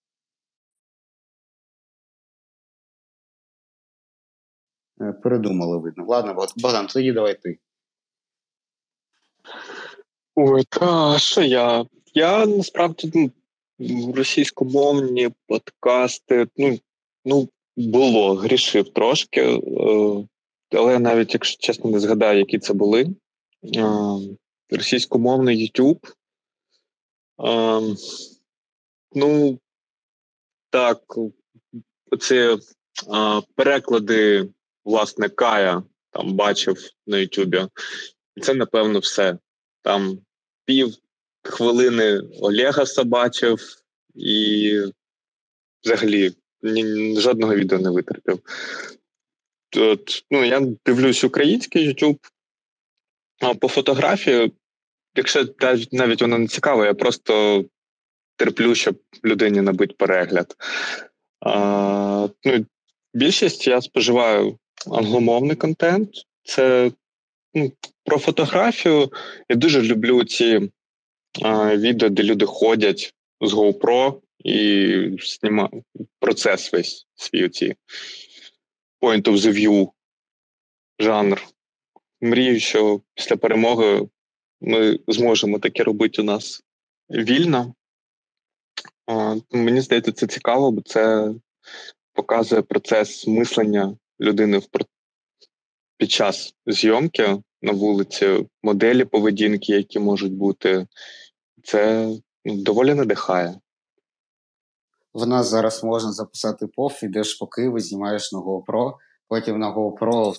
[5.00, 6.04] Е, передумали видно.
[6.06, 7.58] Ладно, Богдан, тоді давай ти.
[10.34, 11.86] Ой, та що я?
[12.14, 13.30] Я насправді
[13.78, 16.78] ну, російськомовні подкасти, ну,
[17.24, 19.58] ну, було, грішив трошки, е,
[20.72, 23.06] але навіть, якщо чесно, не згадаю, які це були.
[23.76, 23.84] Е,
[24.70, 26.12] російськомовний YouTube.
[29.14, 29.60] Ну,
[30.70, 31.02] так,
[32.10, 32.58] оці
[33.54, 34.48] переклади,
[34.84, 36.76] власне, Кая там бачив
[37.06, 37.66] на Ютубі.
[38.36, 39.38] І це, напевно, все.
[39.82, 40.18] Там
[40.64, 40.94] пів
[41.42, 43.60] хвилини Олега собачив
[44.14, 44.82] і
[45.84, 46.32] взагалі
[46.62, 48.40] ні, жодного відео не витерпів.
[49.76, 52.18] От, ну, Я дивлюсь український YouTube.
[53.40, 54.52] А по фотографії,
[55.14, 55.44] якщо
[55.92, 57.64] навіть воно не цікаво, я просто
[58.36, 60.56] терплю, щоб людині набити перегляд.
[61.40, 62.66] А, ну,
[63.14, 64.58] Більшість я споживаю
[64.90, 66.10] англомовний контент.
[66.42, 66.92] Це
[67.54, 67.72] ну,
[68.04, 69.12] про фотографію.
[69.48, 70.70] Я дуже люблю ці
[71.42, 75.84] а, відео, де люди ходять з GoPro і знімають
[76.20, 77.74] процес весь свій оці
[79.00, 79.90] point of the view
[80.98, 81.42] жанр.
[82.20, 84.08] Мрію, що після перемоги
[84.60, 86.62] ми зможемо таке робити у нас
[87.10, 87.74] вільно.
[89.06, 91.34] А, Мені здається, це цікаво, бо це
[92.12, 94.66] показує процес мислення людини в
[95.96, 100.86] під час зйомки на вулиці, моделі поведінки, які можуть бути,
[101.64, 102.08] це
[102.44, 103.54] ну, доволі надихає.
[105.14, 108.94] В нас зараз можна записати поф, ідеш по Києву, знімаєш на GoPro,
[109.28, 110.34] потім на GoPro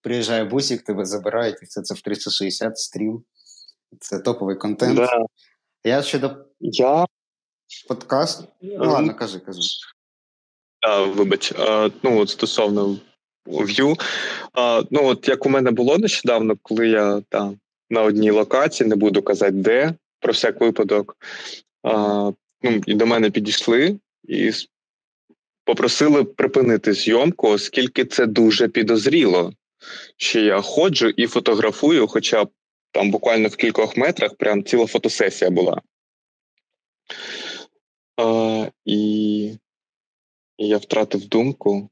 [0.00, 3.22] приїжджає бусик, тебе забирають, і це, це в 360 стрім.
[4.00, 4.96] Це топовий контент.
[4.96, 5.24] Да.
[5.84, 7.06] Я щодо Я...
[7.88, 8.44] подкаст.
[8.60, 9.60] Ну, ладно, кажи, кажи.
[10.80, 12.98] А, Вибач, а, ну от стосовно
[13.46, 14.00] View.
[14.52, 17.58] А, Ну, от як у мене було нещодавно, коли я там
[17.90, 21.16] на одній локації, не буду казати, де, про всяк випадок.
[21.82, 21.92] А,
[22.62, 24.50] ну, І до мене підійшли і
[25.64, 29.52] попросили припинити зйомку, оскільки це дуже підозріло,
[30.16, 32.46] що я ходжу і фотографую, хоча
[32.92, 35.80] там буквально в кількох метрах прям ціла фотосесія була.
[38.20, 39.58] А, І
[40.58, 41.88] і я втратив думку,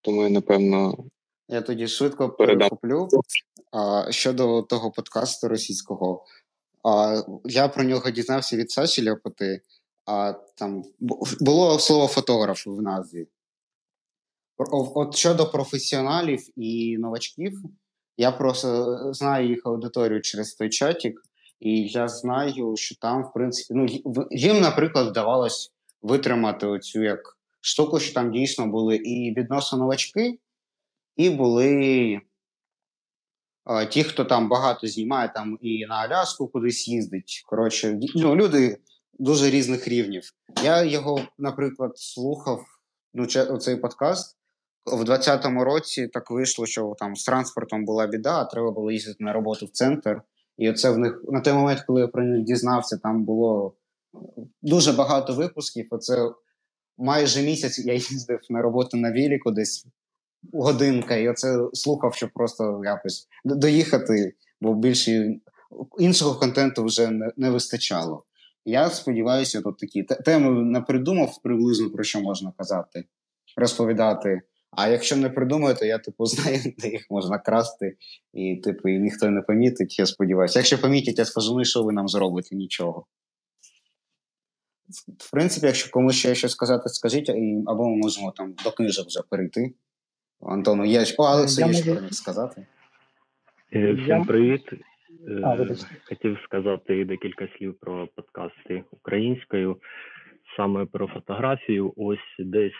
[0.00, 1.04] тому я напевно.
[1.48, 3.08] Я тоді швидко перехоплю.
[3.72, 6.24] А, Щодо того подкасту російського,
[6.84, 9.60] а, я про нього дізнався від Саші Ляпоти,
[10.04, 10.84] а там
[11.40, 13.26] було слово фотограф в назві.
[14.94, 17.62] От щодо професіоналів і новачків,
[18.16, 21.22] я просто знаю їх аудиторію через той чатик,
[21.60, 23.86] і я знаю, що там, в принципі, ну
[24.30, 25.72] їм, наприклад, вдавалось
[26.02, 30.38] витримати оцю як штуку, що там дійсно були і відносно новачки,
[31.16, 32.20] і були
[33.64, 37.42] а, ті, хто там багато знімає там і на Аляску кудись їздить.
[37.46, 38.78] Коротше, ну, люди
[39.18, 40.30] дуже різних рівнів.
[40.64, 42.64] Я його, наприклад, слухав
[43.14, 43.26] ну,
[43.58, 44.36] цей подкаст.
[44.86, 49.24] В 20-му році так вийшло, що там з транспортом була біда, а треба було їздити
[49.24, 50.22] на роботу в центр.
[50.58, 53.74] І оце в них на той момент, коли я про них дізнався, там було
[54.62, 55.86] дуже багато випусків.
[55.90, 56.30] Оце
[56.98, 59.86] майже місяць я їздив на роботу на Віліку десь
[60.52, 65.36] годинка, і оце слухав, щоб просто якось доїхати, бо більше
[65.98, 68.24] іншого контенту вже не, не вистачало.
[68.64, 73.04] Я сподіваюся, тут такі теми не придумав приблизно про що можна казати,
[73.56, 74.42] розповідати.
[74.76, 77.96] А якщо не придумаю, то я типу знаю, де їх можна красти,
[78.32, 79.98] і типу і ніхто не помітить.
[79.98, 80.58] Я сподіваюся.
[80.58, 83.06] Якщо помітять, я скажу, ну що ви нам зробите нічого
[85.18, 87.30] в принципі, якщо комусь ще щось сказати, скажіть,
[87.66, 89.74] або ми можемо там до книжок вже перейти.
[90.40, 92.66] Антону, є О, Алекс, є що про них сказати.
[93.72, 94.72] Е, всім привіт.
[95.28, 95.66] Е, а,
[96.08, 99.76] Хотів сказати декілька слів про подкасти українською,
[100.56, 101.92] саме про фотографію.
[101.96, 102.72] Ось десь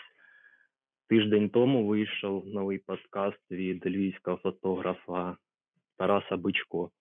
[1.09, 5.37] тиждень тому вийшов новий подкаст від львівського фотографа
[5.97, 6.91] Тараса Бичко.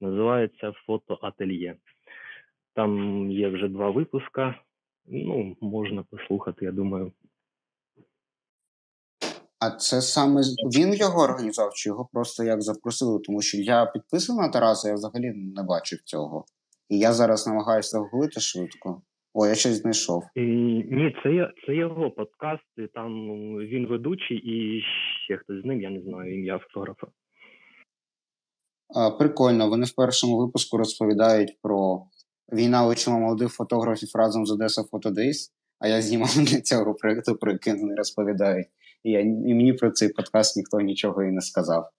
[0.00, 1.76] Називається Фотоательє.
[2.74, 4.54] Там є вже два випуска.
[5.06, 7.12] Ну, можна послухати, я думаю.
[9.58, 10.42] А це саме
[10.76, 13.20] він його організував, чи його просто як запросили?
[13.20, 16.44] Тому що я підписаний на Тараса, я взагалі не бачив цього.
[16.88, 19.02] І я зараз намагаюся гуглити швидко.
[19.32, 20.24] О, я щось знайшов.
[20.36, 23.12] Ні, це це його подкаст, і там
[23.58, 24.82] він ведучий і
[25.24, 27.06] ще хтось з ним, я не знаю, ім'я фотографа.
[28.96, 32.06] А, Прикольно, вони в першому випуску розповідають про
[32.52, 37.52] Війна учила молодих фотографів разом з Одеса Фотодейс, а я знімав для цього проєкту, про
[37.52, 38.66] який вони розповідають.
[39.04, 41.90] І, я, і мені про цей подкаст ніхто нічого і не сказав.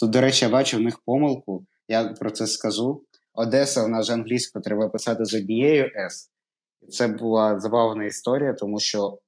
[0.00, 3.04] Тут, до речі, я бачу в них помилку, я про це скажу.
[3.34, 6.31] Одеса в нас же англійську треба писати з однією С.
[6.90, 9.18] Це була забавна історія, тому що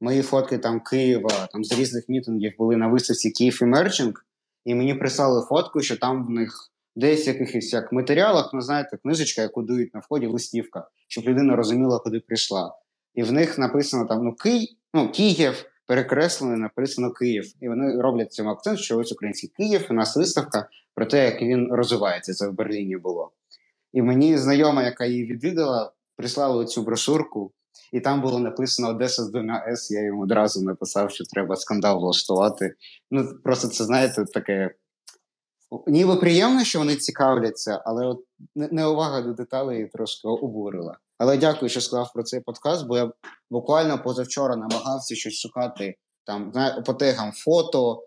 [0.00, 4.12] мої фотки там Києва, там з різних мітингів були на виставці Київ Emerging,
[4.64, 9.42] і мені прислали фотку, що там в них десь якихось як матеріалах, ну знаєте, книжечка,
[9.42, 12.74] яку дають на вході, листівка, щоб людина розуміла, куди прийшла.
[13.14, 17.52] І в них написано там ну Київ, ну Київ, перекреслено, написано Київ.
[17.60, 21.42] І вони роблять цьому акцент, що ось український Київ, у нас виставка про те, як
[21.42, 22.32] він розвивається.
[22.32, 23.32] Це в Берліні було.
[23.92, 27.52] І мені знайома, яка її відвідала, прислала цю брошурку,
[27.92, 29.90] і там було написано Одеса з двома С.
[29.90, 32.74] Я йому одразу написав, що треба скандал влаштувати.
[33.10, 34.74] Ну, просто це, знаєте, таке.
[35.86, 38.24] Ніби приємно, що вони цікавляться, але от
[38.54, 40.98] неувага до деталей трошки обурила.
[41.18, 43.12] Але дякую, що сказав про цей подкаст, бо я
[43.50, 46.52] буквально позавчора намагався щось шукати там
[46.86, 48.04] по тегам фото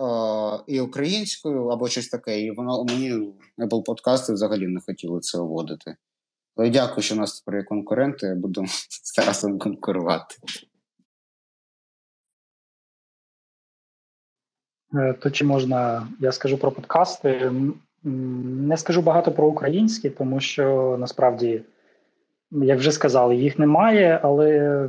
[0.00, 5.38] е- і українською або щось таке, і воно мені Apple подкасти взагалі не хотіли це
[5.38, 5.96] вводити.
[6.56, 8.64] Але дякую, що у нас тепер є конкуренти, я буду
[9.04, 10.34] з Тарасом конкурувати.
[14.94, 17.52] Е, то чи можна, я скажу про подкасти.
[18.04, 21.62] Не скажу багато про українські, тому що насправді,
[22.50, 24.88] як вже сказали, їх немає, але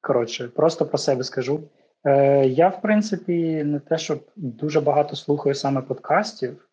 [0.00, 1.60] коротше, просто про себе скажу.
[2.04, 6.65] Е, Я, в принципі, не те, щоб дуже багато слухаю саме подкастів,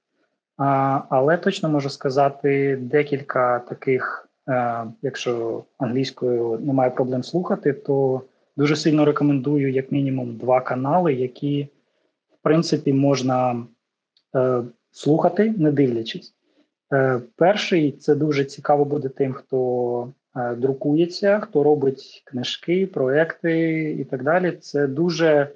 [0.58, 8.22] але точно можу сказати декілька таких, е, якщо англійською немає проблем слухати, то
[8.58, 11.68] дуже сильно рекомендую, як мінімум, два канали, які
[12.34, 13.66] в принципі, можна
[14.36, 16.34] е, слухати, не дивлячись.
[16.94, 20.14] Е, Перший це дуже цікаво буде тим, хто
[20.58, 24.52] друкується, хто робить книжки, проекти і так далі.
[24.52, 25.50] Це дуже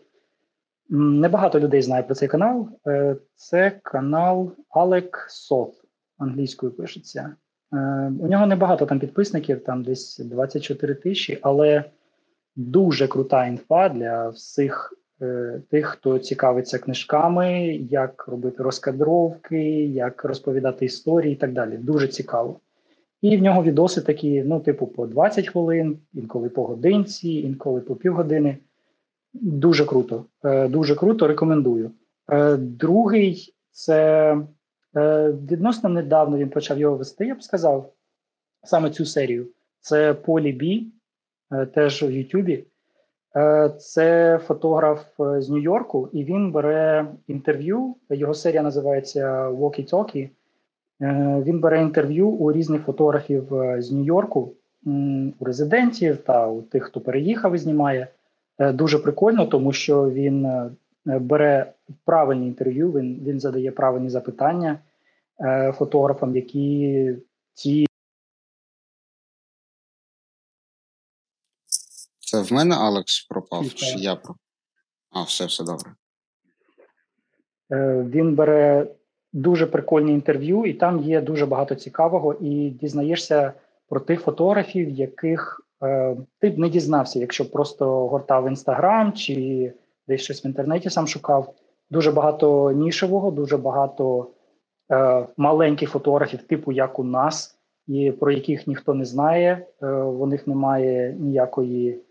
[0.90, 2.70] небагато людей знає про цей канал.
[2.88, 5.74] Е, Це канал Алек Сот,
[6.18, 7.36] англійською пишеться.
[7.74, 7.78] Е,
[8.20, 11.84] У нього небагато там підписників, там десь 24 тисячі, але
[12.56, 20.86] дуже крута інфа для всіх Е, тих, хто цікавиться книжками, як робити розкадровки, як розповідати
[20.86, 21.78] історії і так далі.
[21.78, 22.60] Дуже цікаво.
[23.22, 27.96] І в нього відоси такі, ну, типу, по 20 хвилин, інколи по годинці, інколи по
[27.96, 28.58] півгодини.
[29.34, 30.26] Дуже круто.
[30.44, 31.92] Е, дуже круто, рекомендую.
[32.32, 34.38] Е, другий це
[35.52, 37.94] відносно недавно він почав його вести, я б сказав,
[38.64, 39.48] саме цю серію.
[39.80, 40.88] Це Полі Бі,
[41.74, 42.66] теж в Ютубі.
[43.38, 47.96] Е, це фотограф е, з Нью-Йорку, і він бере інтерв'ю.
[48.10, 50.30] Його серія називається Walkie Talkie.
[51.02, 53.48] Е, він бере інтерв'ю у різних фотографів
[53.78, 54.54] з Нью-Йорку,
[55.40, 58.08] у резидентів та у тих, хто переїхав і знімає.
[58.60, 60.48] Дуже прикольно, тому що він
[61.06, 61.74] бере
[62.06, 64.80] правильні інтерв'ю, він він задає правильні запитання
[65.74, 67.16] фотографам, які
[67.54, 67.88] ці
[72.28, 74.36] Це в мене Алекс пропав, чи я пропав?
[75.10, 75.96] А, все, все добре.
[77.72, 78.88] Е, він бере
[79.34, 83.54] дуже прикольні інтерв'ю, і там є дуже багато цікавого, і дізнаєшся
[83.90, 85.67] про тих фотографів, яких е,
[86.40, 89.74] ти б не дізнався, якщо просто гортав інстаграм чи
[90.08, 91.54] десь щось в інтернеті сам шукав.
[91.90, 94.28] Дуже багато нішевого, дуже багато
[94.92, 99.68] е, маленьких фотографів, типу як у нас, і про яких ніхто не знає.
[99.82, 102.02] Е, У них немає ніякої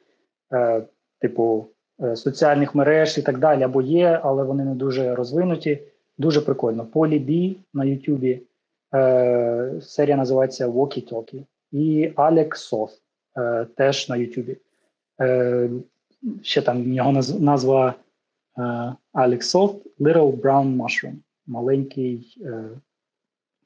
[0.53, 0.83] Е,
[1.21, 1.67] типу
[2.03, 5.83] е, соціальних мереж і так далі, або є, але вони не дуже розвинуті.
[6.19, 6.87] Дуже прикольно.
[6.87, 8.43] Полі Бі на Ютубі.
[8.95, 11.45] Е, серія називається Walkie Talkie.
[11.73, 12.91] І Алекс Соф
[13.77, 14.57] теж на Ютубі.
[16.43, 17.95] Ще там в нього назва
[19.13, 21.15] Алекс Софт Little Brown Mushroom.
[21.47, 22.39] Маленький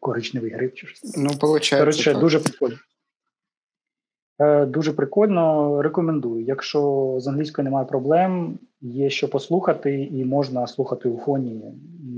[0.00, 0.74] коричневий гриб.
[0.74, 1.16] чи щось.
[1.16, 2.76] Ну, Коротше, дуже прикольно.
[4.40, 6.44] Е, дуже прикольно, рекомендую.
[6.44, 11.62] Якщо з англійською немає проблем, є що послухати, і можна слухати у фоні,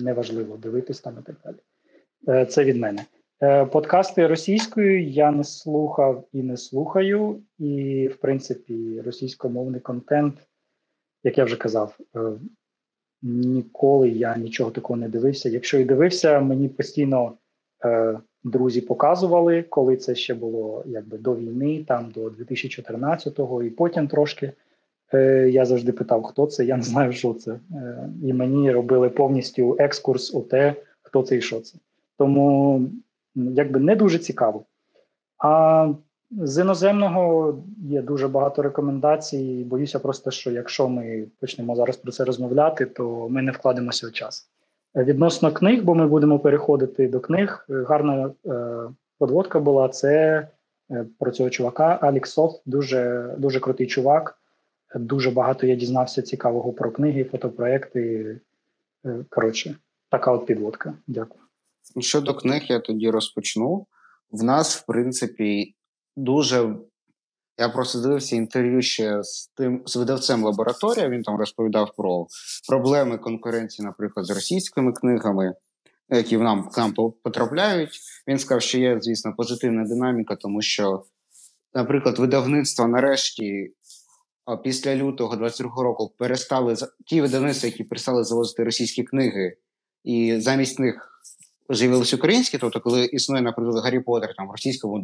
[0.03, 1.57] неважливо дивитись там і так далі.
[2.29, 3.05] Е, це від мене.
[3.43, 7.41] Е, подкасти російською я не слухав і не слухаю.
[7.59, 10.35] І, в принципі, російськомовний контент,
[11.25, 11.99] як я вже казав,
[13.23, 15.49] ніколи я нічого такого не дивився.
[15.49, 17.33] Якщо і дивився, мені постійно
[18.45, 24.53] друзі показували, коли це ще було якби до війни, там до 2014-го, і потім трошки
[25.15, 26.65] е, я завжди питав, хто це.
[26.65, 27.53] Я не знаю, що це.
[27.53, 31.79] Е, І мені робили повністю екскурс у те, хто це і що це.
[32.19, 32.81] Тому
[33.35, 34.65] якби не дуже цікаво.
[35.39, 35.89] А
[36.31, 39.65] з іноземного є дуже багато рекомендацій.
[39.67, 44.13] Боюся просто, що якщо ми почнемо зараз про це розмовляти, то ми не вкладемося в
[44.13, 44.49] час.
[44.95, 47.67] Відносно книг, бо ми будемо переходити до книг.
[47.69, 48.53] Гарна е,
[49.19, 50.49] подводка була це
[50.91, 51.99] е, про цього чувака.
[52.03, 54.39] Алікс Софт, дуже дуже крутий чувак.
[54.95, 58.41] Дуже багато я дізнався цікавого про книги, фотопроекти.
[59.07, 59.77] Е, коротше,
[60.11, 60.95] така от підводка.
[61.07, 61.42] Дякую.
[62.01, 63.87] Щодо книг, я тоді розпочну.
[64.31, 65.75] В нас, в принципі,
[66.17, 66.77] дуже.
[67.59, 71.09] Я просто дивився інтерв'ю ще з тим з видавцем лабораторія.
[71.09, 72.27] Він там розповідав про
[72.69, 75.55] проблеми конкуренції, наприклад, з російськими книгами,
[76.09, 76.95] які нам к нам
[77.25, 78.01] потрапляють.
[78.29, 81.05] Він сказав, що є, звісно, позитивна динаміка, тому що,
[81.75, 83.75] наприклад, видавництво нарешті
[84.65, 86.77] після лютого 22 року перестали
[87.07, 89.57] ті видавництва, які перестали завозити російські книги,
[90.05, 91.12] і замість них
[91.75, 92.59] з'явилися українські.
[92.59, 95.03] Тобто, коли існує, наприклад, Гаррі Поттер там в російському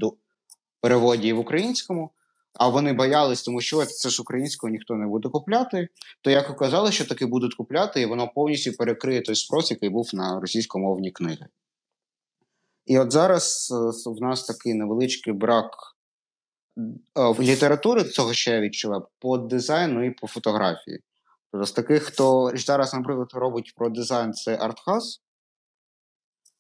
[0.81, 2.11] переводі в українському.
[2.55, 5.89] А вони боялись, тому що це ж українського ніхто не буде купляти.
[6.23, 10.11] То як оказали, що таки будуть купляти, і воно повністю перекриє той спрос, який був
[10.13, 11.47] на російськомовні книги.
[12.87, 15.71] І от зараз е, в нас такий невеличкий брак
[17.15, 21.01] в літератури цього ще я відчував по дизайну і по фотографії.
[21.53, 25.21] Тобто з таких, хто зараз, наприклад, робить про дизайн, це артхаз,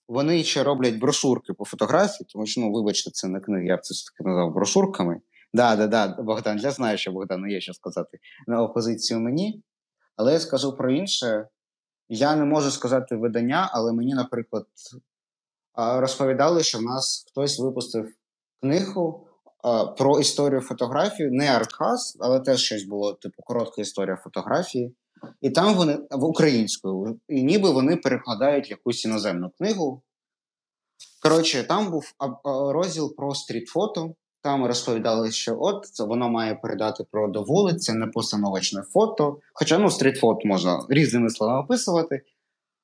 [0.09, 3.80] вони ще роблять брошурки по фотографії, тому що, ну, вибачте, це не книги, я б
[3.80, 5.20] це таки назвав брошурками.
[5.52, 9.62] Да, да, да, Богдан, я знаю, що Богдану є що сказати на опозицію мені.
[10.16, 11.48] Але я скажу про інше.
[12.09, 14.66] Я не можу сказати видання, але мені, наприклад,
[15.74, 18.09] розповідали, що в нас хтось випустив
[18.60, 19.26] книгу
[19.98, 24.94] про історію фотографії, не аркас, але теж щось було, типу, коротка історія фотографії.
[25.40, 30.03] І там вони в українською, і ніби вони перекладають якусь іноземну книгу.
[31.23, 32.12] Коротше, там був
[32.73, 34.15] розділ про стрітфото.
[34.43, 39.39] Там розповідали, що от воно має передати про до вулиці, не постановочне фото.
[39.53, 42.23] Хоча ну, стрітфот можна різними словами описувати.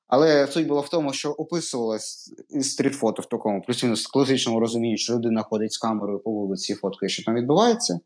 [0.07, 5.43] Але суть була в тому, що описувалось стрітфото в такому плюс-мінус класичному розумінні, що людина
[5.43, 7.99] ходить з камерою по вулиці і фоткає, що там відбувається.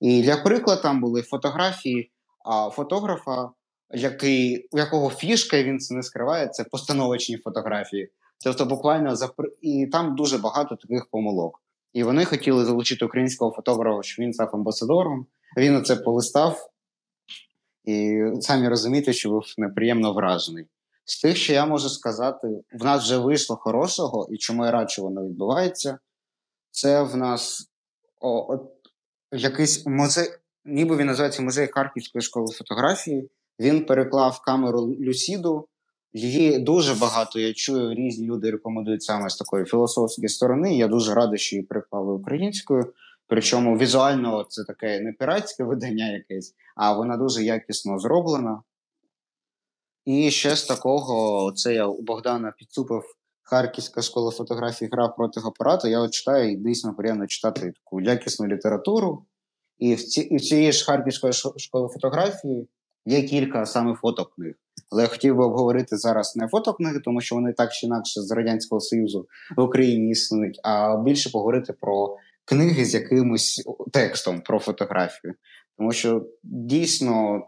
[0.00, 2.10] І для прикладу там були фотографії
[2.44, 3.50] а, фотографа,
[3.92, 8.10] який, у якого фішка, і він це не скриває, це постановочні фотографії.
[8.44, 9.30] Тобто, буквально за
[9.60, 11.62] і там дуже багато таких помилок.
[11.92, 15.26] І вони хотіли залучити українського фотографа, щоб він став амбасадором.
[15.56, 16.70] Він це полистав,
[17.84, 20.66] і самі розумієте, що був неприємно вражений.
[21.04, 24.90] З тих, що я можу сказати, в нас вже вийшло хорошого, і чому я рад,
[24.90, 25.98] що воно відбувається,
[26.70, 27.70] це в нас
[28.20, 28.72] о, от,
[29.32, 30.28] якийсь музей,
[30.64, 33.30] ніби він називається музей Харківської школи фотографії.
[33.60, 35.68] Він переклав камеру Люсіду.
[36.12, 40.76] Її дуже багато я чую, різні люди рекомендують саме з такої філософської сторони.
[40.76, 42.92] Я дуже радий, що її переклали українською.
[43.26, 48.62] Причому візуально це таке не піратське видання якесь, а вона дуже якісно зроблена.
[50.04, 53.02] І ще з такого, це я у Богдана підцупив
[53.42, 55.88] Харківська школа фотографії гра проти апарату.
[55.88, 59.26] Я от читаю і дійсно приємно читати таку якісну літературу.
[59.78, 62.68] І в ці, і в цієї ж Харківської школи фотографії
[63.06, 64.54] є кілька саме фотокниг.
[64.90, 68.30] Але я хотів би обговорити зараз не фотокниги, тому що вони так чи інакше з
[68.30, 75.34] Радянського Союзу в Україні існують, а більше поговорити про книги з якимось текстом про фотографію.
[75.78, 77.46] Тому що дійсно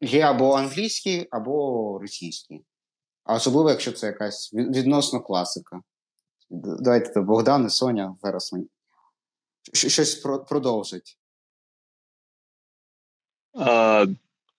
[0.00, 2.64] є або англійські, або російські.
[3.24, 5.80] А особливо, якщо це якась відносно класика.
[6.50, 8.66] Давайте Богдан і Соня зараз мені
[9.72, 10.14] щось
[10.48, 11.18] продовжить.
[13.54, 14.06] А,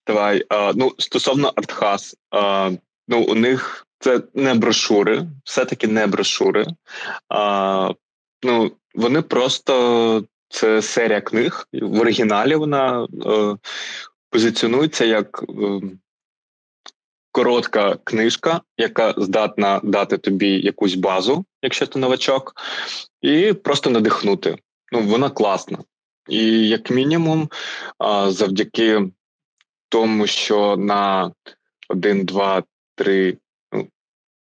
[0.08, 0.46] Давай.
[0.50, 2.72] А, Ну, стосовно Артхас, а,
[3.08, 6.66] ну, у них це не брошури, все-таки не брошури.
[7.30, 7.94] А,
[8.44, 11.68] Ну, Вони просто це серія книг.
[11.74, 13.58] В оригіналі вона е,
[14.30, 15.82] позиціонується як е,
[17.32, 22.56] коротка книжка, яка здатна дати тобі якусь базу, якщо ти новачок,
[23.22, 24.58] і просто надихнути.
[24.92, 25.78] Ну, вона класна.
[26.30, 27.50] І як мінімум,
[28.28, 29.12] завдяки
[29.92, 31.32] тому, що на
[31.90, 32.64] один, два,
[32.96, 33.38] три,
[33.72, 33.88] ну,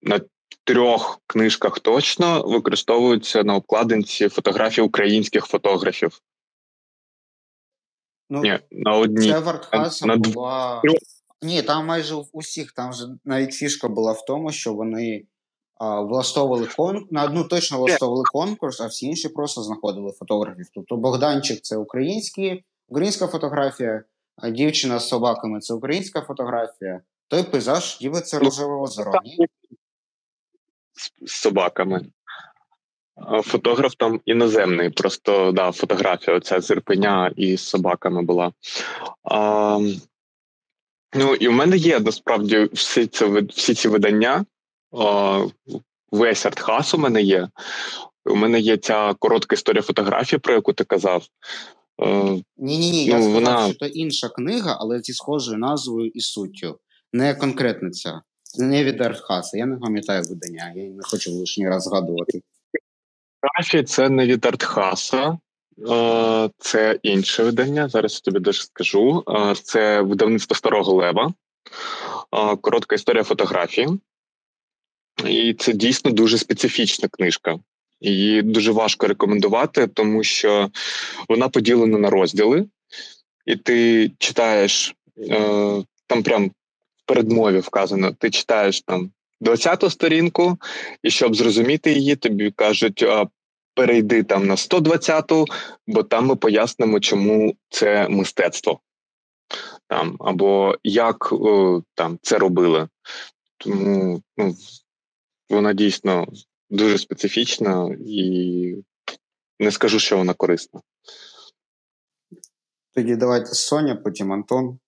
[0.03, 0.21] на
[0.65, 6.21] трьох книжках точно використовуються на обкладинці фотографії українських фотографів.
[8.31, 9.29] Ну, Ні, на одній.
[9.29, 10.83] Це Вартхаса на, була.
[11.43, 15.25] Ні, там майже в усіх, там же навіть фішка була в тому, що вони
[15.75, 20.67] а, влаштовували конкурс, на одну точно влаштовували конкурс, а всі інші просто знаходили фотографів.
[20.75, 24.05] Тобто Богданчик це український, українська фотографія,
[24.37, 27.01] а дівчина з собаками це українська фотографія.
[27.29, 29.13] Той пейзаж ніби це ну, рожеве озеро.
[31.27, 32.07] З собаками.
[33.43, 38.53] Фотограф там іноземний, просто да, фотографія оця з Ірпеня і з собаками була.
[39.23, 39.79] А,
[41.15, 44.45] Ну і в мене є насправді всі ці всі ці видання.
[44.91, 45.49] О,
[46.11, 47.49] весь артхас у мене є.
[48.25, 51.27] У мене є ця коротка історія фотографії, про яку ти казав.
[52.57, 53.05] Ні, ні, ні.
[53.05, 53.69] Я ну, сказав, вона...
[53.69, 56.79] що це інша книга, але зі схожою назвою і суттю.
[57.13, 58.21] Не конкретно ця.
[58.59, 59.59] Не від Артхаса.
[59.59, 62.43] Я не пам'ятаю видання, я не хочу лишній раз згадувати.
[63.41, 65.39] Фотографія це не від Артхаса.
[65.91, 67.89] Е, це інше видання.
[67.89, 69.25] Зараз я тобі дуже скажу.
[69.29, 71.35] Е, це видавництво Старого Лева,
[72.33, 73.89] е, коротка історія фотографії.
[75.27, 77.59] І це дійсно дуже специфічна книжка.
[78.03, 80.71] Її дуже важко рекомендувати, тому що
[81.29, 82.67] вона поділена на розділи,
[83.47, 84.95] і ти читаєш
[86.07, 86.53] там прям в
[87.07, 89.11] передмові вказано: ти читаєш там
[89.41, 90.59] 20-ту сторінку,
[91.03, 93.05] і щоб зрозуміти її, тобі кажуть:
[93.75, 95.47] перейди там на 120-ту,
[95.87, 98.81] бо там ми пояснимо, чому це мистецтво.
[99.89, 102.89] Там, Або як о, там це робили.
[103.59, 104.57] Тому ну,
[105.51, 106.27] вона дійсно
[106.73, 108.75] дуже специфічна і
[109.59, 110.81] не скажу, що вона корисна.
[112.95, 114.79] Тоді давайте Соня, потім Антон.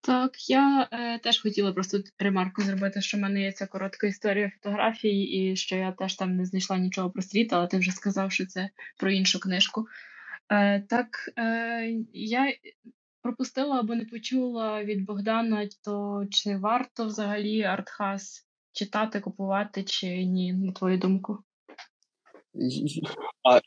[0.00, 4.50] Так, я е, теж хотіла просто ремарку зробити, що в мене є ця коротка історія
[4.50, 8.32] фотографії, і що я теж там не знайшла нічого про стріт, але ти вже сказав,
[8.32, 9.86] що це про іншу книжку.
[10.52, 11.08] Е, Так,
[11.38, 12.54] е, я
[13.22, 18.46] пропустила або не почула від Богдана, то чи варто взагалі артхас
[18.76, 21.38] читати, купувати, чи ні, на твою думку?
[23.48, 23.60] А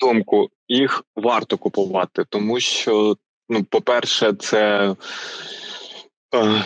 [0.00, 3.16] думку, їх варто купувати, тому що,
[3.48, 4.94] ну, по-перше, це.
[6.34, 6.64] Е,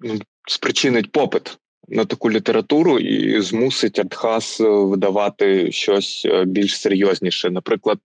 [0.00, 0.18] ну,
[0.48, 1.58] спричинить попит
[1.88, 7.50] на таку літературу і змусить Артхас е, видавати щось е, більш серйозніше.
[7.50, 7.98] Наприклад,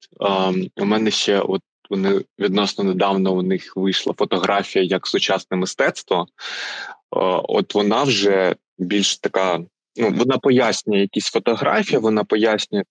[0.78, 6.28] у мене ще от вони відносно недавно у них вийшла фотографія як сучасне мистецтво.
[7.44, 9.60] От вона вже більш така.
[9.96, 12.84] Ну, вона пояснює якісь фотографії, вона пояснює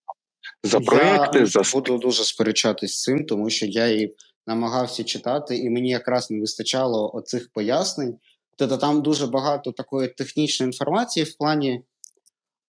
[0.62, 1.38] за проекти.
[1.38, 4.14] Я за буду дуже сперечатись з цим, тому що я її
[4.46, 8.18] намагався читати, і мені якраз не вистачало оцих пояснень.
[8.56, 11.82] Тобто там дуже багато такої технічної інформації в плані.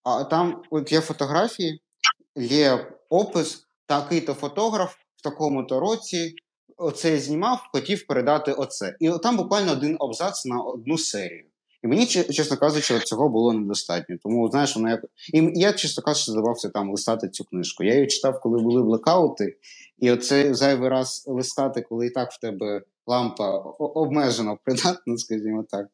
[0.04, 1.82] А там от є фотографії,
[2.36, 6.36] є опис, такий-то фотограф в такому-то році
[6.78, 8.96] оце знімав, хотів передати оце.
[9.00, 11.46] І там буквально один абзац на одну серію.
[11.84, 14.16] І мені, чесно кажучи, цього було недостатньо.
[14.24, 15.06] Тому, знаєш, вона як.
[15.34, 17.84] І я, чесно кажучи, здавався там листати цю книжку.
[17.84, 19.58] Я її читав, коли були блекаути,
[20.00, 25.88] і оце зайвий раз листати, коли і так в тебе лампа обмежено придатна, скажімо так.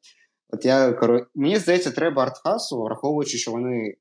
[0.50, 1.00] От я
[1.36, 3.96] Мені здається, треба артхасу, враховуючи, що вони.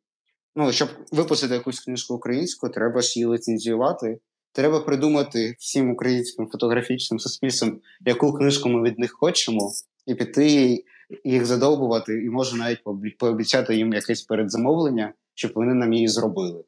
[0.56, 4.18] Ну, щоб випустити якусь книжку українську, треба ж її ліцензіювати.
[4.52, 9.72] Треба придумати всім українським фотографічним суспільством, яку книжку ми від них хочемо,
[10.06, 10.84] і піти
[11.24, 12.82] їх задовбувати, і може навіть
[13.18, 16.64] пообіцяти їм якесь передзамовлення, щоб вони нам її зробили.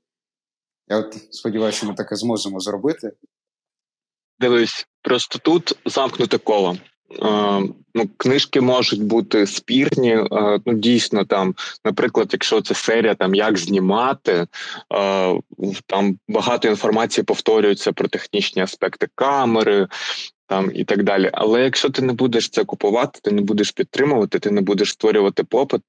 [0.88, 3.12] Я от сподіваюся, що ми таке зможемо зробити.
[4.40, 6.76] Дивись, просто тут замкнуте коло.
[7.12, 7.62] Е,
[7.94, 10.12] ну, Книжки можуть бути спірні.
[10.12, 11.54] Е, ну, дійсно, там,
[11.84, 14.46] наприклад, якщо це серія, там як знімати,
[14.94, 15.40] е,
[15.86, 19.88] там багато інформації повторюється про технічні аспекти камери,
[20.50, 21.30] там і так далі.
[21.32, 25.44] Але якщо ти не будеш це купувати, ти не будеш підтримувати, ти не будеш створювати
[25.44, 25.80] попит,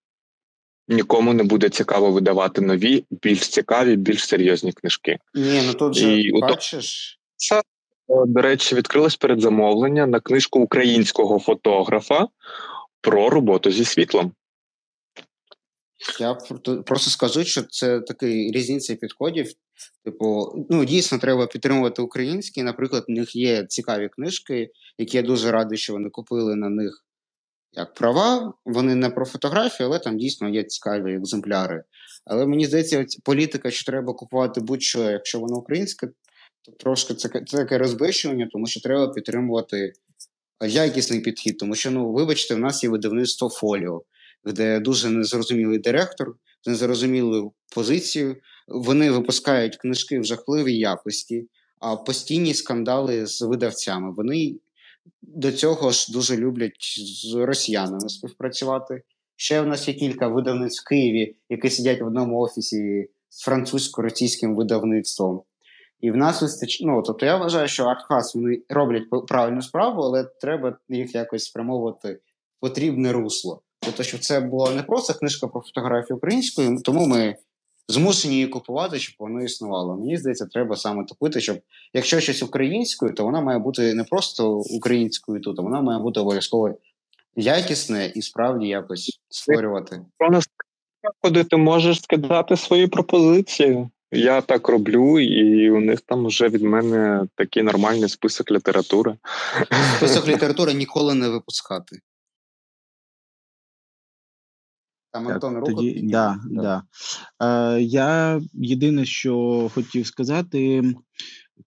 [0.88, 5.18] нікому не буде цікаво видавати нові, більш цікаві, більш серйозні книжки.
[5.34, 7.20] Ні, ну тут же і бачиш.
[7.36, 7.62] Це,
[8.08, 12.28] до речі, відкрилось передзамовлення на книжку українського фотографа
[13.02, 14.32] про роботу зі світлом.
[16.19, 16.34] Я
[16.86, 19.52] просто скажу, що це такий різниця підходів.
[20.06, 22.64] Типу, ну дійсно треба підтримувати українські.
[22.64, 27.06] Наприклад, у них є цікаві книжки, які я дуже радий, що вони купили на них
[27.72, 28.53] як права.
[28.65, 31.84] Вони не про фотографію, але там дійсно є цікаві екземпляри.
[32.26, 36.07] Але мені здається, політика, що треба купувати будь-що, якщо воно українське,
[36.61, 39.94] то трошки це, це таке розбищування, тому що треба підтримувати
[40.68, 41.57] якісний підхід.
[41.57, 44.03] Тому що, ну, вибачте, в нас є видавництво фоліо
[44.46, 46.36] де дуже незрозумілий директор,
[46.66, 48.36] з незрозумілою позицією.
[48.68, 51.48] Вони випускають книжки в жахливій якості,
[51.80, 54.14] а постійні скандали з видавцями.
[54.14, 54.56] Вони
[55.22, 59.04] до цього ж дуже люблять з росіянами співпрацювати.
[59.36, 64.56] Ще в нас є кілька видавництв в Києві, які сидять в одному офісі з французько-російським
[64.56, 65.42] видавництвом.
[66.00, 66.92] І в нас вистачає.
[66.92, 72.14] Ну, тобто я вважаю, що Артхас вони роблять правильну справу, але треба їх якось спрямовувати
[72.14, 72.20] в
[72.60, 73.62] потрібне русло.
[73.82, 77.36] Тобто, що це була не просто книжка про фотографію українською, тому ми
[77.88, 79.98] змушені її купувати, щоб воно існувало.
[79.98, 81.60] Мені здається, треба саме топити, щоб
[81.94, 86.20] якщо щось українською, то вона має бути не просто українською тут, а вона має бути
[86.20, 86.76] обов'язково
[87.36, 90.02] якісне і справді якось створювати.
[91.22, 93.88] Куди ти можеш скидати свої пропозиції.
[94.12, 99.16] Я так роблю, і у них там вже від мене такий нормальний список літератури.
[99.98, 101.99] Список літератури ніколи не випускати.
[105.12, 106.84] Там Антон руку тоді, да, да.
[107.40, 110.84] Е, Я єдине, що хотів сказати,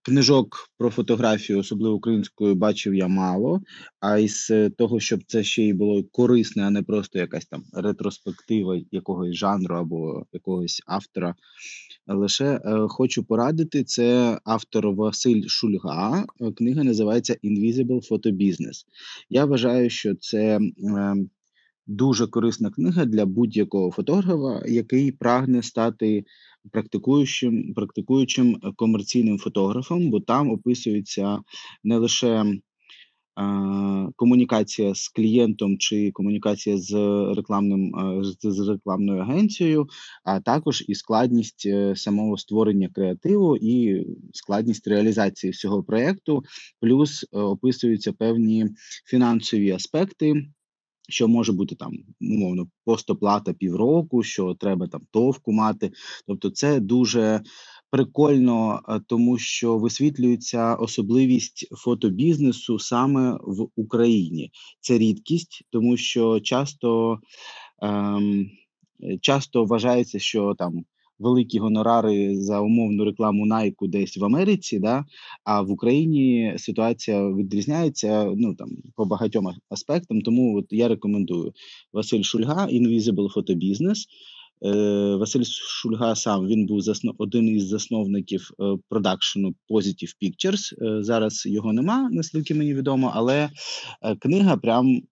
[0.02, 3.60] книжок про фотографію, особливо українською, бачив я мало.
[4.00, 8.80] А із того, щоб це ще й було корисне, а не просто якась там ретроспектива
[8.90, 11.34] якогось жанру або якогось автора.
[12.06, 16.24] Лише е, хочу порадити це автор Василь Шульга.
[16.56, 18.84] Книга називається Invisible Photo Business.
[19.30, 20.60] Я вважаю, що це.
[20.84, 21.14] Е,
[21.86, 26.24] дуже корисна книга для будь-якого фотографа, який прагне стати
[26.72, 31.38] практикуючим практикуючим комерційним фотографом, бо там описується
[31.84, 32.44] не лише
[34.16, 36.92] комунікація з клієнтом чи комунікація з
[37.36, 37.92] рекламним
[38.42, 39.86] з рекламною агенцією,
[40.24, 46.42] а також і складність е, самого створення креативу і складність реалізації всього проєкту,
[46.80, 48.66] плюс е, описуються певні
[49.06, 50.34] фінансові аспекти
[51.08, 55.92] що може бути там умовно постоплата півроку, що треба там товку мати.
[56.26, 57.42] Тобто, це дуже
[57.90, 64.50] прикольно, е, тому що висвітлюється особливість фотобізнесу саме в Україні.
[64.80, 67.18] Це рідкість, тому що часто.
[67.82, 68.50] Ем,
[69.20, 70.84] Часто вважається, що там
[71.18, 75.04] великі гонорари за умовну рекламу Nike десь в Америці, да,
[75.44, 80.20] а в Україні ситуація відрізняється ну там по багатьом аспектам.
[80.20, 81.52] Тому от я рекомендую
[81.92, 84.06] Василь Шульга, Invisible Photo Business.
[84.64, 90.84] Е, Василь Шульга сам він був заснов один із засновників е, продакшену Positive Pictures.
[90.84, 93.50] Е, зараз його нема, наскільки мені відомо, але
[94.18, 95.02] книга прям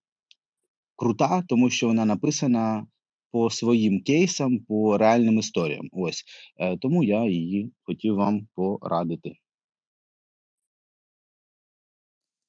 [0.96, 2.86] крута, тому що вона написана
[3.32, 5.88] по своїм кейсам, по реальним історіям.
[5.92, 6.24] Ось
[6.60, 9.32] е, тому я її хотів вам порадити.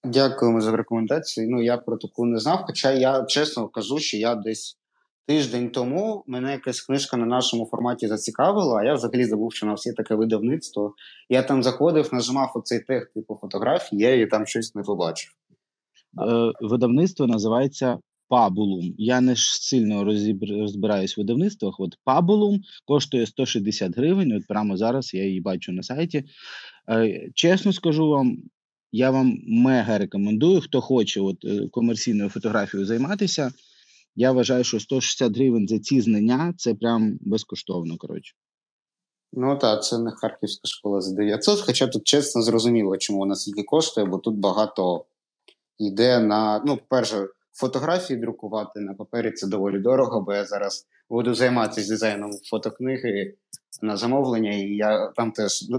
[0.03, 1.47] Дякуємо за рекомендації.
[1.47, 4.77] Ну, я про таку не знав, хоча я чесно кажу, що я десь
[5.27, 9.73] тиждень тому мене якась книжка на нашому форматі зацікавила, а я взагалі забув, що на
[9.73, 10.95] всі таке видавництво.
[11.29, 15.31] Я там заходив, нажимав оцей тег типу фотографії, я її там щось не побачив.
[16.21, 17.97] Е, видавництво називається
[18.27, 18.95] Пабулум.
[18.97, 21.79] Я не сильно розбираюсь в видавництвах.
[21.79, 24.31] От Пабулум коштує 160 гривень.
[24.31, 26.23] От прямо зараз я її бачу на сайті.
[26.89, 28.37] Е, чесно скажу вам,
[28.91, 30.61] я вам мега рекомендую.
[30.61, 33.51] Хто хоче от е, комерційною фотографією займатися.
[34.15, 37.97] Я вважаю, що 160 гривень за ці знання це прям безкоштовно.
[37.97, 38.33] коротше.
[39.35, 43.63] Ну так, це не Харківська школа за 900, хоча тут чесно зрозуміло, чому вона скільки
[43.63, 45.05] коштує, бо тут багато
[45.77, 46.63] йде на.
[46.65, 52.31] Ну, перше, Фотографії друкувати на папері це доволі дорого, бо я зараз буду займатися дизайном
[52.49, 53.33] фотокниги
[53.81, 55.69] на замовлення, і я там теж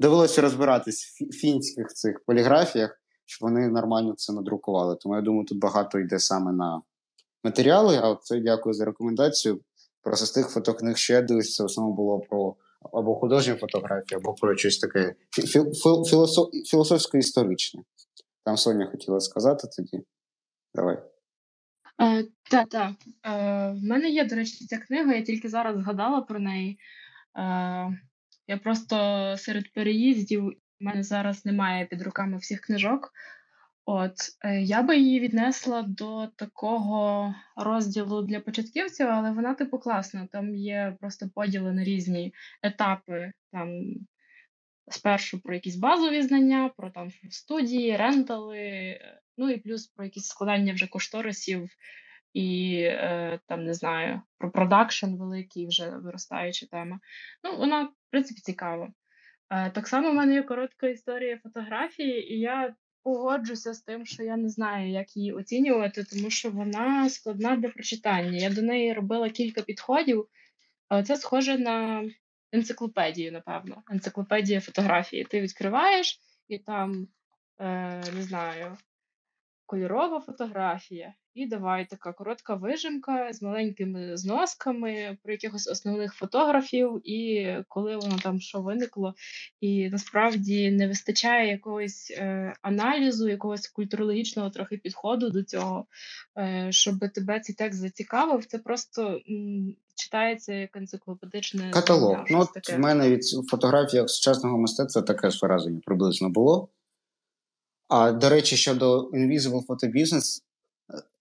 [0.00, 4.96] довелося розбиратись в фінських цих поліграфіях, щоб вони нормально це надрукували.
[4.96, 6.82] Тому я думаю, тут багато йде саме на
[7.44, 8.00] матеріали.
[8.02, 9.60] А це дякую за рекомендацію.
[10.02, 12.56] Просто з тих фотокниг, я дивлюсь, це в основному було про
[12.92, 15.14] або художні фотографії, або про щось таке
[16.64, 17.82] філософсько-історичне.
[18.44, 20.04] Там Соня хотіла сказати тоді.
[20.76, 20.98] Давай.
[22.02, 22.92] Е, Так, так.
[23.26, 26.78] Е, В мене є, до речі, ця книга, я тільки зараз згадала про неї.
[27.38, 27.98] Е,
[28.48, 28.96] Я просто
[29.38, 33.12] серед переїздів, у мене зараз немає під руками всіх книжок.
[33.84, 40.28] От, е, я би її віднесла до такого розділу для початківців, але вона типу класна.
[40.32, 43.32] Там є просто поділи на різні етапи.
[43.52, 43.82] Там
[44.90, 48.98] спершу про якісь базові знання, про там студії, рентали,
[49.36, 51.70] Ну і плюс про якісь складання вже кошторисів
[52.32, 57.00] і е, там не знаю, про продакшн великий, вже виростаюча тема.
[57.44, 58.92] Ну, вона, в принципі, цікава.
[59.50, 64.22] Е, так само в мене є коротка історія фотографії, і я погоджуся з тим, що
[64.22, 68.38] я не знаю, як її оцінювати, тому що вона складна для прочитання.
[68.38, 70.26] Я до неї робила кілька підходів,
[71.04, 72.04] це схоже на
[72.52, 73.82] енциклопедію, напевно.
[73.90, 75.24] Енциклопедія фотографії.
[75.24, 77.08] Ти відкриваєш і там,
[77.60, 78.76] е, не знаю,
[79.66, 81.14] кольорова фотографія.
[81.34, 88.16] І давай така коротка вижимка з маленькими зносками про якихось основних фотографів, і коли воно
[88.22, 89.14] там що виникло,
[89.60, 95.86] і насправді не вистачає якогось е, аналізу, якогось культурологічного трохи підходу до цього,
[96.38, 98.44] е, щоб тебе цей текст зацікавив.
[98.46, 102.10] Це просто м, читається як енциклопедичне Каталог.
[102.10, 102.76] знання, Ну, от таке.
[102.76, 106.68] в мене від фотографіях сучасного мистецтва таке ж враження приблизно було.
[107.88, 110.42] А до речі, щодо Invisible Photo Business,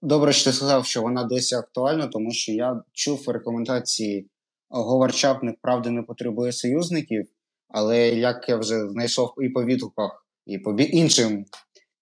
[0.02, 4.30] добре, що ти сказав, що вона досі актуальна, тому що я чув рекомендації
[4.70, 7.28] Говард Чапник, правда, не потребує союзників,
[7.68, 11.46] але як я вже знайшов і по відгуках, і по іншим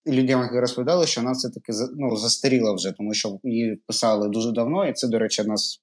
[0.08, 4.52] людям, які розповідали, що вона все-таки за- ну, застаріла вже, тому що її писали дуже
[4.52, 5.80] давно, і це, до речі, одна з,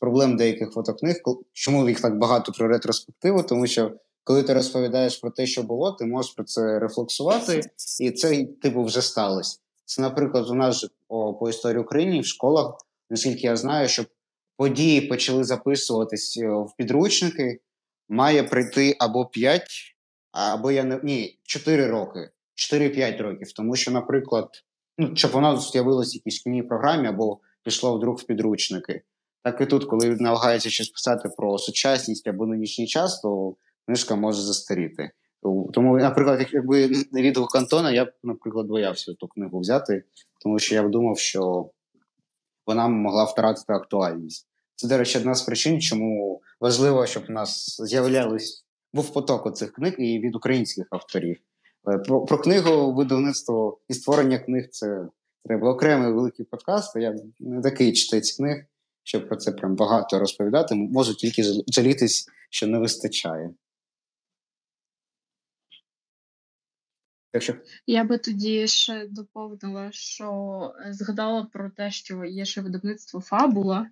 [0.00, 1.16] проблем деяких фотокниг.
[1.52, 3.42] Чому їх так багато про ретроспективу?
[3.42, 3.92] Тому що
[4.24, 7.60] коли ти розповідаєш про те, що було, ти можеш про це рефлексувати,
[8.00, 9.58] і це типу вже сталося.
[9.84, 12.74] Це, наприклад, у нас о, по історії України в школах,
[13.10, 14.06] наскільки я знаю, щоб
[14.56, 17.60] події почали записуватись е, в підручники,
[18.08, 19.62] має прийти або 5,
[20.32, 22.30] або я не ні, 4 роки,
[22.72, 23.52] 4-5 років.
[23.52, 24.48] Тому що, наприклад,
[24.98, 29.02] ну, щоб воно з'явилося в якійсь шкільній програмі або пішло вдруг в підручники.
[29.42, 33.54] Так і тут, коли намагається щось писати про сучасність або нинішній час, то
[33.86, 35.10] книжка може застаріти.
[35.72, 40.04] Тому, наприклад, якби не відгук Антона, я б, наприклад, боявся ту книгу взяти,
[40.40, 41.70] тому що я б думав, що
[42.66, 44.46] вона могла втратити актуальність.
[44.76, 49.72] Це, до речі, одна з причин, чому важливо, щоб у нас з'являлись був поток цих
[49.72, 51.36] книг і від українських авторів.
[51.88, 55.08] Е, Про, про книгу, видавництво і створення книг це
[55.44, 56.96] треба окремий великий подкаст.
[56.96, 58.64] Я не такий читець книг,
[59.02, 60.74] щоб про це прям багато розповідати.
[60.74, 63.50] Можу тільки жалітись, що не вистачає.
[67.32, 67.54] Якщо
[67.86, 73.90] Я би тоді ще доповнила, що е, згадала про те, що є ще видавництво Фабула,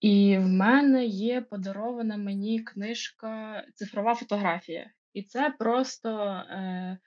[0.00, 4.90] і в мене є подарована мені книжка Цифрова фотографія.
[5.12, 6.08] І це просто
[6.50, 6.98] е,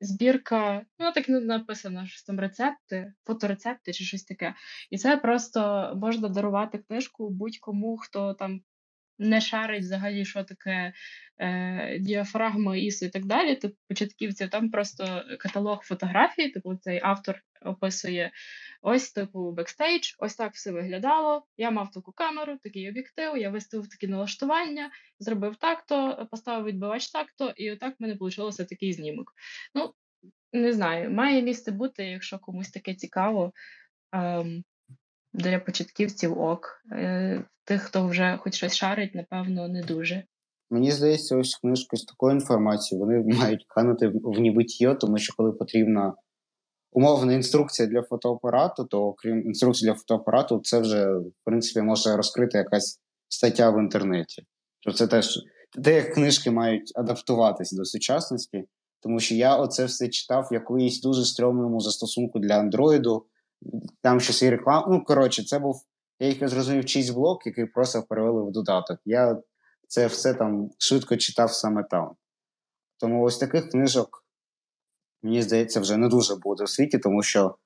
[0.00, 4.54] збірка, ну так написано, що там рецепти, фоторецепти чи щось таке.
[4.90, 8.60] І це просто можна дарувати книжку будь-кому, хто там
[9.22, 10.92] не шарить взагалі, що таке
[11.38, 17.42] е, діафрагма, ІСО і так далі, типу початківців, там просто каталог фотографій, типу цей автор
[17.64, 18.30] описує
[18.82, 21.46] ось типу бекстейдж, ось так все виглядало.
[21.56, 27.52] Я мав таку камеру, такий об'єктив, я виставив такі налаштування, зробив так-то, поставив відбивач так-то,
[27.56, 29.32] і отак в мене вийшло такий знімок.
[29.74, 29.94] Ну,
[30.52, 33.52] не знаю, має місце бути, якщо комусь таке цікаво.
[34.12, 34.64] Ем,
[35.34, 36.82] для початківців ok.
[36.92, 40.24] Е, Тих, хто вже хоч щось шарить, напевно, не дуже.
[40.70, 45.52] Мені здається, ось книжки з такою інформацією вони мають канути в небуття, тому що коли
[45.52, 46.14] потрібна
[46.92, 52.58] умовна інструкція для фотоапарату, то крім інструкції для фотоапарату, це вже в принципі може розкрити
[52.58, 54.42] якась стаття в інтернеті.
[54.80, 55.38] Що це теж
[55.84, 58.64] те, книжки мають адаптуватись до сучасності,
[59.00, 63.26] тому що я оце все читав в якоїсь дуже стрьомному застосунку для андроїду.
[64.02, 64.86] Там щось і реклама.
[64.90, 65.84] Ну коротше, це був
[66.22, 68.98] я їх зрозумів чийсь блок, який просто перевели в додаток.
[69.04, 69.42] Я
[69.88, 72.10] це все там швидко читав саме там.
[72.98, 74.26] Тому ось таких книжок,
[75.22, 77.56] мені здається, вже не дуже буде у світі, тому що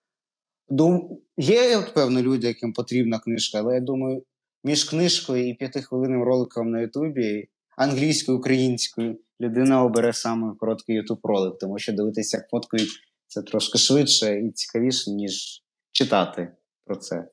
[0.68, 1.18] дум...
[1.36, 4.23] є, певно, люди, яким потрібна книжка, але я думаю,
[4.64, 11.59] між книжкою і п'ятихвилинним роликом на Ютубі, англійською, українською, людина обере саме короткий Ютуб ролик,
[11.59, 12.90] тому що дивитися, як фоткають,
[13.27, 15.62] це трошки швидше і цікавіше, ніж
[15.97, 16.48] читати
[16.85, 17.28] про це.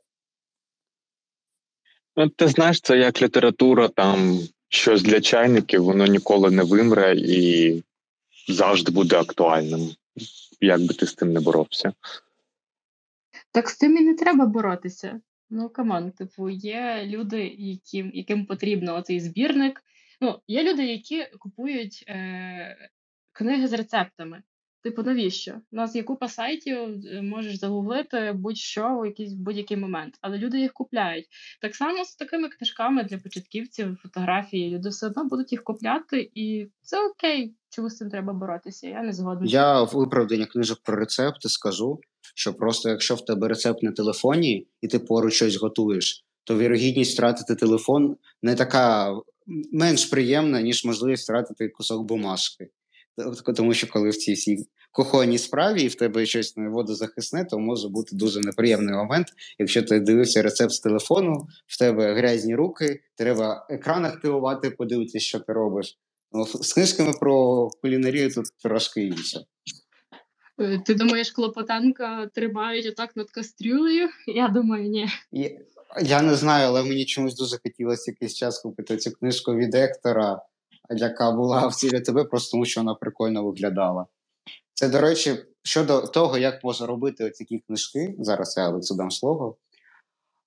[2.15, 7.83] Ну, ти знаєш, це як література, там щось для чайників, воно ніколи не вимре і
[8.47, 9.95] завжди буде актуальним.
[10.61, 11.93] Як би ти з тим не боровся.
[13.51, 15.21] Так з тим і не треба боротися.
[15.49, 19.83] Ну, come on, типу, є люди, яким, яким потрібно оцей збірник.
[20.21, 22.89] Ну, є люди, які купують е,
[23.31, 24.43] книги з рецептами.
[24.83, 25.51] Типу, навіщо?
[25.71, 30.59] У нас є купа сайтів, е, можеш загуглити будь-що в якийсь будь-який момент, але люди
[30.59, 31.25] їх купляють.
[31.61, 36.67] Так само з такими книжками для початківців, фотографії, люди все одно будуть їх купляти, і
[36.81, 37.55] це окей.
[37.69, 38.87] Чому з цим треба боротися?
[38.87, 39.47] Я не згодна.
[39.47, 41.99] Я в виправдання книжок про рецепти скажу,
[42.35, 47.13] що просто якщо в тебе рецепт на телефоні і ти поруч щось готуєш, то вірогідність
[47.13, 49.15] втратити телефон не така
[49.71, 52.69] менш приємна, ніж можливість втратити кусок бумажки.
[53.55, 57.59] Тому що коли в цій всій кухонній справі і в тебе щось не водозахисне, то
[57.59, 59.27] може бути дуже неприємний момент.
[59.59, 65.39] Якщо ти дивишся рецепт з телефону, в тебе грязні руки, треба екран активувати, подивитися, що
[65.39, 65.99] ти робиш.
[66.31, 69.39] Ну, з книжками про кулінарію тут трошки інше.
[70.59, 74.09] Е, ти думаєш, Клопотенка тримають отак над кастрюлею?
[74.27, 75.09] Я думаю, ні.
[76.01, 80.41] Я не знаю, але мені чомусь дуже хотілося якийсь час купити цю книжку від Ектора,
[80.95, 84.05] яка була в цілі тебе, просто тому що вона прикольно виглядала.
[84.73, 89.57] Це, до речі, щодо того, як можна робити такі книжки, зараз я Алексу дам слово.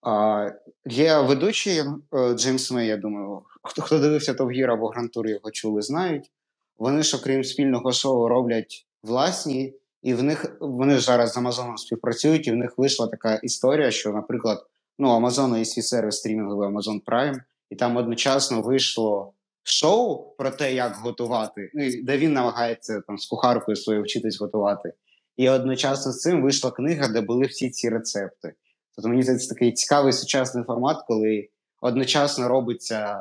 [0.03, 0.51] А,
[0.87, 5.83] Є ведучий е, Джеймс Мей, я думаю, хто хто дивився Товгір або Грантур, його чули,
[5.83, 6.31] знають.
[6.79, 12.47] Вони ж, окрім спільного шоу, роблять власні, і в них вони зараз з Амазоном співпрацюють,
[12.47, 14.67] і в них вийшла така історія, що, наприклад,
[14.99, 17.41] ну, Amazon є свій сервіс стрімінговий Amazon Prime,
[17.71, 19.33] і там одночасно вийшло
[19.69, 24.93] шоу про те, як готувати, ну, де він намагається там з кухаркою своєю вчитись готувати.
[25.37, 28.55] І одночасно з цим вийшла книга, де були всі ці рецепти.
[28.97, 31.49] Тобто мені здається такий цікавий сучасний формат, коли
[31.81, 33.19] одночасно робиться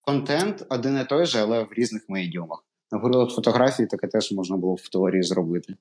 [0.00, 2.64] контент один і той же, але в різних медіумах.
[2.92, 5.74] Наприклад, фотографії таке теж можна було в теорії зробити.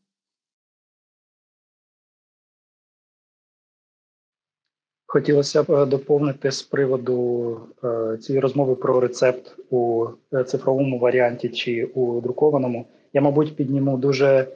[5.08, 11.50] Хотілося б е, доповнити з приводу е, цієї розмови про рецепт у е, цифровому варіанті
[11.50, 12.86] чи у друкованому.
[13.14, 14.48] Я, мабуть, підніму дуже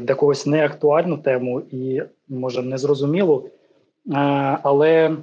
[0.00, 3.50] для когось неактуальну тему і, може, незрозумілу.
[4.62, 5.16] Але,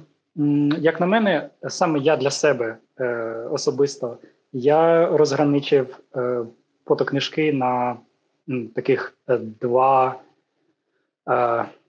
[0.78, 2.76] як на мене, саме я для себе
[3.50, 4.16] особисто
[4.52, 5.98] я розграничив
[6.84, 7.96] фотокнижки на
[8.74, 9.18] таких
[9.60, 10.20] два,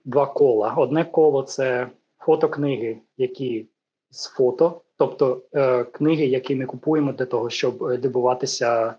[0.04, 0.74] два кола.
[0.76, 1.86] Одне коло це
[2.28, 3.66] фотокниги, які
[4.10, 8.94] з фото, тобто е, книги, які ми купуємо для того, щоб е, дивуватися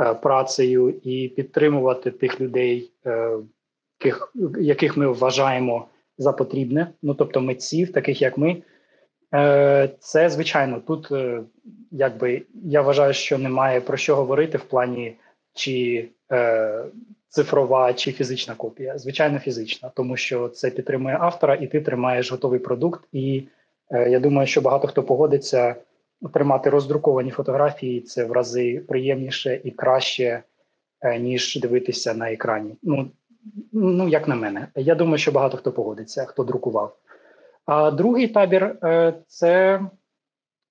[0.00, 3.36] е, працею і підтримувати тих людей, е,
[4.00, 5.88] яких, яких ми вважаємо
[6.18, 8.62] за потрібне, ну тобто митців, таких як ми.
[9.34, 11.42] Е, Це звичайно тут, е,
[11.90, 15.16] якби я вважаю, що немає про що говорити в плані
[15.54, 16.84] чи е,
[17.34, 18.98] цифрова чи фізична копія.
[18.98, 23.04] Звичайно, фізична, тому що це підтримує автора, і ти тримаєш готовий продукт.
[23.12, 23.48] І
[23.90, 25.74] е, я думаю, що багато хто погодиться
[26.34, 28.00] тримати роздруковані фотографії.
[28.00, 30.42] Це в рази приємніше і краще,
[31.00, 32.76] е, ніж дивитися на екрані.
[32.82, 33.10] Ну
[33.72, 36.96] ну як на мене, я думаю, що багато хто погодиться, хто друкував.
[37.66, 39.80] А другий табір е, це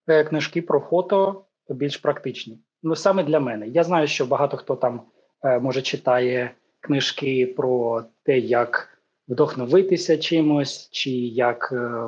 [0.07, 2.59] е, книжки про фото більш практичні.
[2.83, 3.67] Ну саме для мене.
[3.67, 5.01] Я знаю, що багато хто там
[5.43, 8.89] може читає книжки про те, як
[9.27, 12.05] вдохновитися чимось, чи як е,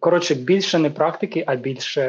[0.00, 2.02] коротше більше не практики, а більше.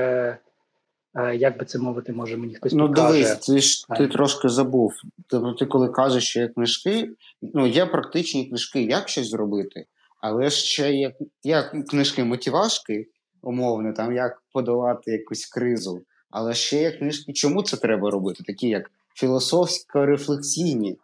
[1.15, 3.13] Е, як би це мовити, може мені хтось ну, покаже.
[3.13, 4.93] дивись, ти ж ти трошки забув.
[5.27, 7.09] Тобто, ти коли кажеш, що є книжки,
[7.41, 9.85] ну є практичні книжки, як щось зробити,
[10.21, 11.13] але ще є,
[11.43, 13.07] є книжки мотивашки,
[13.41, 16.01] умовно, там як подолати якусь кризу.
[16.29, 18.91] Але ще є книжки, чому це треба робити, такі як
[19.21, 20.97] філософсько-рефлексійні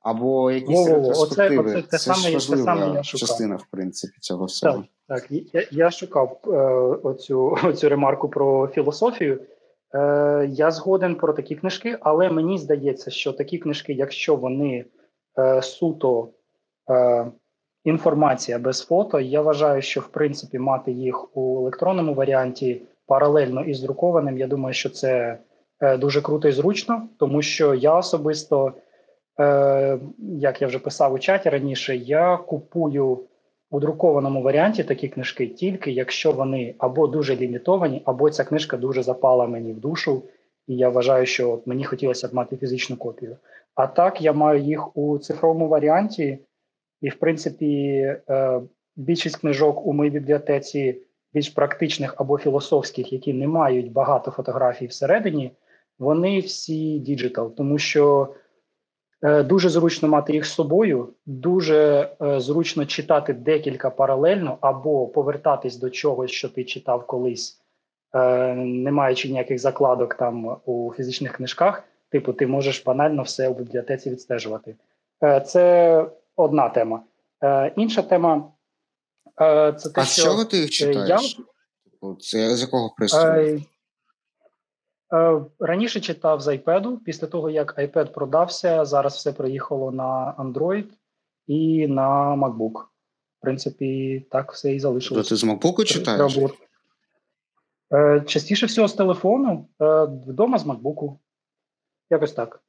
[0.00, 1.08] або якісь Во-во-во.
[1.08, 1.62] ретроспективи.
[1.62, 3.28] Оце, оце, це, це саме, важлива це саме я шукав.
[3.28, 4.84] частина, в принципі, цього всього.
[5.08, 5.30] Так, так.
[5.52, 6.50] Я, я шукав е,
[7.08, 9.40] оцю, оцю ремарку про філософію.
[9.94, 14.84] Е, Я згоден про такі книжки, але мені здається, що такі книжки, якщо вони
[15.38, 16.28] е, суто
[16.90, 17.26] е,
[17.84, 23.80] інформація без фото, я вважаю, що в принципі мати їх у електронному варіанті паралельно із
[23.80, 25.38] друкованим, я думаю, що це
[25.80, 28.72] дуже круто і зручно, тому що я особисто,
[29.40, 33.20] е, як я вже писав у чаті раніше, я купую
[33.70, 39.02] у друкованому варіанті такі книжки тільки якщо вони або дуже лімітовані, або ця книжка дуже
[39.02, 40.22] запала мені в душу,
[40.66, 43.36] і я вважаю, що мені хотілося б мати фізичну копію.
[43.74, 46.38] А так я маю їх у цифровому варіанті,
[47.00, 47.92] і, в принципі,
[48.28, 48.60] е,
[48.96, 51.00] більшість книжок у моїй бібліотеці.
[51.34, 55.52] Більш практичних або філософських, які не мають багато фотографій всередині,
[55.98, 58.34] вони всі digital, тому що
[59.22, 65.76] е, дуже зручно мати їх з собою, дуже е, зручно читати декілька паралельно, або повертатись
[65.76, 67.60] до чогось, що ти читав колись,
[68.14, 71.82] е, не маючи ніяких закладок там у фізичних книжках.
[72.14, 74.76] Типу, ти можеш банально все у бібліотеці відстежувати.
[75.22, 76.06] Е, це
[76.36, 77.02] одна тема.
[77.44, 78.52] Е, інша тема
[79.40, 81.08] е, це те, а що з чого ти їх читаєш?
[81.08, 81.44] Я...
[81.90, 83.62] Типу, це з якого пристрою?
[85.14, 90.86] Е, раніше читав з iPad, після того, як iPad продався, зараз все приїхало на Android
[91.46, 92.82] і на MacBook.
[93.38, 95.28] В принципі, так все і залишилось.
[95.28, 96.38] Ти з MacBook читаєш?
[97.92, 101.16] Е, частіше всього з телефону, е, вдома з MacBook.
[102.10, 102.60] Якось так.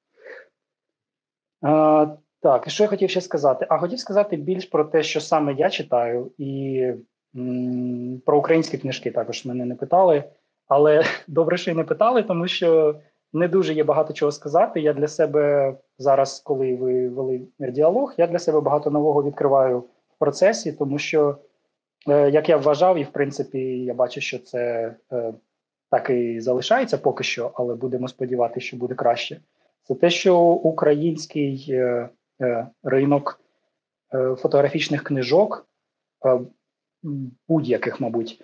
[2.42, 3.68] Так, і що я хотів ще сказати?
[3.70, 6.82] А хотів сказати більш про те, що саме я читаю, і
[7.36, 10.24] м, про українські книжки також мене не питали.
[10.68, 12.96] Але добре, що й не питали, тому що
[13.34, 14.82] не дуже є багато чого сказати.
[14.82, 20.20] Я для себе зараз, коли ви вели діалог, я для себе багато нового відкриваю в
[20.20, 21.38] процесі, тому що,
[22.10, 25.34] е, як я вважав, і в принципі я бачу, що це е,
[25.92, 29.40] так і залишається поки що, але будемо сподіватися, що буде краще.
[29.84, 32.10] Це те, що український е,
[32.84, 33.40] ринок
[34.38, 35.68] фотографічних книжок,
[37.48, 38.44] будь-яких, мабуть,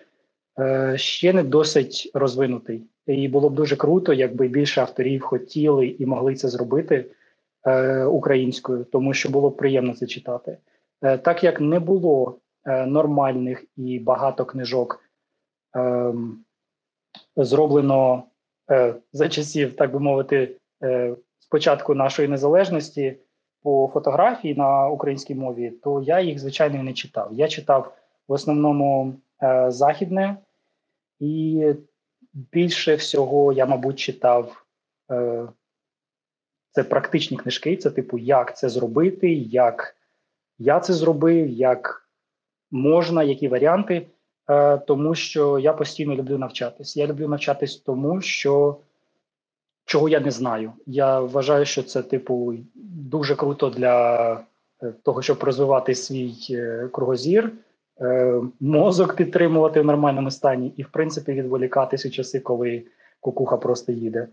[0.95, 2.83] ще не досить розвинутий.
[3.07, 7.05] І було б дуже круто, якби більше авторів хотіли і могли це зробити
[7.65, 10.57] е, українською, тому що було б приємно це читати.
[11.01, 15.03] Е, так як не було е, нормальних і багато книжок
[15.75, 16.43] ем,
[17.35, 18.23] зроблено
[18.71, 23.17] е, за часів, так би мовити, е, спочатку нашої незалежності
[23.63, 27.29] по фотографії на українській мові, то я їх звичайно не читав.
[27.33, 27.93] Я читав
[28.27, 29.13] в основному е,
[29.67, 30.37] західне,
[31.19, 31.65] і
[32.33, 34.65] більше всього я, мабуть, читав
[35.11, 35.47] е,
[36.71, 37.77] це практичні книжки.
[37.77, 39.95] Це, типу, як це зробити, як
[40.59, 42.09] я це зробив, як
[42.71, 44.07] можна, які варіанти.
[44.49, 46.97] Е, тому що я постійно люблю навчатись.
[46.97, 48.77] Я люблю навчатись тому, що
[49.85, 50.73] чого я не знаю.
[50.85, 54.33] Я вважаю, що це, типу, дуже круто для
[54.83, 57.51] е, того, щоб розвивати свій е, кругозір,
[58.59, 62.83] мозок підтримувати в нормальному стані, і, в принципі, відволікатись у часи, коли
[63.19, 64.27] кукуха просто їде.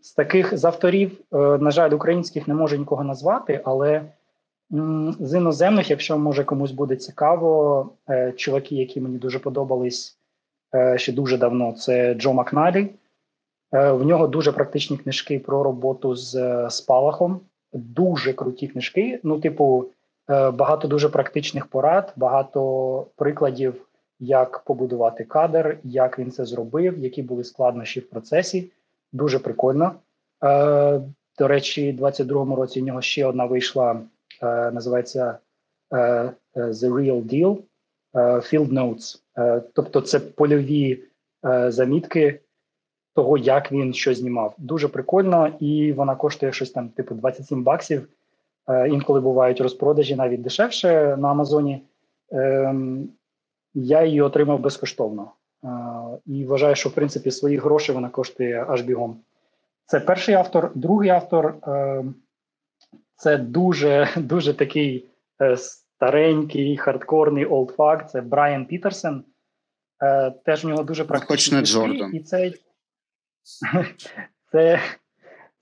[0.00, 4.02] З таких з авторів, на жаль, українських не можу нікого назвати, але
[5.20, 10.18] з іноземних, якщо може комусь буде цікаво, е, чуваки, які мені дуже подобались
[10.74, 12.90] е, ще дуже давно, це Джо Макналі.
[13.72, 17.40] Е, в нього дуже практичні книжки про роботу з спалахом.
[17.72, 19.20] Дуже круті книжки.
[19.22, 19.86] Ну, типу,
[20.28, 23.86] багато дуже практичних порад, багато прикладів,
[24.20, 28.70] як побудувати кадр, як він це зробив, які були складнощі в процесі.
[29.12, 29.94] Дуже прикольно.
[31.38, 34.00] До речі, у 22-му році в нього ще одна вийшла.
[34.42, 35.38] Е, називається
[35.92, 37.58] е, е, The Real Deal
[38.14, 39.20] Field Notes.
[39.74, 41.04] Тобто це польові
[41.68, 42.40] замітки
[43.14, 44.54] того, як він що знімав.
[44.58, 48.08] Дуже прикольно, і вона коштує щось там, типу 27 баксів.
[48.88, 51.82] Інколи бувають розпродажі навіть дешевше на Амазоні.
[52.30, 53.08] Ем,
[53.74, 55.30] я її отримав безкоштовно.
[56.26, 59.20] І вважаю, що в принципі свої гроші вона коштує аж бігом.
[59.86, 60.70] Це перший автор.
[60.74, 62.14] Другий автор ем,
[63.16, 65.08] це дуже дуже такий
[65.42, 68.10] е, старенький, хардкорний олдфак.
[68.10, 69.24] Це Брайан Пітерсен.
[70.02, 71.78] Е, Теж в нього дуже практичні книжки.
[71.78, 72.14] Джордан.
[72.14, 72.52] І це,
[74.52, 74.80] це,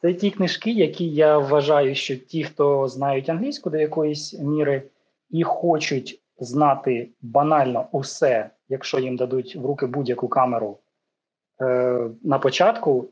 [0.04, 4.82] це ті книжки, які я вважаю, що ті, хто знають англійську до якоїсь міри,
[5.30, 10.78] і хочуть знати банально усе, якщо їм дадуть в руки будь-яку камеру
[11.62, 13.08] е, на початку,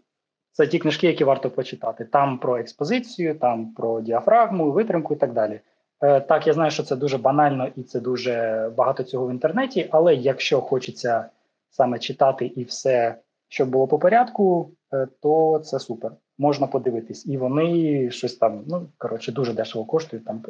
[0.50, 2.04] це ті книжки, які варто почитати.
[2.04, 5.60] Там про експозицію, там про діафрагму, витримку і так далі.
[6.00, 9.88] Е, так, я знаю, що це дуже банально і це дуже багато цього в інтернеті.
[9.90, 11.26] Але якщо хочеться
[11.70, 13.14] саме читати і все,
[13.48, 16.12] щоб було по порядку, е, то це супер.
[16.42, 17.26] Можна подивитись.
[17.26, 20.44] І вони щось там, ну коротше, дуже дешево коштують, там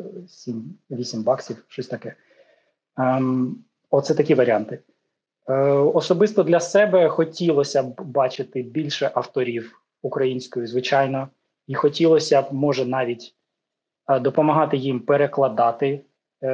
[0.91, 2.15] 7-8 баксів, щось таке.
[2.99, 3.57] Ем,
[3.91, 4.79] Оце такі варіанти.
[5.49, 11.29] Е, Особисто для себе хотілося б бачити більше авторів українською, звичайно,
[11.67, 13.35] і хотілося б, може, навіть
[14.09, 16.01] е, допомагати їм перекладати
[16.43, 16.51] е,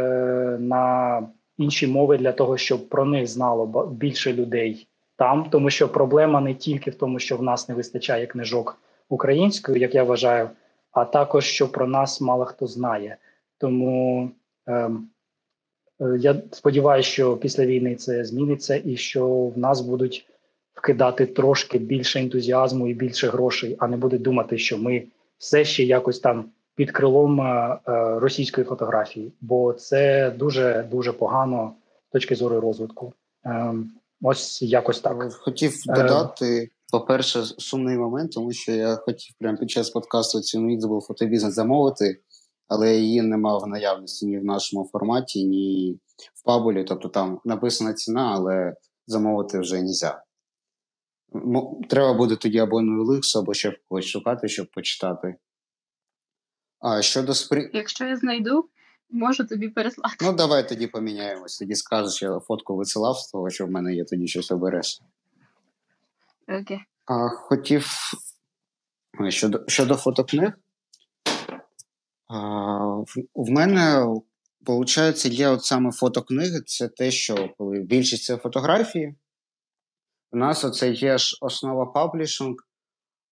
[0.61, 1.23] на
[1.59, 6.55] інші мови для того, щоб про них знало більше людей там, тому що проблема не
[6.55, 8.79] тільки в тому, що в нас не вистачає книжок
[9.09, 10.51] українською, як я вважаю,
[10.93, 13.17] а також що про нас мало хто знає.
[13.59, 14.31] Тому
[14.67, 15.09] ем,
[16.01, 20.27] е, я сподіваюся, що після війни це зміниться, і що в нас будуть
[20.75, 25.05] вкидати трошки більше ентузіазму і більше грошей, а не буде думати, що ми
[25.39, 26.45] все ще якось там
[26.75, 31.75] під крилом е, е, російської фотографії, бо це дуже дуже погано
[32.09, 33.13] з точки зору розвитку.
[33.47, 33.75] Е,
[34.23, 36.71] ось якось так хотів додати.
[36.93, 42.21] По-перше, сумний момент, тому що я хотів прямо під час подкасту цю Invisible фотобізнес замовити,
[42.69, 45.99] але її не мав в наявності ні в нашому форматі, ні
[46.35, 46.85] в пабулі.
[46.85, 48.75] Тобто там написана ціна, але
[49.07, 50.23] замовити вже не можна.
[51.89, 55.37] Треба буде тоді або Нуеликс, або ще когось шукати, щоб почитати.
[56.81, 57.71] А щодо спри...
[57.75, 58.69] Якщо я знайду,
[59.11, 60.17] можу тобі переслати.
[60.21, 61.59] Ну, давай тоді поміняємось.
[61.59, 65.01] Тоді скажеш, я фотку висилав з того, що в мене є, тоді щось обереш.
[66.49, 66.79] Окей.
[67.07, 67.87] А, Хотів
[69.29, 70.53] щодо щодо фотокниг.
[72.29, 72.39] А,
[72.87, 74.07] в, в мене,
[74.67, 76.61] виходить, є от саме фотокниги.
[76.61, 79.15] Це те, що коли більшість це фотографії.
[80.33, 82.57] У нас оце є ж Основи Publishing,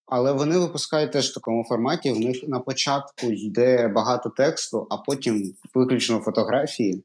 [0.07, 2.13] Але вони випускають теж в такому форматі.
[2.13, 7.05] В них на початку йде багато тексту, а потім виключно фотографії.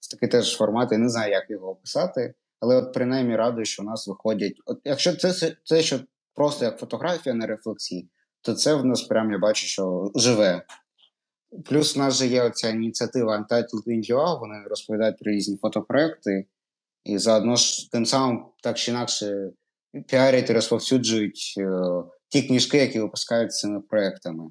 [0.00, 2.34] Це такий теж формат, я не знаю, як його описати.
[2.60, 4.54] Але от принаймні радий, що у нас виходять.
[4.66, 6.00] От Якщо це це що
[6.34, 8.08] просто як фотографія, не рефлексії,
[8.40, 10.66] то це в нас прям я бачу, що живе.
[11.64, 16.46] Плюс в нас же є оця ініціатива Untitled India, вони розповідають про різні фотопроекти,
[17.04, 19.50] і заодно ж тим самим так чи інакше
[20.08, 21.70] піарять і розповсюджують е,
[22.28, 24.50] ті книжки, які випускають цими проектами.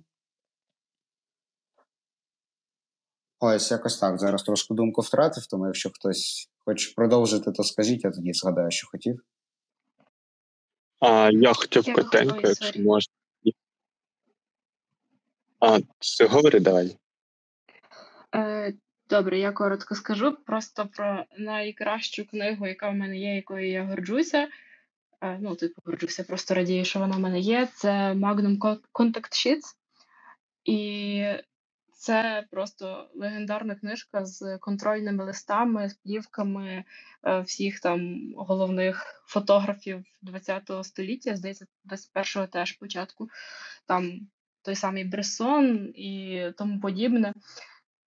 [3.40, 4.20] Ось якось так.
[4.20, 8.88] Зараз трошки думку втратив, тому якщо хтось хоче продовжити, то скажіть, я тоді згадаю, що
[8.88, 9.22] хотів.
[11.00, 13.14] А, Я хотів я коротенько, якщо можна.
[15.60, 16.98] А, все, говори далі.
[18.36, 18.74] Е,
[19.10, 24.48] Добре, я коротко скажу просто про найкращу книгу, яка в мене є, якою я горджуся.
[25.22, 27.68] Е, ну, типу, горджуся, просто радію, що вона в мене є.
[27.76, 28.58] Це Magnum
[28.94, 29.76] Contact Sheets.
[30.66, 31.24] І
[32.00, 36.84] це просто легендарна книжка з контрольними листами, плівками
[37.24, 43.30] е, всіх там головних фотографів ХХ століття, здається, 21-го теж початку.
[43.86, 44.28] Там
[44.62, 47.34] той самий Бресон і тому подібне.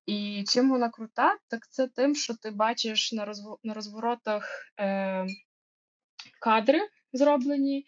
[0.06, 3.58] І чим вона крута, так це тим, що ти бачиш на розв...
[3.62, 5.26] на розворотах е...
[6.40, 6.80] кадри
[7.12, 7.86] зроблені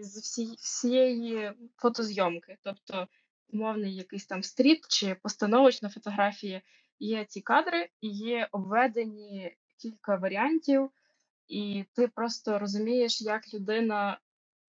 [0.00, 0.54] з всі...
[0.58, 2.56] всієї фотозйомки.
[2.62, 3.08] Тобто,
[3.48, 6.62] умовний якийсь там стріт чи постановочна фотографія,
[6.98, 10.90] є ці кадри, і є обведені кілька варіантів,
[11.48, 14.20] і ти просто розумієш, як людина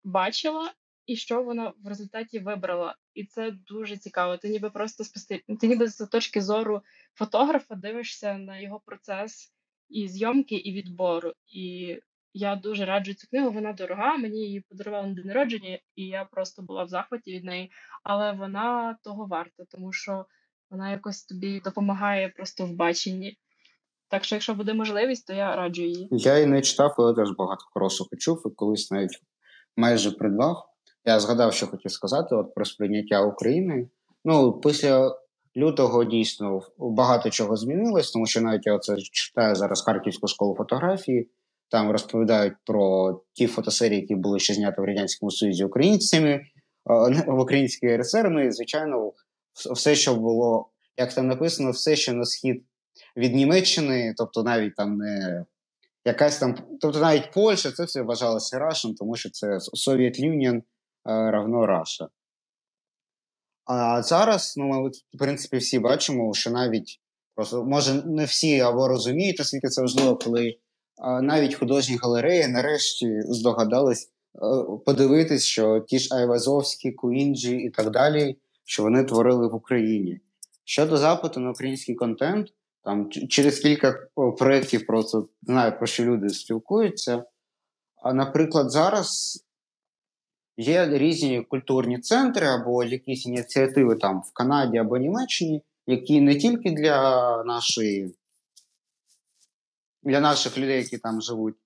[0.04, 0.72] бачила
[1.08, 2.96] і що вона в результаті вибрала.
[3.14, 4.36] І це дуже цікаво.
[4.36, 5.42] Ти ніби просто спостеріг...
[5.60, 6.82] ти ніби з точки зору
[7.14, 9.52] фотографа дивишся на його процес
[9.88, 11.32] і зйомки, і відбору.
[11.46, 11.96] І
[12.38, 13.50] я дуже раджу цю книгу.
[13.50, 14.16] Вона дорога.
[14.16, 17.70] Мені її подарували на день народження, і я просто була в захваті від неї.
[18.02, 20.26] Але вона того варта, тому що
[20.70, 23.38] вона якось тобі допомагає просто в баченні.
[24.08, 26.08] Так що, якщо буде можливість, то я раджу її.
[26.10, 29.20] Я її не читав, але теж багато хорошого чув і колись навіть
[29.76, 30.64] майже придбав.
[31.04, 33.88] Я згадав, що хотів сказати от про сприйняття України.
[34.24, 35.18] Ну, після
[35.56, 41.30] лютого дійсно багато чого змінилось, тому що навіть я оце читаю зараз Харківську школу фотографії.
[41.70, 46.40] Там розповідають про ті фотосерії, які були ще зняті в Радянському Союзі українцями
[47.26, 48.30] в Українській РСР.
[48.30, 49.12] Ну і, звичайно,
[49.74, 52.64] все, що було, як там написано, все, що на схід
[53.16, 55.44] від Німеччини, тобто навіть там не
[56.04, 60.62] якась там, тобто навіть Польща, це все вважалося Рашем, тому що це Совєт Юніон
[61.04, 62.08] равно Раша.
[63.64, 67.00] А зараз, ну, ми, в принципі, всі бачимо, що навіть
[67.34, 70.56] просто може не всі або розуміють, оскільки це важливо, коли
[71.22, 74.10] навіть художні галереї нарешті здогадались
[74.86, 80.20] подивитись, що ті ж Айвазовські, Куінджі і так далі, що вони творили в Україні.
[80.64, 82.48] Щодо запиту на український контент,
[82.84, 84.06] там через кілька
[84.38, 87.24] проєктів просто знаю, про що люди спілкуються.
[88.02, 89.38] А, наприклад, зараз
[90.60, 96.70] Є різні культурні центри або якісь ініціативи там в Канаді або Німеччині, які не тільки
[96.70, 98.14] для нашої,
[100.02, 101.56] для наших людей, які там живуть,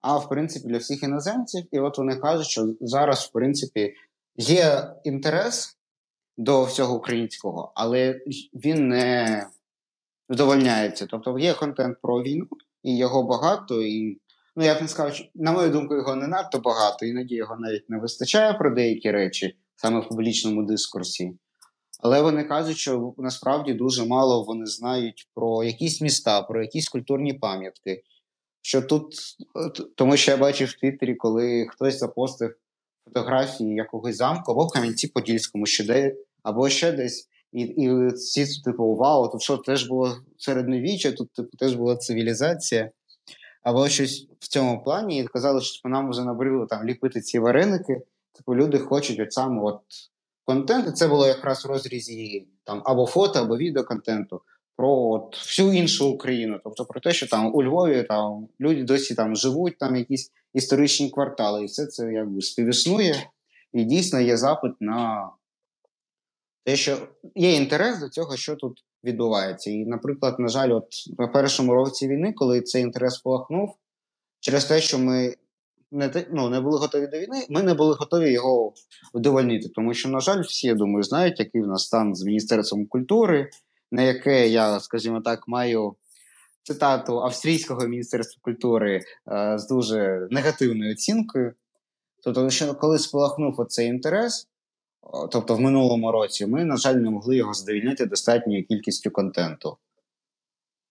[0.00, 1.64] а в принципі для всіх іноземців.
[1.72, 3.94] І от вони кажуть, що зараз, в принципі,
[4.36, 5.78] є інтерес
[6.36, 8.20] до всього українського, але
[8.54, 9.46] він не
[10.28, 11.06] задовольняється.
[11.06, 12.46] Тобто є контент про війну,
[12.82, 14.20] і його багато, і
[14.56, 17.90] Ну, я б не сказав, на мою думку, його не надто багато, іноді його навіть
[17.90, 21.38] не вистачає про деякі речі, саме в публічному дискурсі.
[22.02, 27.34] Але вони кажуть, що насправді дуже мало вони знають про якісь міста, про якісь культурні
[27.34, 28.02] пам'ятки.
[28.62, 29.14] Що тут,
[29.96, 32.54] Тому що я бачив в Твіттері, коли хтось запостив
[33.04, 37.28] фотографії якогось замку або в Кам'янці-Подільському, ще де, або ще десь.
[37.52, 42.90] І і всі, типу, вау, тут що теж було середньовіччя, тут типу, теж була цивілізація
[43.62, 47.38] або щось в цьому плані, і казали, що типу, нам вже набрило там ліпити ці
[47.38, 48.00] вареники.
[48.32, 49.80] Типу люди хочуть от саме от
[50.50, 50.88] контент.
[50.88, 54.40] І це було якраз в розрізі там або фото, або відеоконтенту
[54.76, 56.60] про от всю іншу Україну.
[56.64, 61.10] Тобто про те, що там у Львові там люди досі там живуть, там якісь історичні
[61.10, 63.30] квартали, і все це якби співіснує.
[63.72, 65.30] І дійсно є запит на
[66.64, 66.98] те, що
[67.34, 69.70] є інтерес до цього, що тут відбувається.
[69.70, 70.86] І, наприклад, на жаль, от
[71.18, 73.76] на першому році війни, коли цей інтерес полахнув,
[74.40, 75.34] через те, що ми
[75.92, 78.72] не ну, не були готові до війни, ми не були готові його
[79.14, 79.68] вдовольнити.
[79.68, 83.50] Тому що, на жаль, всі я думаю, знають, який в нас стан з Міністерством культури,
[83.92, 85.94] на яке я, скажімо так, маю.
[86.62, 89.02] Цитату австрійського міністерства культури
[89.32, 91.54] е, з дуже негативною оцінкою.
[92.24, 94.48] Тобто, що коли спалахнув оцей інтерес,
[95.30, 99.76] тобто в минулому році, ми, на жаль, не могли його задовільнити достатньою кількістю контенту.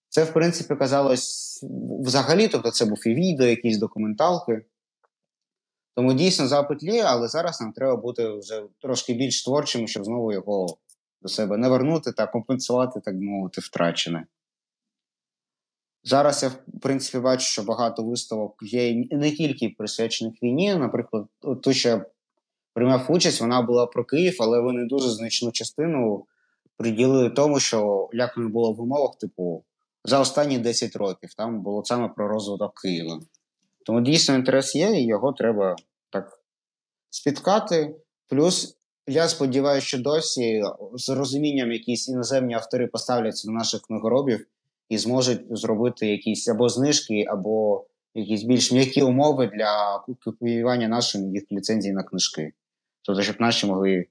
[0.10, 1.60] Це, в принципі, казалось
[2.04, 4.66] взагалі, тобто це був і відео, якісь документалки.
[6.00, 10.34] Тому дійсно запит є, але зараз нам треба бути вже трошки більш творчим, щоб знову
[10.34, 10.78] його
[11.22, 14.26] до себе не вернути та компенсувати, так мовити, втрачене.
[16.04, 20.76] Зараз я, в принципі, бачу, що багато виставок є не тільки присвячених війні.
[20.76, 21.26] Наприклад,
[21.64, 22.06] ту, що я
[22.74, 26.26] приймав участь, вона була про Київ, але вони дуже значну частину
[26.78, 29.64] приділили тому, що як не було в умовах, типу,
[30.06, 31.34] за останні 10 років.
[31.38, 33.20] Там було саме про розвиток Києва.
[33.86, 35.76] Тому дійсно інтерес є, і його треба
[37.10, 37.96] спіткати.
[38.28, 38.78] Плюс
[39.08, 40.64] я сподіваюся, що досі
[40.94, 44.48] з розумінням якісь іноземні автори поставляться до наших книгоробів
[44.90, 51.44] і зможуть зробити якісь або знижки, або якісь більш м'які умови для купівання нашим їх
[51.52, 52.54] ліцензій на книжки.
[53.02, 54.06] Тобто, щоб наші могли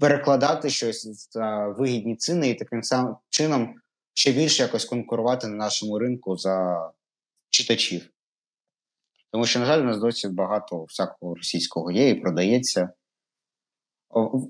[0.00, 3.74] перекладати щось за вигідні ціни і таким самим чином
[4.14, 6.90] ще більше якось конкурувати на нашому ринку за
[7.50, 8.08] читачів.
[9.32, 12.88] Тому що, на жаль, у нас досі багато всякого російського є і продається.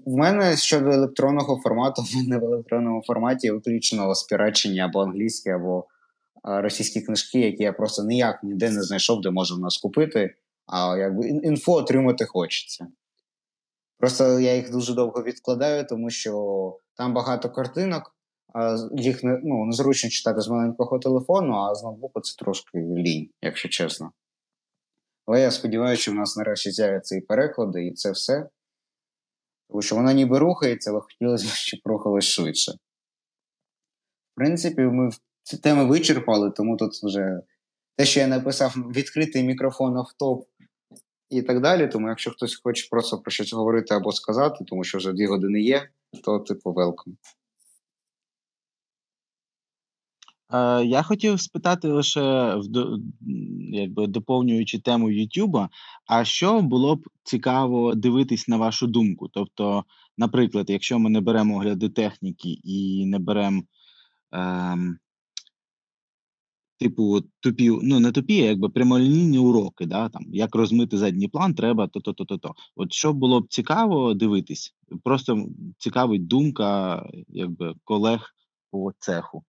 [0.07, 5.86] В мене щодо електронного формату, в мене в електронному форматі виключено спірачення або англійські, або
[6.43, 10.35] російські книжки, які я просто ніяк ніде не знайшов, де можу нас купити,
[10.66, 12.86] а якби інфо отримати хочеться.
[13.98, 18.16] Просто я їх дуже довго відкладаю, тому що там багато картинок,
[18.97, 23.69] їх не, ну, незручно читати з маленького телефону, а з ноутбуку це трошки лінь, якщо
[23.69, 24.11] чесно.
[25.27, 28.48] Але я сподіваюся, що в нас нарешті з'являться і переклади, і це все.
[29.69, 32.73] Тому що вона ніби рухається, але хотілося б, щоб рухалось швидше.
[32.73, 35.11] В принципі, ми
[35.43, 37.40] ці теми вичерпали, тому тут вже
[37.97, 40.48] те, що я написав, відкритий мікрофон автоп
[41.31, 41.89] і так далі.
[41.89, 45.61] Тому, якщо хтось хоче просто про щось говорити або сказати, тому що вже дві години
[45.61, 45.89] є,
[46.24, 47.12] то типу велком.
[47.12, 47.16] Е,
[50.85, 52.56] я хотів спитати лише
[53.70, 55.68] якби доповнюючи тему Ютуба,
[56.06, 59.28] а що було б цікаво дивитись на вашу думку?
[59.28, 59.85] Тобто,
[60.18, 63.62] наприклад, якщо ми не беремо огляди техніки і не беремо
[64.32, 64.98] ем,
[66.78, 71.55] типу тупі, ну не тупі, а якби прямолінійні уроки, да, там, як розмити задній план,
[71.55, 72.55] треба то-то, то-то, то.
[72.77, 74.74] От що було б цікаво дивитись?
[75.05, 75.47] Просто
[75.78, 78.35] цікавить думка якби колег
[78.70, 79.44] по цеху.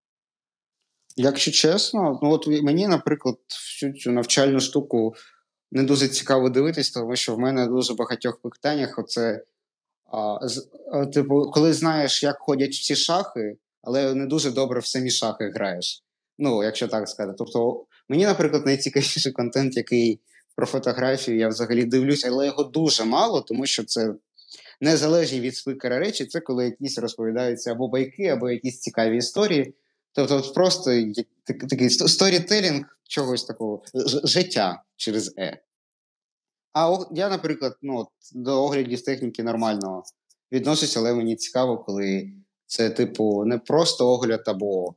[1.19, 5.15] Якщо чесно, ну от мені, наприклад, всю цю навчальну штуку
[5.71, 9.43] не дуже цікаво дивитись, тому що в мене дуже багатьох питаннях оце.
[10.11, 14.85] А, з, а, Типу, коли знаєш, як ходять всі шахи, але не дуже добре в
[14.85, 16.03] самі шахи граєш.
[16.37, 17.35] Ну, якщо так сказати.
[17.37, 20.19] Тобто, мені, наприклад, найцікавіший контент, який
[20.55, 24.13] про фотографію, я взагалі дивлюсь, але його дуже мало, тому що це
[24.81, 29.73] незалежні від спикера речі, це коли якісь розповідаються або байки, або якісь цікаві історії.
[30.17, 30.91] Тобто, просто
[31.69, 33.83] такий сторітелінг чогось такого
[34.23, 35.61] життя через Е.
[36.73, 40.03] А я, наприклад, ну, до оглядів техніки нормально
[40.51, 42.31] відношуся, але мені цікаво, коли
[42.65, 44.95] це, типу, не просто огляд або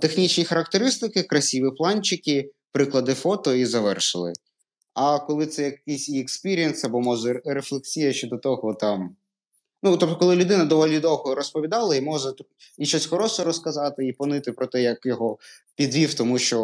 [0.00, 4.32] технічні характеристики, красиві планчики, приклади фото і завершили.
[4.94, 9.16] А коли це якийсь experience або може рефлексія щодо того, там,
[9.86, 12.32] Ну, тобто, коли людина доволі довго розповідала і може
[12.78, 15.38] і щось хороше розказати, і понити про те, як його
[15.76, 16.60] підвів, тому що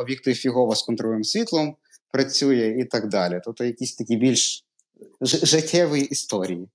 [0.00, 1.76] об'єктив фігово з контрольним світлом
[2.12, 3.40] працює і так далі.
[3.44, 4.64] Тобто якісь такі більш
[5.22, 6.68] життєві історії.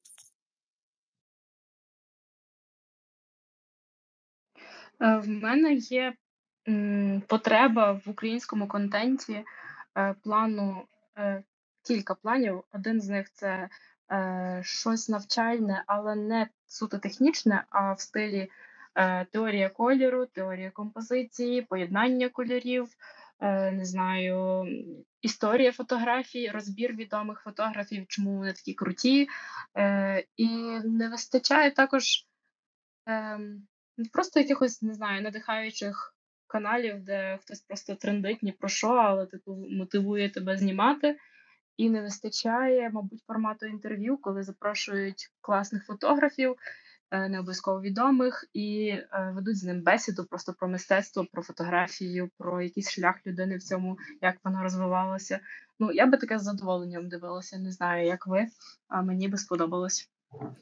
[5.01, 6.13] Е, в мене є
[7.27, 9.43] потреба в українському контенті
[9.97, 10.81] е, плану,
[11.17, 11.43] е,
[11.87, 12.63] кілька планів.
[12.73, 13.69] Один з них це
[14.11, 18.51] е, щось навчальне, але не суто технічне, а в стилі
[18.95, 22.87] е, теорія кольору, теорія композиції, поєднання кольорів,
[23.39, 24.67] е, не знаю,
[25.21, 29.27] історія фотографій, розбір відомих фотографів, чому вони такі круті.
[29.77, 30.47] Е, І
[30.83, 32.25] не вистачає також
[33.09, 33.39] е,
[34.13, 36.15] просто якихось, не знаю, надихаючих
[36.47, 41.17] каналів, де хтось просто трендить ні про що, але типу мотивує тебе знімати.
[41.77, 46.55] І не вистачає, мабуть, формату інтерв'ю, коли запрошують класних фотографів,
[47.11, 52.29] е, не обов'язково відомих, і е, ведуть з ним бесіду просто про мистецтво, про фотографію,
[52.37, 55.39] про якийсь шлях людини в цьому, як воно розвивалося.
[55.79, 57.57] Ну, я би таке з задоволенням дивилася.
[57.57, 58.45] Не знаю, як ви,
[58.87, 60.09] а мені би сподобалось.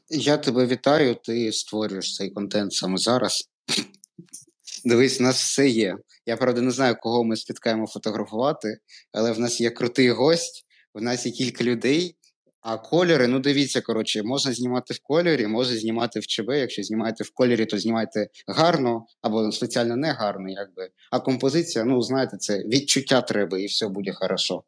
[0.08, 3.50] Я тебе вітаю, ти створюєш цей контент саме зараз.
[4.84, 5.96] Дивись, у нас все є.
[6.26, 8.78] Я правда не знаю, кого ми спіткаємо фотографувати,
[9.12, 10.63] але в нас є крутий гость
[10.94, 12.16] в нас є кілька людей,
[12.60, 16.48] а кольори, ну дивіться, коротше, можна знімати в кольорі, можна знімати в ЧБ.
[16.48, 20.90] Якщо знімаєте в кольорі, то знімайте гарно або спеціально не гарно, якби.
[21.10, 24.64] А композиція, ну знаєте, це відчуття треба, і все буде хорошо.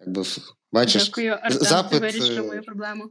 [0.00, 0.24] Якби
[0.72, 3.10] бачиш, Дякую, Артем, запит, ти вирішив е, мою проблему.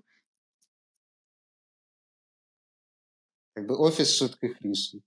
[3.56, 5.02] якби офіс швидких рішень.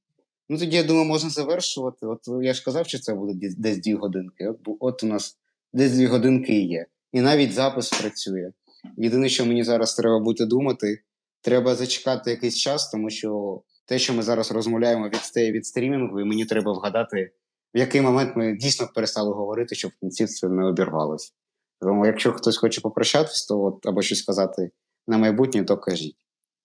[0.48, 2.06] Ну тоді я думаю, можна завершувати.
[2.06, 4.48] От я ж казав, що це буде десь дві годинки.
[4.48, 5.38] От, от у нас
[5.72, 6.86] десь дві годинки і є.
[7.14, 8.52] І навіть запис працює.
[8.96, 10.98] Єдине, що мені зараз треба буде думати,
[11.42, 16.24] треба зачекати якийсь час, тому що те, що ми зараз розмовляємо, відстає від стрімінгу, і
[16.24, 17.30] мені треба вгадати,
[17.74, 21.32] в який момент ми дійсно перестали говорити, щоб в кінці це не обірвалося.
[21.80, 24.70] Тому, якщо хтось хоче попрощатись, то от, або щось сказати
[25.06, 26.16] на майбутнє, то кажіть.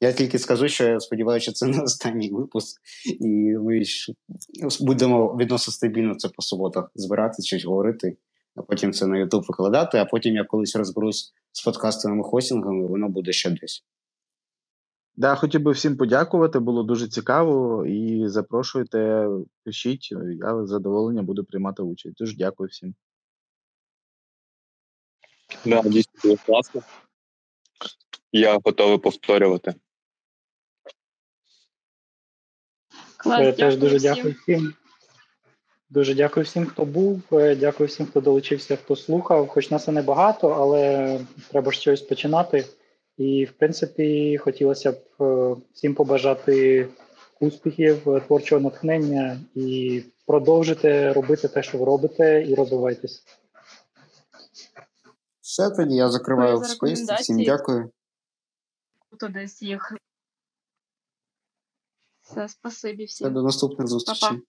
[0.02, 2.82] Я тільки скажу, що я сподіваюся, що це не останній випуск,
[3.20, 3.28] і
[3.58, 4.14] ми ж
[4.80, 8.18] будемо відносно стабільно це по суботах збирати, щось говорити,
[8.60, 13.10] а потім це на YouTube викладати, а потім я колись розберусь з подкастовими хостингами, воно
[13.10, 13.84] буде ще десь.
[15.16, 17.86] Да, хотів би всім подякувати, було дуже цікаво.
[17.86, 19.28] І запрошуйте,
[19.64, 20.12] пишіть.
[20.40, 22.16] Я з задоволенням буду приймати участь.
[22.16, 22.96] Дуже дякую всім.
[25.66, 26.82] Да, дійсно було класно.
[28.32, 29.74] Я готовий повторювати.
[33.18, 34.14] Клас, Е, Теж дуже всім.
[34.16, 34.74] дякую всім.
[35.90, 37.22] Дуже дякую всім, хто був.
[37.32, 39.48] е, Дякую всім, хто долучився, хто слухав.
[39.48, 41.20] Хоч нас і не багато, але
[41.52, 42.66] треба ж щось починати.
[43.18, 46.88] І, в принципі, хотілося б е, всім побажати
[47.40, 53.24] успіхів, е, творчого натхнення і продовжити робити те, що ви робите, і розвивайтесь.
[55.42, 57.18] Все тоді я закриваю список.
[57.20, 57.92] Всім дякую.
[59.12, 59.94] Хто десь їх.
[62.22, 63.34] Все, спасибі Все, всім.
[63.34, 64.30] до наступних зустрічей.
[64.30, 64.42] Па-па.